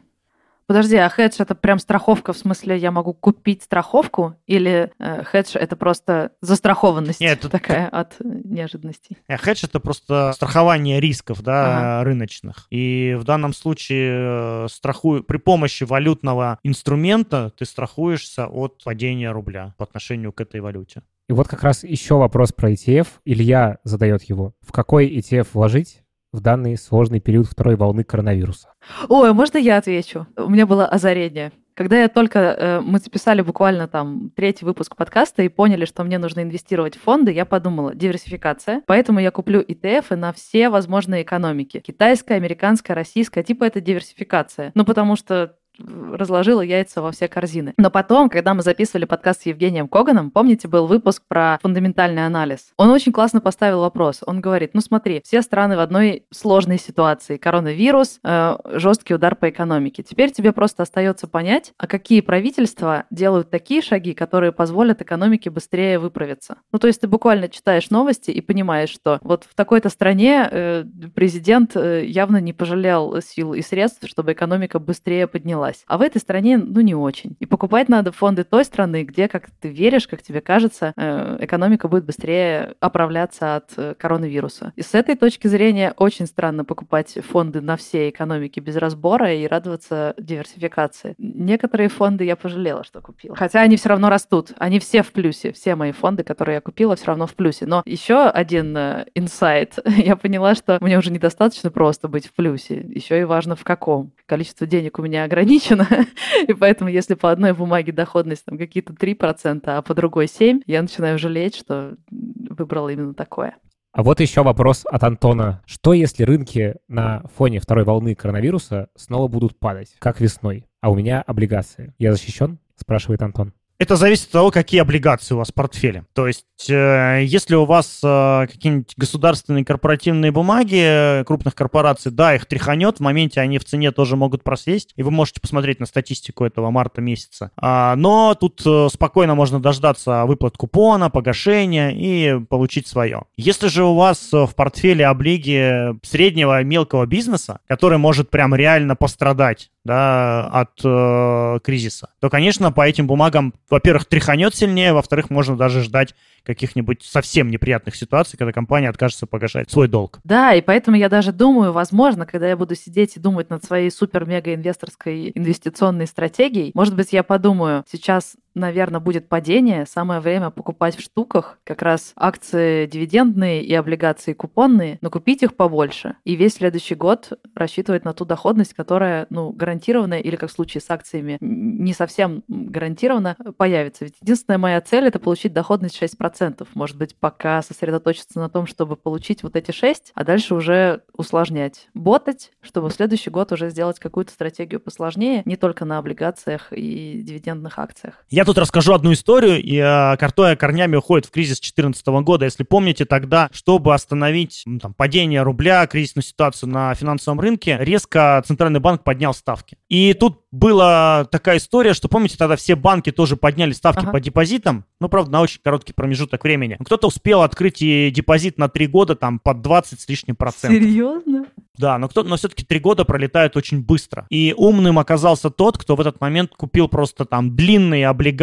Подожди, 0.66 0.96
а 0.96 1.08
хедж 1.08 1.36
это 1.38 1.54
прям 1.54 1.78
страховка, 1.78 2.32
в 2.32 2.38
смысле 2.38 2.76
я 2.76 2.90
могу 2.90 3.14
купить 3.14 3.62
страховку, 3.62 4.34
или 4.46 4.90
э, 4.98 5.22
хедж 5.22 5.56
это 5.56 5.76
просто 5.76 6.32
застрахованность 6.40 7.20
Нет, 7.20 7.38
это... 7.38 7.48
такая 7.48 7.88
от 7.88 8.16
неожиданностей? 8.20 9.16
Э, 9.28 9.36
хедж 9.36 9.64
это 9.64 9.78
просто 9.78 10.32
страхование 10.34 10.98
рисков, 11.00 11.42
да, 11.42 11.98
ага. 11.98 12.04
рыночных. 12.04 12.66
И 12.70 13.16
в 13.18 13.22
данном 13.22 13.52
случае 13.52 14.64
э, 14.64 14.68
страхую 14.68 15.22
при 15.22 15.36
помощи 15.36 15.84
валютного 15.84 16.58
инструмента 16.64 17.52
ты 17.56 17.64
страхуешься 17.64 18.46
от 18.46 18.82
падения 18.82 19.30
рубля 19.30 19.74
по 19.78 19.84
отношению 19.84 20.32
к 20.32 20.40
этой 20.40 20.60
валюте. 20.60 21.02
И 21.28 21.32
вот 21.32 21.48
как 21.48 21.62
раз 21.62 21.82
еще 21.84 22.16
вопрос 22.16 22.52
про 22.52 22.72
ETF. 22.72 23.06
Илья 23.24 23.78
задает 23.84 24.22
его. 24.24 24.54
В 24.60 24.72
какой 24.72 25.08
ETF 25.08 25.48
вложить? 25.54 26.02
В 26.32 26.40
данный 26.40 26.76
сложный 26.76 27.20
период 27.20 27.46
второй 27.46 27.76
волны 27.76 28.04
коронавируса? 28.04 28.72
Ой, 29.08 29.32
можно 29.32 29.58
я 29.58 29.78
отвечу? 29.78 30.26
У 30.36 30.48
меня 30.48 30.66
было 30.66 30.86
озарение. 30.86 31.52
Когда 31.76 32.00
я 32.00 32.08
только, 32.08 32.38
э, 32.38 32.80
мы 32.80 32.98
записали 32.98 33.42
буквально 33.42 33.86
там 33.86 34.30
третий 34.34 34.64
выпуск 34.64 34.96
подкаста 34.96 35.42
и 35.42 35.50
поняли, 35.50 35.84
что 35.84 36.04
мне 36.04 36.16
нужно 36.16 36.40
инвестировать 36.40 36.96
в 36.96 37.02
фонды, 37.02 37.32
я 37.32 37.44
подумала, 37.44 37.94
диверсификация. 37.94 38.82
Поэтому 38.86 39.20
я 39.20 39.30
куплю 39.30 39.60
ETF 39.60 40.16
на 40.16 40.32
все 40.32 40.70
возможные 40.70 41.22
экономики. 41.22 41.80
Китайская, 41.80 42.36
американская, 42.36 42.94
российская. 42.94 43.42
Типа 43.42 43.64
это 43.64 43.82
диверсификация. 43.82 44.72
Ну, 44.74 44.86
потому 44.86 45.16
что 45.16 45.56
разложила 45.78 46.60
яйца 46.60 47.02
во 47.02 47.12
все 47.12 47.28
корзины. 47.28 47.74
Но 47.76 47.90
потом, 47.90 48.28
когда 48.28 48.54
мы 48.54 48.62
записывали 48.62 49.04
подкаст 49.04 49.42
с 49.42 49.46
Евгением 49.46 49.88
Коганом, 49.88 50.30
помните, 50.30 50.68
был 50.68 50.86
выпуск 50.86 51.22
про 51.28 51.58
фундаментальный 51.62 52.26
анализ. 52.26 52.72
Он 52.76 52.90
очень 52.90 53.12
классно 53.12 53.40
поставил 53.40 53.80
вопрос. 53.80 54.20
Он 54.26 54.40
говорит, 54.40 54.70
ну 54.74 54.80
смотри, 54.80 55.20
все 55.24 55.42
страны 55.42 55.76
в 55.76 55.80
одной 55.80 56.24
сложной 56.32 56.78
ситуации. 56.78 57.36
Коронавирус, 57.36 58.20
э, 58.24 58.56
жесткий 58.74 59.14
удар 59.14 59.36
по 59.36 59.48
экономике. 59.50 60.02
Теперь 60.02 60.30
тебе 60.30 60.52
просто 60.52 60.82
остается 60.82 61.26
понять, 61.26 61.72
а 61.78 61.86
какие 61.86 62.20
правительства 62.20 63.04
делают 63.10 63.50
такие 63.50 63.82
шаги, 63.82 64.14
которые 64.14 64.52
позволят 64.52 65.02
экономике 65.02 65.50
быстрее 65.50 65.98
выправиться. 65.98 66.56
Ну, 66.72 66.78
то 66.78 66.86
есть 66.86 67.00
ты 67.00 67.08
буквально 67.08 67.48
читаешь 67.48 67.90
новости 67.90 68.30
и 68.30 68.40
понимаешь, 68.40 68.90
что 68.90 69.18
вот 69.22 69.44
в 69.44 69.54
такой-то 69.54 69.88
стране 69.88 70.48
э, 70.50 70.84
президент 71.14 71.76
э, 71.76 72.04
явно 72.04 72.40
не 72.40 72.52
пожалел 72.52 73.20
сил 73.20 73.54
и 73.54 73.62
средств, 73.62 74.08
чтобы 74.08 74.32
экономика 74.32 74.78
быстрее 74.78 75.26
поднялась. 75.26 75.65
А 75.86 75.98
в 75.98 76.02
этой 76.02 76.18
стране, 76.18 76.58
ну, 76.58 76.80
не 76.80 76.94
очень. 76.94 77.36
И 77.40 77.46
покупать 77.46 77.88
надо 77.88 78.12
фонды 78.12 78.44
той 78.44 78.64
страны, 78.64 79.04
где, 79.04 79.28
как 79.28 79.50
ты 79.60 79.68
веришь, 79.68 80.08
как 80.08 80.22
тебе 80.22 80.40
кажется, 80.40 80.92
э, 80.96 81.38
экономика 81.40 81.88
будет 81.88 82.04
быстрее 82.04 82.74
оправляться 82.80 83.56
от 83.56 83.72
э, 83.76 83.94
коронавируса. 83.98 84.72
И 84.76 84.82
с 84.82 84.94
этой 84.94 85.16
точки 85.16 85.48
зрения 85.48 85.94
очень 85.96 86.26
странно 86.26 86.64
покупать 86.64 87.16
фонды 87.28 87.60
на 87.60 87.76
все 87.76 88.08
экономики 88.08 88.60
без 88.60 88.76
разбора 88.76 89.32
и 89.34 89.46
радоваться 89.46 90.14
диверсификации. 90.18 91.14
Некоторые 91.18 91.88
фонды 91.88 92.24
я 92.24 92.36
пожалела, 92.36 92.84
что 92.84 93.00
купила. 93.00 93.36
Хотя 93.36 93.60
они 93.60 93.76
все 93.76 93.88
равно 93.90 94.08
растут. 94.08 94.52
Они 94.58 94.78
все 94.78 95.02
в 95.02 95.12
плюсе. 95.12 95.52
Все 95.52 95.74
мои 95.74 95.92
фонды, 95.92 96.24
которые 96.24 96.56
я 96.56 96.60
купила, 96.60 96.96
все 96.96 97.06
равно 97.06 97.26
в 97.26 97.34
плюсе. 97.34 97.66
Но 97.66 97.82
еще 97.84 98.28
один 98.28 98.76
э, 98.76 99.06
инсайт. 99.14 99.78
я 99.86 100.16
поняла, 100.16 100.54
что 100.54 100.78
мне 100.80 100.98
уже 100.98 101.10
недостаточно 101.10 101.70
просто 101.70 102.08
быть 102.08 102.26
в 102.26 102.32
плюсе. 102.32 102.86
Еще 102.88 103.20
и 103.20 103.24
важно 103.24 103.56
в 103.56 103.64
каком. 103.64 104.12
Количество 104.26 104.66
денег 104.66 104.98
у 104.98 105.02
меня 105.02 105.24
ограничено. 105.24 105.55
и 106.48 106.52
поэтому, 106.52 106.90
если 106.90 107.14
по 107.14 107.30
одной 107.30 107.52
бумаге 107.52 107.92
доходность 107.92 108.44
там 108.44 108.58
какие-то 108.58 108.92
3%, 108.92 109.62
а 109.66 109.82
по 109.82 109.94
другой 109.94 110.26
7%, 110.26 110.62
я 110.66 110.82
начинаю 110.82 111.18
жалеть, 111.18 111.56
что 111.56 111.96
выбрала 112.10 112.90
именно 112.90 113.14
такое. 113.14 113.56
А 113.92 114.02
вот 114.02 114.20
еще 114.20 114.42
вопрос 114.42 114.84
от 114.84 115.02
Антона. 115.04 115.62
Что 115.64 115.94
если 115.94 116.22
рынки 116.22 116.74
на 116.86 117.22
фоне 117.34 117.60
второй 117.60 117.84
волны 117.84 118.14
коронавируса 118.14 118.90
снова 118.94 119.26
будут 119.26 119.58
падать, 119.58 119.96
как 119.98 120.20
весной, 120.20 120.66
а 120.82 120.90
у 120.90 120.94
меня 120.94 121.22
облигации? 121.22 121.94
Я 121.98 122.12
защищен? 122.12 122.58
Спрашивает 122.76 123.22
Антон. 123.22 123.54
Это 123.78 123.96
зависит 123.96 124.26
от 124.26 124.32
того, 124.32 124.50
какие 124.50 124.80
облигации 124.80 125.34
у 125.34 125.38
вас 125.38 125.48
в 125.48 125.54
портфеле. 125.54 126.04
То 126.14 126.26
есть, 126.26 126.44
э, 126.70 127.22
если 127.24 127.54
у 127.56 127.66
вас 127.66 128.00
э, 128.02 128.46
какие-нибудь 128.50 128.94
государственные 128.96 129.66
корпоративные 129.66 130.32
бумаги 130.32 131.22
крупных 131.24 131.54
корпораций, 131.54 132.10
да, 132.10 132.34
их 132.34 132.46
тряханет, 132.46 132.96
в 132.96 133.00
моменте 133.00 133.40
они 133.40 133.58
в 133.58 133.64
цене 133.64 133.92
тоже 133.92 134.16
могут 134.16 134.42
просесть, 134.42 134.92
и 134.96 135.02
вы 135.02 135.10
можете 135.10 135.40
посмотреть 135.40 135.78
на 135.78 135.86
статистику 135.86 136.44
этого 136.44 136.70
марта 136.70 137.02
месяца. 137.02 137.50
А, 137.56 137.94
но 137.96 138.34
тут 138.34 138.62
э, 138.64 138.88
спокойно 138.90 139.34
можно 139.34 139.60
дождаться 139.60 140.24
выплат 140.24 140.56
купона, 140.56 141.10
погашения 141.10 141.90
и 141.90 142.40
получить 142.46 142.86
свое. 142.86 143.24
Если 143.36 143.68
же 143.68 143.84
у 143.84 143.94
вас 143.94 144.32
в 144.32 144.54
портфеле 144.56 145.06
облиги 145.06 145.94
среднего 146.02 146.62
мелкого 146.62 147.04
бизнеса, 147.04 147.60
который 147.66 147.98
может 147.98 148.30
прям 148.30 148.54
реально 148.54 148.96
пострадать 148.96 149.70
да, 149.86 150.46
от 150.48 150.80
э, 150.84 151.60
кризиса, 151.64 152.10
то, 152.20 152.28
конечно, 152.28 152.72
по 152.72 152.86
этим 152.86 153.06
бумагам, 153.06 153.54
во-первых, 153.70 154.04
тряханет 154.04 154.54
сильнее, 154.54 154.92
во-вторых, 154.92 155.30
можно 155.30 155.56
даже 155.56 155.82
ждать 155.82 156.14
каких-нибудь 156.42 157.02
совсем 157.02 157.50
неприятных 157.50 157.96
ситуаций, 157.96 158.38
когда 158.38 158.52
компания 158.52 158.88
откажется 158.88 159.26
погашать 159.26 159.70
свой 159.70 159.88
долг. 159.88 160.20
Да, 160.24 160.54
и 160.54 160.60
поэтому 160.60 160.96
я 160.96 161.08
даже 161.08 161.32
думаю, 161.32 161.72
возможно, 161.72 162.26
когда 162.26 162.48
я 162.48 162.56
буду 162.56 162.74
сидеть 162.74 163.16
и 163.16 163.20
думать 163.20 163.50
над 163.50 163.64
своей 163.64 163.90
супер-мега-инвесторской 163.90 165.32
инвестиционной 165.34 166.06
стратегией, 166.06 166.70
может 166.74 166.94
быть, 166.94 167.12
я 167.12 167.22
подумаю, 167.22 167.84
сейчас 167.90 168.36
наверное, 168.56 169.00
будет 169.00 169.28
падение, 169.28 169.86
самое 169.86 170.20
время 170.20 170.50
покупать 170.50 170.96
в 170.96 171.00
штуках 171.00 171.58
как 171.64 171.82
раз 171.82 172.12
акции 172.16 172.86
дивидендные 172.86 173.62
и 173.62 173.74
облигации 173.74 174.32
купонные, 174.32 174.98
но 175.00 175.10
купить 175.10 175.42
их 175.42 175.54
побольше. 175.54 176.16
И 176.24 176.34
весь 176.34 176.54
следующий 176.54 176.94
год 176.94 177.32
рассчитывать 177.54 178.04
на 178.04 178.12
ту 178.12 178.24
доходность, 178.24 178.74
которая, 178.74 179.26
ну, 179.30 179.50
гарантированная 179.50 180.20
или, 180.20 180.36
как 180.36 180.50
в 180.50 180.52
случае 180.52 180.80
с 180.80 180.90
акциями, 180.90 181.38
не 181.40 181.92
совсем 181.92 182.42
гарантированно 182.48 183.36
появится. 183.56 184.04
Ведь 184.04 184.14
единственная 184.20 184.58
моя 184.58 184.80
цель— 184.80 185.04
это 185.06 185.18
получить 185.18 185.52
доходность 185.52 186.00
6% 186.00 186.16
процентов. 186.16 186.68
Может 186.74 186.96
быть, 186.96 187.16
пока 187.16 187.62
сосредоточиться 187.62 188.40
на 188.40 188.48
том, 188.48 188.66
чтобы 188.66 188.96
получить 188.96 189.42
вот 189.42 189.56
эти 189.56 189.70
шесть, 189.70 190.12
а 190.14 190.24
дальше 190.24 190.54
уже 190.54 191.02
усложнять. 191.12 191.88
Ботать, 191.94 192.52
чтобы 192.60 192.88
в 192.88 192.92
следующий 192.92 193.30
год 193.30 193.52
уже 193.52 193.70
сделать 193.70 193.98
какую-то 193.98 194.32
стратегию 194.32 194.80
посложнее, 194.80 195.42
не 195.44 195.56
только 195.56 195.84
на 195.84 195.98
облигациях 195.98 196.72
и 196.72 197.20
дивидендных 197.22 197.78
акциях. 197.78 198.24
Я 198.30 198.44
тут 198.46 198.58
расскажу 198.58 198.94
одну 198.94 199.12
историю, 199.12 199.62
и 199.62 199.76
э, 199.76 200.16
Картоя 200.16 200.56
корнями 200.56 200.96
уходит 200.96 201.26
в 201.26 201.30
кризис 201.30 201.58
2014 201.58 202.06
года. 202.06 202.44
Если 202.46 202.62
помните, 202.62 203.04
тогда, 203.04 203.50
чтобы 203.52 203.92
остановить 203.92 204.62
ну, 204.64 204.78
там, 204.78 204.94
падение 204.94 205.42
рубля, 205.42 205.86
кризисную 205.86 206.22
ситуацию 206.22 206.70
на 206.70 206.94
финансовом 206.94 207.40
рынке, 207.40 207.76
резко 207.80 208.42
Центральный 208.46 208.80
банк 208.80 209.04
поднял 209.04 209.34
ставки. 209.34 209.76
И 209.88 210.14
тут 210.14 210.40
была 210.50 211.26
такая 211.26 211.58
история, 211.58 211.92
что, 211.92 212.08
помните, 212.08 212.36
тогда 212.38 212.56
все 212.56 212.76
банки 212.76 213.12
тоже 213.12 213.36
подняли 213.36 213.72
ставки 213.72 214.04
ага. 214.04 214.12
по 214.12 214.20
депозитам, 214.20 214.84
ну, 215.00 215.08
правда, 215.08 215.32
на 215.32 215.40
очень 215.42 215.60
короткий 215.62 215.92
промежуток 215.92 216.44
времени. 216.44 216.78
Кто-то 216.82 217.08
успел 217.08 217.42
открыть 217.42 217.82
и 217.82 218.10
депозит 218.10 218.56
на 218.56 218.68
3 218.68 218.86
года 218.86 219.16
там 219.16 219.38
под 219.38 219.60
20 219.60 220.00
с 220.00 220.08
лишним 220.08 220.36
процентов. 220.36 220.80
Серьезно? 220.80 221.46
Да, 221.78 221.98
но, 221.98 222.08
кто, 222.08 222.22
но 222.22 222.36
все-таки 222.36 222.64
три 222.64 222.78
года 222.78 223.04
пролетают 223.04 223.56
очень 223.56 223.82
быстро. 223.82 224.26
И 224.30 224.54
умным 224.56 224.98
оказался 224.98 225.50
тот, 225.50 225.78
кто 225.78 225.96
в 225.96 226.00
этот 226.00 226.20
момент 226.20 226.52
купил 226.56 226.88
просто 226.88 227.24
там 227.24 227.54
длинные 227.54 228.08
облигации 228.08 228.35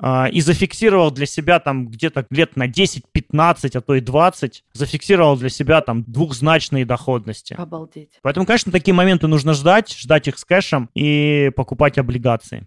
э, 0.00 0.30
и 0.30 0.40
зафиксировал 0.40 1.10
для 1.10 1.26
себя 1.26 1.60
там 1.60 1.88
где-то 1.88 2.26
лет 2.30 2.56
на 2.56 2.66
10, 2.66 3.04
15, 3.12 3.76
а 3.76 3.80
то 3.80 3.94
и 3.94 4.00
20, 4.00 4.64
зафиксировал 4.72 5.36
для 5.36 5.48
себя 5.48 5.80
там 5.80 6.04
двухзначные 6.04 6.84
доходности. 6.84 7.54
Обалдеть. 7.54 8.10
Поэтому, 8.22 8.46
конечно, 8.46 8.72
такие 8.72 8.94
моменты 8.94 9.26
нужно 9.26 9.54
ждать, 9.54 9.92
ждать 9.96 10.28
их 10.28 10.38
с 10.38 10.44
кэшем 10.44 10.90
и 10.94 11.50
покупать 11.54 11.98
облигации. 11.98 12.66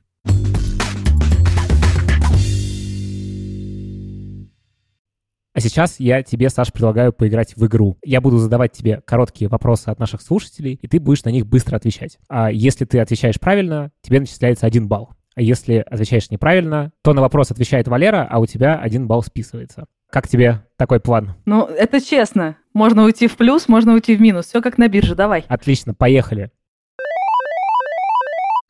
А 5.59 5.61
сейчас 5.61 5.99
я 5.99 6.23
тебе, 6.23 6.49
Саш, 6.49 6.71
предлагаю 6.71 7.11
поиграть 7.11 7.57
в 7.57 7.65
игру. 7.65 7.97
Я 8.01 8.21
буду 8.21 8.37
задавать 8.37 8.71
тебе 8.71 9.01
короткие 9.05 9.49
вопросы 9.49 9.89
от 9.89 9.99
наших 9.99 10.21
слушателей, 10.21 10.79
и 10.81 10.87
ты 10.87 11.01
будешь 11.01 11.25
на 11.25 11.29
них 11.29 11.45
быстро 11.45 11.75
отвечать. 11.75 12.17
А 12.29 12.49
если 12.49 12.85
ты 12.85 12.99
отвечаешь 12.99 13.39
правильно, 13.41 13.91
тебе 14.01 14.21
начисляется 14.21 14.65
один 14.65 14.87
балл. 14.87 15.09
Если 15.39 15.85
отвечаешь 15.89 16.29
неправильно, 16.29 16.91
то 17.01 17.13
на 17.13 17.21
вопрос 17.21 17.49
отвечает 17.51 17.87
Валера, 17.87 18.27
а 18.29 18.39
у 18.39 18.45
тебя 18.45 18.75
один 18.75 19.07
балл 19.07 19.23
списывается. 19.23 19.85
Как 20.11 20.27
тебе 20.27 20.65
такой 20.75 20.99
план? 20.99 21.35
Ну, 21.45 21.65
это 21.65 22.01
честно. 22.01 22.57
Можно 22.73 23.05
уйти 23.05 23.27
в 23.27 23.37
плюс, 23.37 23.67
можно 23.67 23.93
уйти 23.93 24.15
в 24.15 24.21
минус. 24.21 24.47
Все 24.47 24.61
как 24.61 24.77
на 24.77 24.87
бирже, 24.87 25.15
давай. 25.15 25.45
Отлично, 25.47 25.93
поехали. 25.93 26.51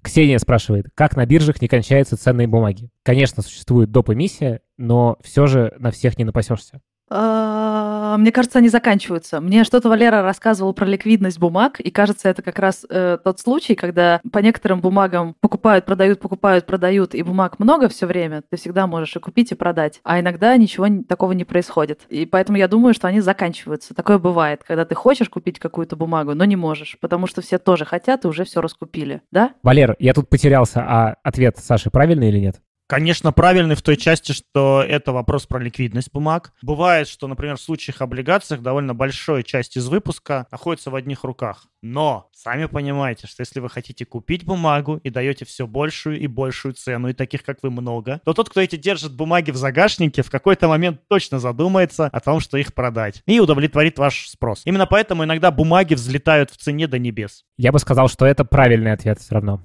Ксения 0.03 0.37
спрашивает, 0.37 0.87
как 0.95 1.15
на 1.15 1.25
биржах 1.25 1.61
не 1.61 1.67
кончаются 1.67 2.17
ценные 2.17 2.47
бумаги? 2.47 2.89
Конечно, 3.03 3.43
существует 3.43 3.91
доп. 3.91 4.09
эмиссия, 4.09 4.61
но 4.77 5.17
все 5.21 5.47
же 5.47 5.73
на 5.79 5.91
всех 5.91 6.17
не 6.17 6.23
напасешься. 6.23 6.81
А, 7.09 8.17
мне 8.17 8.31
кажется, 8.31 8.59
они 8.59 8.69
заканчиваются. 8.69 9.41
Мне 9.41 9.63
что-то 9.63 9.89
Валера 9.89 10.21
рассказывал 10.21 10.73
про 10.73 10.85
ликвидность 10.85 11.39
бумаг, 11.39 11.79
и 11.79 11.91
кажется, 11.91 12.29
это 12.29 12.41
как 12.41 12.59
раз 12.59 12.85
э, 12.89 13.17
тот 13.23 13.39
случай, 13.39 13.75
когда 13.75 14.21
по 14.31 14.39
некоторым 14.39 14.81
бумагам 14.81 15.35
покупают, 15.39 15.85
продают, 15.85 16.19
покупают, 16.19 16.65
продают, 16.65 17.15
и 17.15 17.23
бумаг 17.23 17.59
много 17.59 17.89
все 17.89 18.05
время, 18.05 18.43
ты 18.49 18.57
всегда 18.57 18.87
можешь 18.87 19.15
и 19.15 19.19
купить, 19.19 19.51
и 19.51 19.55
продать. 19.55 19.99
А 20.03 20.19
иногда 20.19 20.55
ничего 20.57 20.87
такого 21.07 21.31
не 21.31 21.45
происходит. 21.45 22.01
И 22.09 22.25
поэтому 22.25 22.57
я 22.57 22.67
думаю, 22.67 22.93
что 22.93 23.07
они 23.07 23.21
заканчиваются. 23.21 23.93
Такое 23.93 24.19
бывает, 24.19 24.61
когда 24.65 24.85
ты 24.85 24.95
хочешь 24.95 25.29
купить 25.29 25.59
какую-то 25.59 25.95
бумагу, 25.95 26.35
но 26.35 26.45
не 26.45 26.55
можешь, 26.55 26.97
потому 26.99 27.27
что 27.27 27.41
все 27.41 27.57
тоже 27.57 27.85
хотят 27.85 28.25
и 28.25 28.27
уже 28.27 28.43
все 28.43 28.61
раскупили. 28.61 29.21
Да? 29.31 29.51
Валер, 29.63 29.95
я 29.99 30.13
тут 30.13 30.29
потерялся, 30.29 30.81
а 30.81 31.15
ответ 31.23 31.57
Саши 31.57 31.89
правильный 31.89 32.29
или 32.29 32.39
нет? 32.39 32.61
Конечно, 32.89 33.31
правильный 33.31 33.75
в 33.75 33.83
той 33.83 33.97
части, 33.97 34.31
что 34.31 34.81
это 34.81 35.11
вопрос 35.11 35.45
про 35.45 35.59
ликвидность 35.59 36.11
бумаг. 36.11 36.53
Бывает, 36.63 37.07
что, 37.07 37.27
например, 37.27 37.57
в 37.57 37.61
случаях 37.61 38.01
облигациях 38.01 38.63
довольно 38.63 38.95
большая 38.95 39.43
часть 39.43 39.77
из 39.77 39.87
выпуска 39.87 40.47
находится 40.49 40.89
в 40.89 40.95
одних 40.95 41.23
руках. 41.23 41.67
Но 41.83 42.31
сами 42.33 42.65
понимаете, 42.65 43.27
что 43.27 43.41
если 43.41 43.59
вы 43.59 43.69
хотите 43.69 44.05
купить 44.05 44.43
бумагу 44.43 44.99
и 45.03 45.11
даете 45.11 45.45
все 45.45 45.67
большую 45.67 46.19
и 46.19 46.25
большую 46.25 46.73
цену, 46.73 47.09
и 47.09 47.13
таких, 47.13 47.43
как 47.43 47.59
вы, 47.61 47.69
много, 47.69 48.21
то 48.25 48.33
тот, 48.33 48.49
кто 48.49 48.59
эти 48.59 48.75
держит 48.75 49.15
бумаги 49.15 49.51
в 49.51 49.55
загашнике, 49.55 50.23
в 50.23 50.31
какой-то 50.31 50.67
момент 50.67 51.01
точно 51.07 51.37
задумается 51.37 52.07
о 52.07 52.19
том, 52.19 52.39
что 52.39 52.57
их 52.57 52.73
продать. 52.73 53.21
И 53.27 53.39
удовлетворит 53.39 53.99
ваш 53.99 54.29
спрос. 54.29 54.63
Именно 54.65 54.87
поэтому 54.87 55.23
иногда 55.25 55.51
бумаги 55.51 55.93
взлетают 55.93 56.49
в 56.49 56.57
цене 56.57 56.87
до 56.87 56.97
небес. 56.97 57.45
Я 57.55 57.71
бы 57.71 57.77
сказал, 57.77 58.09
что 58.09 58.25
это 58.25 58.45
правильный 58.45 58.93
ответ 58.93 59.19
все 59.19 59.35
равно. 59.35 59.63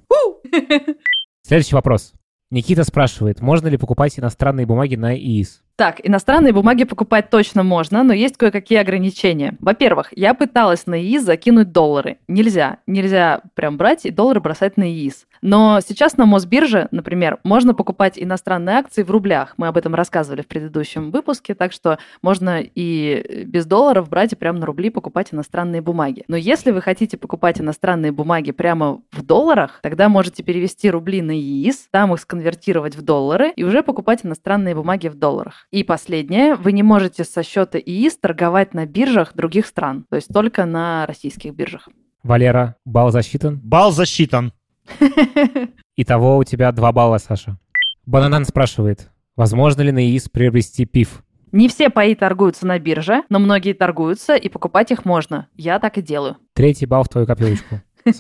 Следующий 1.42 1.74
вопрос. 1.74 2.12
Никита 2.54 2.84
спрашивает, 2.84 3.40
можно 3.40 3.66
ли 3.66 3.76
покупать 3.76 4.16
иностранные 4.16 4.64
бумаги 4.64 4.94
на 4.94 5.12
ИИС? 5.16 5.60
Так, 5.76 6.00
иностранные 6.04 6.52
бумаги 6.52 6.84
покупать 6.84 7.30
точно 7.30 7.64
можно, 7.64 8.04
но 8.04 8.12
есть 8.12 8.36
кое-какие 8.36 8.78
ограничения. 8.78 9.56
Во-первых, 9.58 10.12
я 10.14 10.32
пыталась 10.34 10.86
на 10.86 11.02
ИИС 11.02 11.24
закинуть 11.24 11.72
доллары. 11.72 12.18
Нельзя. 12.28 12.78
Нельзя 12.86 13.40
прям 13.54 13.76
брать 13.76 14.06
и 14.06 14.10
доллары 14.10 14.40
бросать 14.40 14.76
на 14.76 14.88
ИИС. 14.88 15.26
Но 15.42 15.80
сейчас 15.86 16.16
на 16.16 16.26
Мосбирже, 16.26 16.88
например, 16.90 17.38
можно 17.42 17.74
покупать 17.74 18.14
иностранные 18.16 18.76
акции 18.76 19.02
в 19.02 19.10
рублях. 19.10 19.54
Мы 19.56 19.66
об 19.66 19.76
этом 19.76 19.94
рассказывали 19.94 20.42
в 20.42 20.46
предыдущем 20.46 21.10
выпуске, 21.10 21.54
так 21.54 21.72
что 21.72 21.98
можно 22.22 22.62
и 22.62 23.44
без 23.44 23.66
долларов 23.66 24.08
брать 24.08 24.32
и 24.32 24.36
прямо 24.36 24.60
на 24.60 24.66
рубли 24.66 24.90
покупать 24.90 25.34
иностранные 25.34 25.82
бумаги. 25.82 26.24
Но 26.28 26.36
если 26.36 26.70
вы 26.70 26.80
хотите 26.80 27.18
покупать 27.18 27.60
иностранные 27.60 28.12
бумаги 28.12 28.52
прямо 28.52 29.02
в 29.10 29.22
долларах, 29.22 29.80
тогда 29.82 30.08
можете 30.08 30.42
перевести 30.42 30.88
рубли 30.88 31.20
на 31.20 31.36
ИИС, 31.36 31.88
там 31.90 32.14
их 32.14 32.20
сконвертировать 32.20 32.96
в 32.96 33.02
доллары 33.02 33.52
и 33.56 33.64
уже 33.64 33.82
покупать 33.82 34.24
иностранные 34.24 34.74
бумаги 34.74 35.08
в 35.08 35.16
долларах. 35.16 35.63
И 35.74 35.82
последнее, 35.82 36.54
вы 36.54 36.70
не 36.70 36.84
можете 36.84 37.24
со 37.24 37.42
счета 37.42 37.80
ИИС 37.80 38.18
торговать 38.18 38.74
на 38.74 38.86
биржах 38.86 39.34
других 39.34 39.66
стран, 39.66 40.06
то 40.08 40.14
есть 40.14 40.28
только 40.32 40.66
на 40.66 41.04
российских 41.04 41.52
биржах. 41.52 41.88
Валера, 42.22 42.76
балл 42.84 43.10
засчитан? 43.10 43.58
Балл 43.58 43.90
засчитан. 43.90 44.52
Итого 45.96 46.36
у 46.36 46.44
тебя 46.44 46.70
два 46.70 46.92
балла, 46.92 47.18
Саша. 47.18 47.58
Бананан 48.06 48.44
спрашивает, 48.44 49.10
возможно 49.34 49.82
ли 49.82 49.90
на 49.90 49.98
ИИС 50.06 50.28
приобрести 50.28 50.84
пив? 50.84 51.24
Не 51.50 51.68
все 51.68 51.90
паи 51.90 52.14
торгуются 52.14 52.68
на 52.68 52.78
бирже, 52.78 53.24
но 53.28 53.40
многие 53.40 53.72
торгуются, 53.72 54.36
и 54.36 54.48
покупать 54.48 54.92
их 54.92 55.04
можно. 55.04 55.48
Я 55.56 55.80
так 55.80 55.98
и 55.98 56.02
делаю. 56.02 56.36
Третий 56.52 56.86
балл 56.86 57.02
в 57.02 57.08
твою 57.08 57.26
копилочку. 57.26 57.80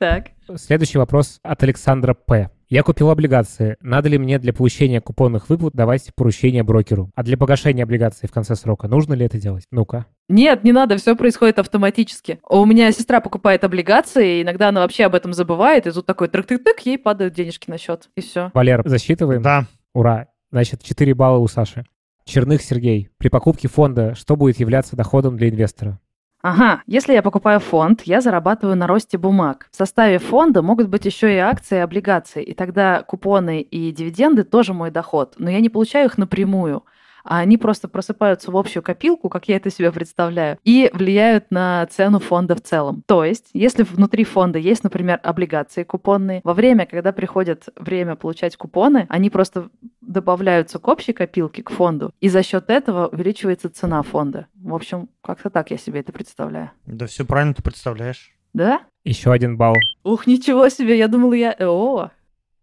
Так. 0.00 0.30
Следующий 0.56 0.98
вопрос 0.98 1.38
от 1.44 1.62
Александра 1.62 2.14
П. 2.14 2.50
Я 2.72 2.82
купил 2.82 3.10
облигации. 3.10 3.76
Надо 3.82 4.08
ли 4.08 4.16
мне 4.16 4.38
для 4.38 4.54
получения 4.54 5.02
купонных 5.02 5.50
выплат 5.50 5.74
давать 5.74 6.10
поручение 6.14 6.62
брокеру? 6.62 7.10
А 7.14 7.22
для 7.22 7.36
погашения 7.36 7.84
облигаций 7.84 8.26
в 8.26 8.32
конце 8.32 8.56
срока 8.56 8.88
нужно 8.88 9.12
ли 9.12 9.26
это 9.26 9.38
делать? 9.38 9.66
Ну-ка. 9.70 10.06
Нет, 10.30 10.64
не 10.64 10.72
надо, 10.72 10.96
все 10.96 11.14
происходит 11.14 11.58
автоматически. 11.58 12.40
У 12.48 12.64
меня 12.64 12.90
сестра 12.90 13.20
покупает 13.20 13.62
облигации, 13.64 14.38
и 14.38 14.42
иногда 14.42 14.70
она 14.70 14.80
вообще 14.80 15.04
об 15.04 15.14
этом 15.14 15.34
забывает, 15.34 15.86
и 15.86 15.90
тут 15.90 16.06
такой 16.06 16.28
трык-тык-тык, 16.28 16.80
ей 16.86 16.96
падают 16.96 17.34
денежки 17.34 17.68
на 17.68 17.76
счет, 17.76 18.08
и 18.16 18.22
все. 18.22 18.50
Валер, 18.54 18.80
засчитываем? 18.86 19.42
Да. 19.42 19.66
Ура. 19.92 20.28
Значит, 20.50 20.82
4 20.82 21.12
балла 21.12 21.40
у 21.40 21.48
Саши. 21.48 21.84
Черных 22.24 22.62
Сергей. 22.62 23.10
При 23.18 23.28
покупке 23.28 23.68
фонда 23.68 24.14
что 24.14 24.34
будет 24.34 24.60
являться 24.60 24.96
доходом 24.96 25.36
для 25.36 25.50
инвестора? 25.50 26.00
Ага, 26.42 26.82
если 26.88 27.12
я 27.12 27.22
покупаю 27.22 27.60
фонд, 27.60 28.02
я 28.02 28.20
зарабатываю 28.20 28.76
на 28.76 28.88
росте 28.88 29.16
бумаг. 29.16 29.68
В 29.70 29.76
составе 29.76 30.18
фонда 30.18 30.60
могут 30.60 30.88
быть 30.88 31.04
еще 31.04 31.32
и 31.32 31.38
акции 31.38 31.76
и 31.76 31.80
облигации, 31.80 32.42
и 32.42 32.52
тогда 32.52 33.02
купоны 33.02 33.60
и 33.60 33.92
дивиденды 33.92 34.42
тоже 34.42 34.74
мой 34.74 34.90
доход, 34.90 35.34
но 35.38 35.50
я 35.50 35.60
не 35.60 35.68
получаю 35.68 36.06
их 36.06 36.18
напрямую 36.18 36.84
а 37.24 37.38
они 37.38 37.56
просто 37.56 37.88
просыпаются 37.88 38.50
в 38.50 38.56
общую 38.56 38.82
копилку, 38.82 39.28
как 39.28 39.48
я 39.48 39.56
это 39.56 39.70
себе 39.70 39.92
представляю, 39.92 40.58
и 40.64 40.90
влияют 40.92 41.50
на 41.50 41.86
цену 41.86 42.18
фонда 42.18 42.54
в 42.54 42.62
целом. 42.62 43.02
То 43.06 43.24
есть, 43.24 43.50
если 43.52 43.82
внутри 43.82 44.24
фонда 44.24 44.58
есть, 44.58 44.84
например, 44.84 45.20
облигации 45.22 45.84
купонные, 45.84 46.40
во 46.44 46.54
время, 46.54 46.86
когда 46.86 47.12
приходит 47.12 47.68
время 47.76 48.16
получать 48.16 48.56
купоны, 48.56 49.06
они 49.08 49.30
просто 49.30 49.68
добавляются 50.00 50.78
к 50.78 50.88
общей 50.88 51.12
копилке, 51.12 51.62
к 51.62 51.70
фонду, 51.70 52.12
и 52.20 52.28
за 52.28 52.42
счет 52.42 52.70
этого 52.70 53.08
увеличивается 53.08 53.70
цена 53.70 54.02
фонда. 54.02 54.46
В 54.54 54.74
общем, 54.74 55.08
как-то 55.22 55.50
так 55.50 55.70
я 55.70 55.78
себе 55.78 56.00
это 56.00 56.12
представляю. 56.12 56.70
Да 56.86 57.06
все 57.06 57.24
правильно 57.24 57.54
ты 57.54 57.62
представляешь. 57.62 58.32
Да? 58.52 58.82
Еще 59.04 59.32
один 59.32 59.56
балл. 59.56 59.74
Ух, 60.04 60.26
ничего 60.26 60.68
себе, 60.68 60.98
я 60.98 61.08
думала, 61.08 61.32
я... 61.32 61.56
О, 61.58 62.10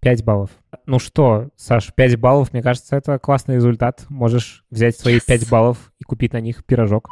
5 0.02 0.24
баллов. 0.24 0.52
Ну 0.86 0.98
что, 0.98 1.50
Саш, 1.58 1.94
5 1.94 2.20
баллов, 2.20 2.54
мне 2.54 2.62
кажется, 2.62 2.96
это 2.96 3.20
классный 3.20 3.56
результат. 3.56 4.06
Можешь 4.10 4.64
взять 4.72 4.98
свои 4.98 5.18
yes. 5.18 5.24
5 5.28 5.50
баллов 5.50 5.92
и 6.00 6.04
купить 6.04 6.32
на 6.32 6.40
них 6.40 6.64
пирожок. 6.66 7.10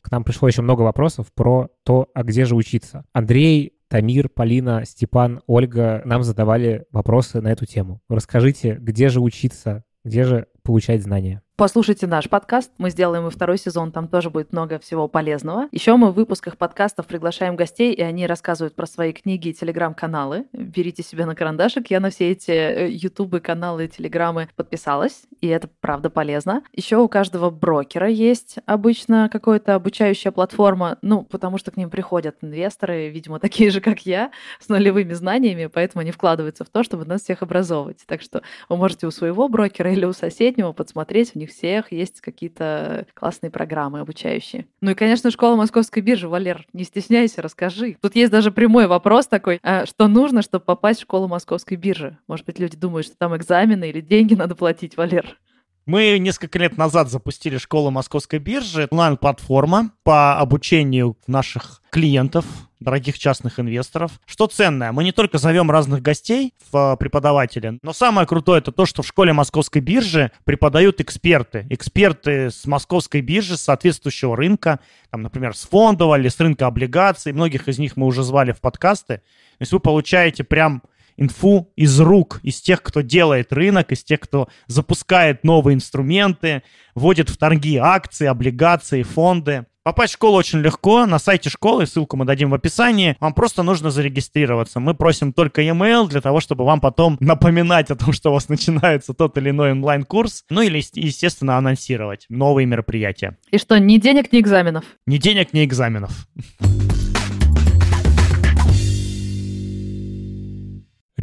К 0.00 0.10
нам 0.10 0.24
пришло 0.24 0.48
еще 0.48 0.62
много 0.62 0.82
вопросов 0.82 1.32
про 1.34 1.68
то, 1.82 2.08
а 2.14 2.22
где 2.22 2.46
же 2.46 2.54
учиться. 2.54 3.04
Андрей, 3.12 3.74
Тамир, 3.88 4.28
Полина, 4.28 4.84
Степан, 4.86 5.42
Ольга 5.46 6.00
нам 6.04 6.22
задавали 6.22 6.86
вопросы 6.90 7.40
на 7.40 7.48
эту 7.48 7.66
тему. 7.66 8.00
Расскажите, 8.08 8.76
где 8.80 9.08
же 9.08 9.20
учиться, 9.20 9.84
где 10.02 10.24
же 10.24 10.46
получать 10.62 11.02
знания? 11.02 11.43
Послушайте 11.56 12.08
наш 12.08 12.28
подкаст. 12.28 12.72
Мы 12.78 12.90
сделаем 12.90 13.28
и 13.28 13.30
второй 13.30 13.58
сезон, 13.58 13.92
там 13.92 14.08
тоже 14.08 14.28
будет 14.28 14.50
много 14.50 14.80
всего 14.80 15.06
полезного. 15.06 15.68
Еще 15.70 15.94
мы 15.94 16.10
в 16.10 16.14
выпусках 16.14 16.56
подкастов 16.56 17.06
приглашаем 17.06 17.54
гостей, 17.54 17.92
и 17.92 18.02
они 18.02 18.26
рассказывают 18.26 18.74
про 18.74 18.86
свои 18.86 19.12
книги 19.12 19.50
и 19.50 19.54
телеграм-каналы. 19.54 20.46
Берите 20.52 21.04
себе 21.04 21.26
на 21.26 21.36
карандашик. 21.36 21.92
Я 21.92 22.00
на 22.00 22.10
все 22.10 22.32
эти 22.32 22.50
э, 22.50 22.90
ютубы, 22.90 23.38
каналы, 23.38 23.86
телеграммы 23.86 24.48
подписалась, 24.56 25.26
и 25.40 25.46
это 25.46 25.68
правда 25.80 26.10
полезно. 26.10 26.64
Еще 26.72 26.96
у 26.96 27.06
каждого 27.06 27.50
брокера 27.50 28.08
есть 28.08 28.56
обычно 28.66 29.28
какая-то 29.30 29.76
обучающая 29.76 30.32
платформа, 30.32 30.98
ну, 31.02 31.22
потому 31.22 31.58
что 31.58 31.70
к 31.70 31.76
ним 31.76 31.88
приходят 31.88 32.34
инвесторы, 32.40 33.10
видимо, 33.10 33.38
такие 33.38 33.70
же, 33.70 33.80
как 33.80 34.00
я, 34.00 34.32
с 34.58 34.68
нулевыми 34.68 35.12
знаниями, 35.12 35.66
поэтому 35.66 36.00
они 36.00 36.10
вкладываются 36.10 36.64
в 36.64 36.68
то, 36.68 36.82
чтобы 36.82 37.04
нас 37.04 37.22
всех 37.22 37.42
образовывать. 37.42 38.02
Так 38.06 38.22
что 38.22 38.42
вы 38.68 38.76
можете 38.76 39.06
у 39.06 39.12
своего 39.12 39.48
брокера 39.48 39.92
или 39.92 40.04
у 40.04 40.12
соседнего 40.12 40.72
подсмотреть, 40.72 41.30
у 41.36 41.43
них 41.44 41.50
всех 41.50 41.92
есть 41.92 42.20
какие-то 42.20 43.06
классные 43.14 43.50
программы 43.50 44.00
обучающие. 44.00 44.66
Ну 44.80 44.90
и, 44.90 44.94
конечно, 44.94 45.30
школа 45.30 45.56
Московской 45.56 46.02
биржи. 46.02 46.28
Валер, 46.28 46.66
не 46.72 46.84
стесняйся, 46.84 47.42
расскажи. 47.42 47.96
Тут 48.00 48.16
есть 48.16 48.32
даже 48.32 48.50
прямой 48.50 48.86
вопрос 48.86 49.26
такой, 49.26 49.60
а 49.62 49.86
что 49.86 50.08
нужно, 50.08 50.42
чтобы 50.42 50.64
попасть 50.64 51.00
в 51.00 51.02
школу 51.02 51.28
Московской 51.28 51.76
биржи? 51.76 52.18
Может 52.26 52.46
быть, 52.46 52.58
люди 52.58 52.76
думают, 52.76 53.06
что 53.06 53.16
там 53.16 53.36
экзамены 53.36 53.90
или 53.90 54.00
деньги 54.00 54.34
надо 54.34 54.54
платить, 54.54 54.96
Валер? 54.96 55.38
Мы 55.86 56.18
несколько 56.18 56.58
лет 56.58 56.78
назад 56.78 57.10
запустили 57.10 57.58
школу 57.58 57.90
Московской 57.90 58.38
биржи, 58.38 58.88
онлайн-платформа 58.90 59.90
по 60.02 60.38
обучению 60.38 61.18
наших 61.26 61.82
клиентов, 61.90 62.46
дорогих 62.80 63.18
частных 63.18 63.60
инвесторов. 63.60 64.12
Что 64.24 64.46
ценное, 64.46 64.92
мы 64.92 65.04
не 65.04 65.12
только 65.12 65.36
зовем 65.36 65.70
разных 65.70 66.00
гостей 66.00 66.54
в 66.72 66.94
э, 66.94 66.96
преподаватели, 66.96 67.78
но 67.82 67.92
самое 67.92 68.26
крутое 68.26 68.60
это 68.60 68.72
то, 68.72 68.86
что 68.86 69.02
в 69.02 69.06
школе 69.06 69.34
Московской 69.34 69.82
биржи 69.82 70.32
преподают 70.44 71.02
эксперты. 71.02 71.66
Эксперты 71.68 72.50
с 72.50 72.64
Московской 72.64 73.20
биржи, 73.20 73.58
с 73.58 73.60
соответствующего 73.60 74.38
рынка, 74.38 74.80
там, 75.10 75.20
например, 75.20 75.54
с 75.54 75.66
фондового 75.66 76.18
или 76.18 76.28
с 76.28 76.40
рынка 76.40 76.66
облигаций. 76.66 77.32
Многих 77.34 77.68
из 77.68 77.78
них 77.78 77.98
мы 77.98 78.06
уже 78.06 78.22
звали 78.22 78.52
в 78.52 78.60
подкасты. 78.62 79.18
То 79.18 79.60
есть 79.60 79.72
вы 79.72 79.80
получаете 79.80 80.44
прям 80.44 80.82
инфу 81.16 81.72
из 81.76 82.00
рук, 82.00 82.40
из 82.42 82.60
тех, 82.60 82.82
кто 82.82 83.00
делает 83.00 83.52
рынок, 83.52 83.92
из 83.92 84.04
тех, 84.04 84.20
кто 84.20 84.48
запускает 84.66 85.44
новые 85.44 85.74
инструменты, 85.74 86.62
вводит 86.94 87.28
в 87.28 87.36
торги 87.36 87.76
акции, 87.76 88.26
облигации, 88.26 89.02
фонды. 89.02 89.66
Попасть 89.84 90.14
в 90.14 90.16
школу 90.16 90.38
очень 90.38 90.60
легко. 90.60 91.04
На 91.04 91.18
сайте 91.18 91.50
школы, 91.50 91.86
ссылку 91.86 92.16
мы 92.16 92.24
дадим 92.24 92.48
в 92.48 92.54
описании. 92.54 93.18
Вам 93.20 93.34
просто 93.34 93.62
нужно 93.62 93.90
зарегистрироваться. 93.90 94.80
Мы 94.80 94.94
просим 94.94 95.34
только 95.34 95.60
e-mail 95.60 96.08
для 96.08 96.22
того, 96.22 96.40
чтобы 96.40 96.64
вам 96.64 96.80
потом 96.80 97.18
напоминать 97.20 97.90
о 97.90 97.96
том, 97.96 98.14
что 98.14 98.30
у 98.30 98.32
вас 98.32 98.48
начинается 98.48 99.12
тот 99.12 99.36
или 99.36 99.50
иной 99.50 99.72
онлайн-курс. 99.72 100.44
Ну 100.48 100.62
или, 100.62 100.82
естественно, 100.94 101.58
анонсировать 101.58 102.24
новые 102.30 102.64
мероприятия. 102.64 103.36
И 103.50 103.58
что, 103.58 103.78
ни 103.78 103.98
денег, 103.98 104.32
ни 104.32 104.40
экзаменов? 104.40 104.84
Ни 105.06 105.18
денег, 105.18 105.52
ни 105.52 105.62
экзаменов. 105.62 106.28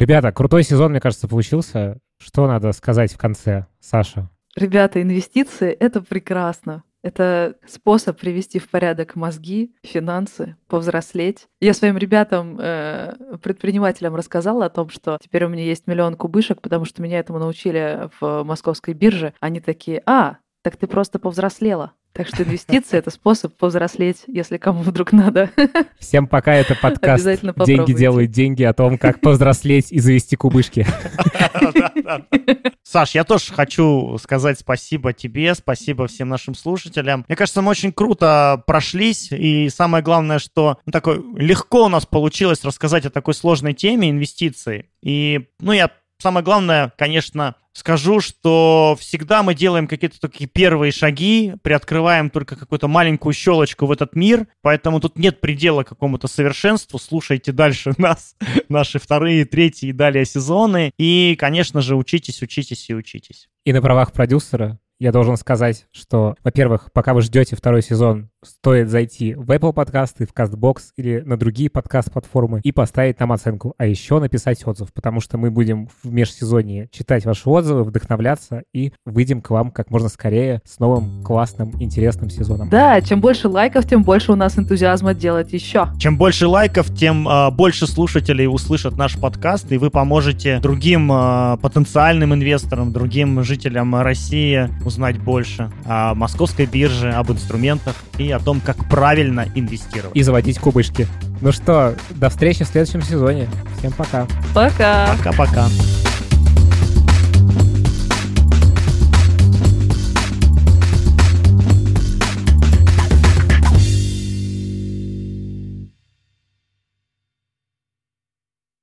Ребята, 0.02 0.32
крутой 0.32 0.64
сезон, 0.64 0.90
мне 0.90 0.98
кажется, 0.98 1.28
получился. 1.28 1.96
Что 2.18 2.48
надо 2.48 2.72
сказать 2.72 3.12
в 3.12 3.18
конце, 3.18 3.66
Саша? 3.78 4.28
Ребята, 4.56 5.00
инвестиции— 5.00 5.70
это 5.80 6.02
прекрасно. 6.02 6.82
Это 7.04 7.54
способ 7.68 8.18
привести 8.18 8.58
в 8.58 8.68
порядок 8.68 9.14
мозги, 9.14 9.76
финансы, 9.84 10.56
повзрослеть. 10.66 11.46
Я 11.60 11.72
своим 11.72 11.96
ребятам, 11.98 12.58
э, 12.58 13.14
предпринимателям 13.44 14.16
рассказала 14.16 14.64
о 14.64 14.70
том, 14.70 14.88
что 14.88 15.18
теперь 15.22 15.44
у 15.44 15.48
меня 15.48 15.62
есть 15.62 15.86
миллион 15.86 16.16
кубышек, 16.16 16.60
потому 16.60 16.84
что 16.84 17.00
меня 17.00 17.20
этому 17.20 17.38
научили 17.38 18.10
в 18.20 18.42
московской 18.42 18.94
бирже. 18.94 19.34
Они 19.38 19.60
такие, 19.60 20.02
а, 20.04 20.38
так 20.64 20.76
ты 20.76 20.88
просто 20.88 21.20
повзрослела. 21.20 21.92
Так 22.12 22.28
что 22.28 22.42
инвестиции— 22.42 22.98
это 22.98 23.10
способ 23.10 23.56
повзрослеть, 23.56 24.24
если 24.26 24.58
кому 24.58 24.82
вдруг 24.82 25.12
надо. 25.12 25.50
Всем 25.98 26.26
пока, 26.26 26.52
это 26.52 26.74
подкаст 26.74 27.24
«Деньги 27.64 27.94
делают 27.94 28.30
деньги» 28.30 28.62
о 28.64 28.74
том, 28.74 28.98
как 28.98 29.20
повзрослеть 29.20 29.90
и 29.90 29.98
завести 29.98 30.36
кубышки. 30.36 30.86
Саш, 32.82 33.14
я 33.14 33.24
тоже 33.24 33.54
хочу 33.54 34.18
сказать 34.18 34.58
спасибо 34.58 35.14
тебе, 35.14 35.54
спасибо 35.54 36.06
всем 36.06 36.28
нашим 36.28 36.54
слушателям. 36.54 37.24
Мне 37.28 37.36
кажется, 37.36 37.62
мы 37.62 37.70
очень 37.70 37.92
круто 37.92 38.62
прошлись, 38.66 39.32
и 39.32 39.70
самое 39.70 40.04
главное, 40.04 40.38
что 40.38 40.78
ну, 40.84 40.92
такой 40.92 41.24
легко 41.36 41.86
у 41.86 41.88
нас 41.88 42.04
получилось 42.04 42.62
рассказать 42.62 43.06
о 43.06 43.10
такой 43.10 43.32
сложной 43.32 43.72
теме 43.72 44.10
инвестиций. 44.10 44.90
И, 45.02 45.48
ну, 45.60 45.72
я 45.72 45.90
Самое 46.22 46.44
главное, 46.44 46.92
конечно, 46.96 47.56
скажу, 47.72 48.20
что 48.20 48.96
всегда 49.00 49.42
мы 49.42 49.56
делаем 49.56 49.88
какие-то 49.88 50.20
такие 50.20 50.48
первые 50.48 50.92
шаги, 50.92 51.54
приоткрываем 51.62 52.30
только 52.30 52.54
какую-то 52.54 52.86
маленькую 52.86 53.32
щелочку 53.32 53.86
в 53.86 53.90
этот 53.90 54.14
мир, 54.14 54.46
поэтому 54.60 55.00
тут 55.00 55.18
нет 55.18 55.40
предела 55.40 55.82
какому-то 55.82 56.28
совершенству. 56.28 57.00
Слушайте 57.00 57.50
дальше 57.50 57.92
нас, 57.98 58.36
наши 58.68 59.00
вторые, 59.00 59.46
третьи 59.46 59.88
и 59.88 59.92
далее 59.92 60.24
сезоны. 60.24 60.92
И, 60.96 61.34
конечно 61.40 61.80
же, 61.80 61.96
учитесь, 61.96 62.40
учитесь 62.40 62.88
и 62.88 62.94
учитесь. 62.94 63.48
И 63.64 63.72
на 63.72 63.82
правах 63.82 64.12
продюсера 64.12 64.78
я 65.00 65.10
должен 65.10 65.36
сказать, 65.36 65.88
что, 65.90 66.36
во-первых, 66.44 66.92
пока 66.92 67.14
вы 67.14 67.22
ждете 67.22 67.56
второй 67.56 67.82
сезон, 67.82 68.30
стоит 68.44 68.88
зайти 68.88 69.34
в 69.34 69.50
Apple 69.50 69.72
подкасты, 69.72 70.26
в 70.26 70.34
CastBox 70.34 70.78
или 70.96 71.20
на 71.20 71.36
другие 71.36 71.70
подкаст-платформы 71.70 72.60
и 72.64 72.72
поставить 72.72 73.20
нам 73.20 73.32
оценку, 73.32 73.74
а 73.78 73.86
еще 73.86 74.18
написать 74.18 74.66
отзыв, 74.66 74.92
потому 74.92 75.20
что 75.20 75.38
мы 75.38 75.50
будем 75.50 75.88
в 76.02 76.10
межсезонье 76.10 76.88
читать 76.90 77.24
ваши 77.24 77.48
отзывы, 77.48 77.84
вдохновляться 77.84 78.64
и 78.72 78.92
выйдем 79.06 79.42
к 79.42 79.50
вам 79.50 79.70
как 79.70 79.90
можно 79.90 80.08
скорее 80.08 80.60
с 80.64 80.80
новым 80.80 81.22
классным, 81.22 81.72
интересным 81.80 82.30
сезоном. 82.30 82.68
Да, 82.68 83.00
чем 83.00 83.20
больше 83.20 83.48
лайков, 83.48 83.86
тем 83.86 84.02
больше 84.02 84.32
у 84.32 84.36
нас 84.36 84.58
энтузиазма 84.58 85.14
делать 85.14 85.52
еще. 85.52 85.88
Чем 85.98 86.18
больше 86.18 86.48
лайков, 86.48 86.92
тем 86.94 87.28
э, 87.28 87.50
больше 87.52 87.86
слушателей 87.86 88.48
услышат 88.48 88.96
наш 88.96 89.18
подкаст, 89.18 89.70
и 89.70 89.78
вы 89.78 89.90
поможете 89.90 90.58
другим 90.58 91.12
э, 91.12 91.58
потенциальным 91.62 92.34
инвесторам, 92.34 92.92
другим 92.92 93.44
жителям 93.44 93.94
России 93.94 94.68
узнать 94.84 95.18
больше 95.18 95.70
о 95.84 96.14
московской 96.14 96.66
бирже, 96.66 97.10
об 97.12 97.30
инструментах 97.30 97.94
и 98.18 98.31
о 98.32 98.40
том, 98.40 98.60
как 98.60 98.76
правильно 98.88 99.46
инвестировать. 99.54 100.16
И 100.16 100.22
заводить 100.22 100.58
кубышки. 100.58 101.06
Ну 101.40 101.52
что, 101.52 101.94
до 102.10 102.30
встречи 102.30 102.64
в 102.64 102.68
следующем 102.68 103.02
сезоне. 103.02 103.48
Всем 103.78 103.92
пока. 103.92 104.26
Пока. 104.54 105.14
Пока-пока. 105.16 105.66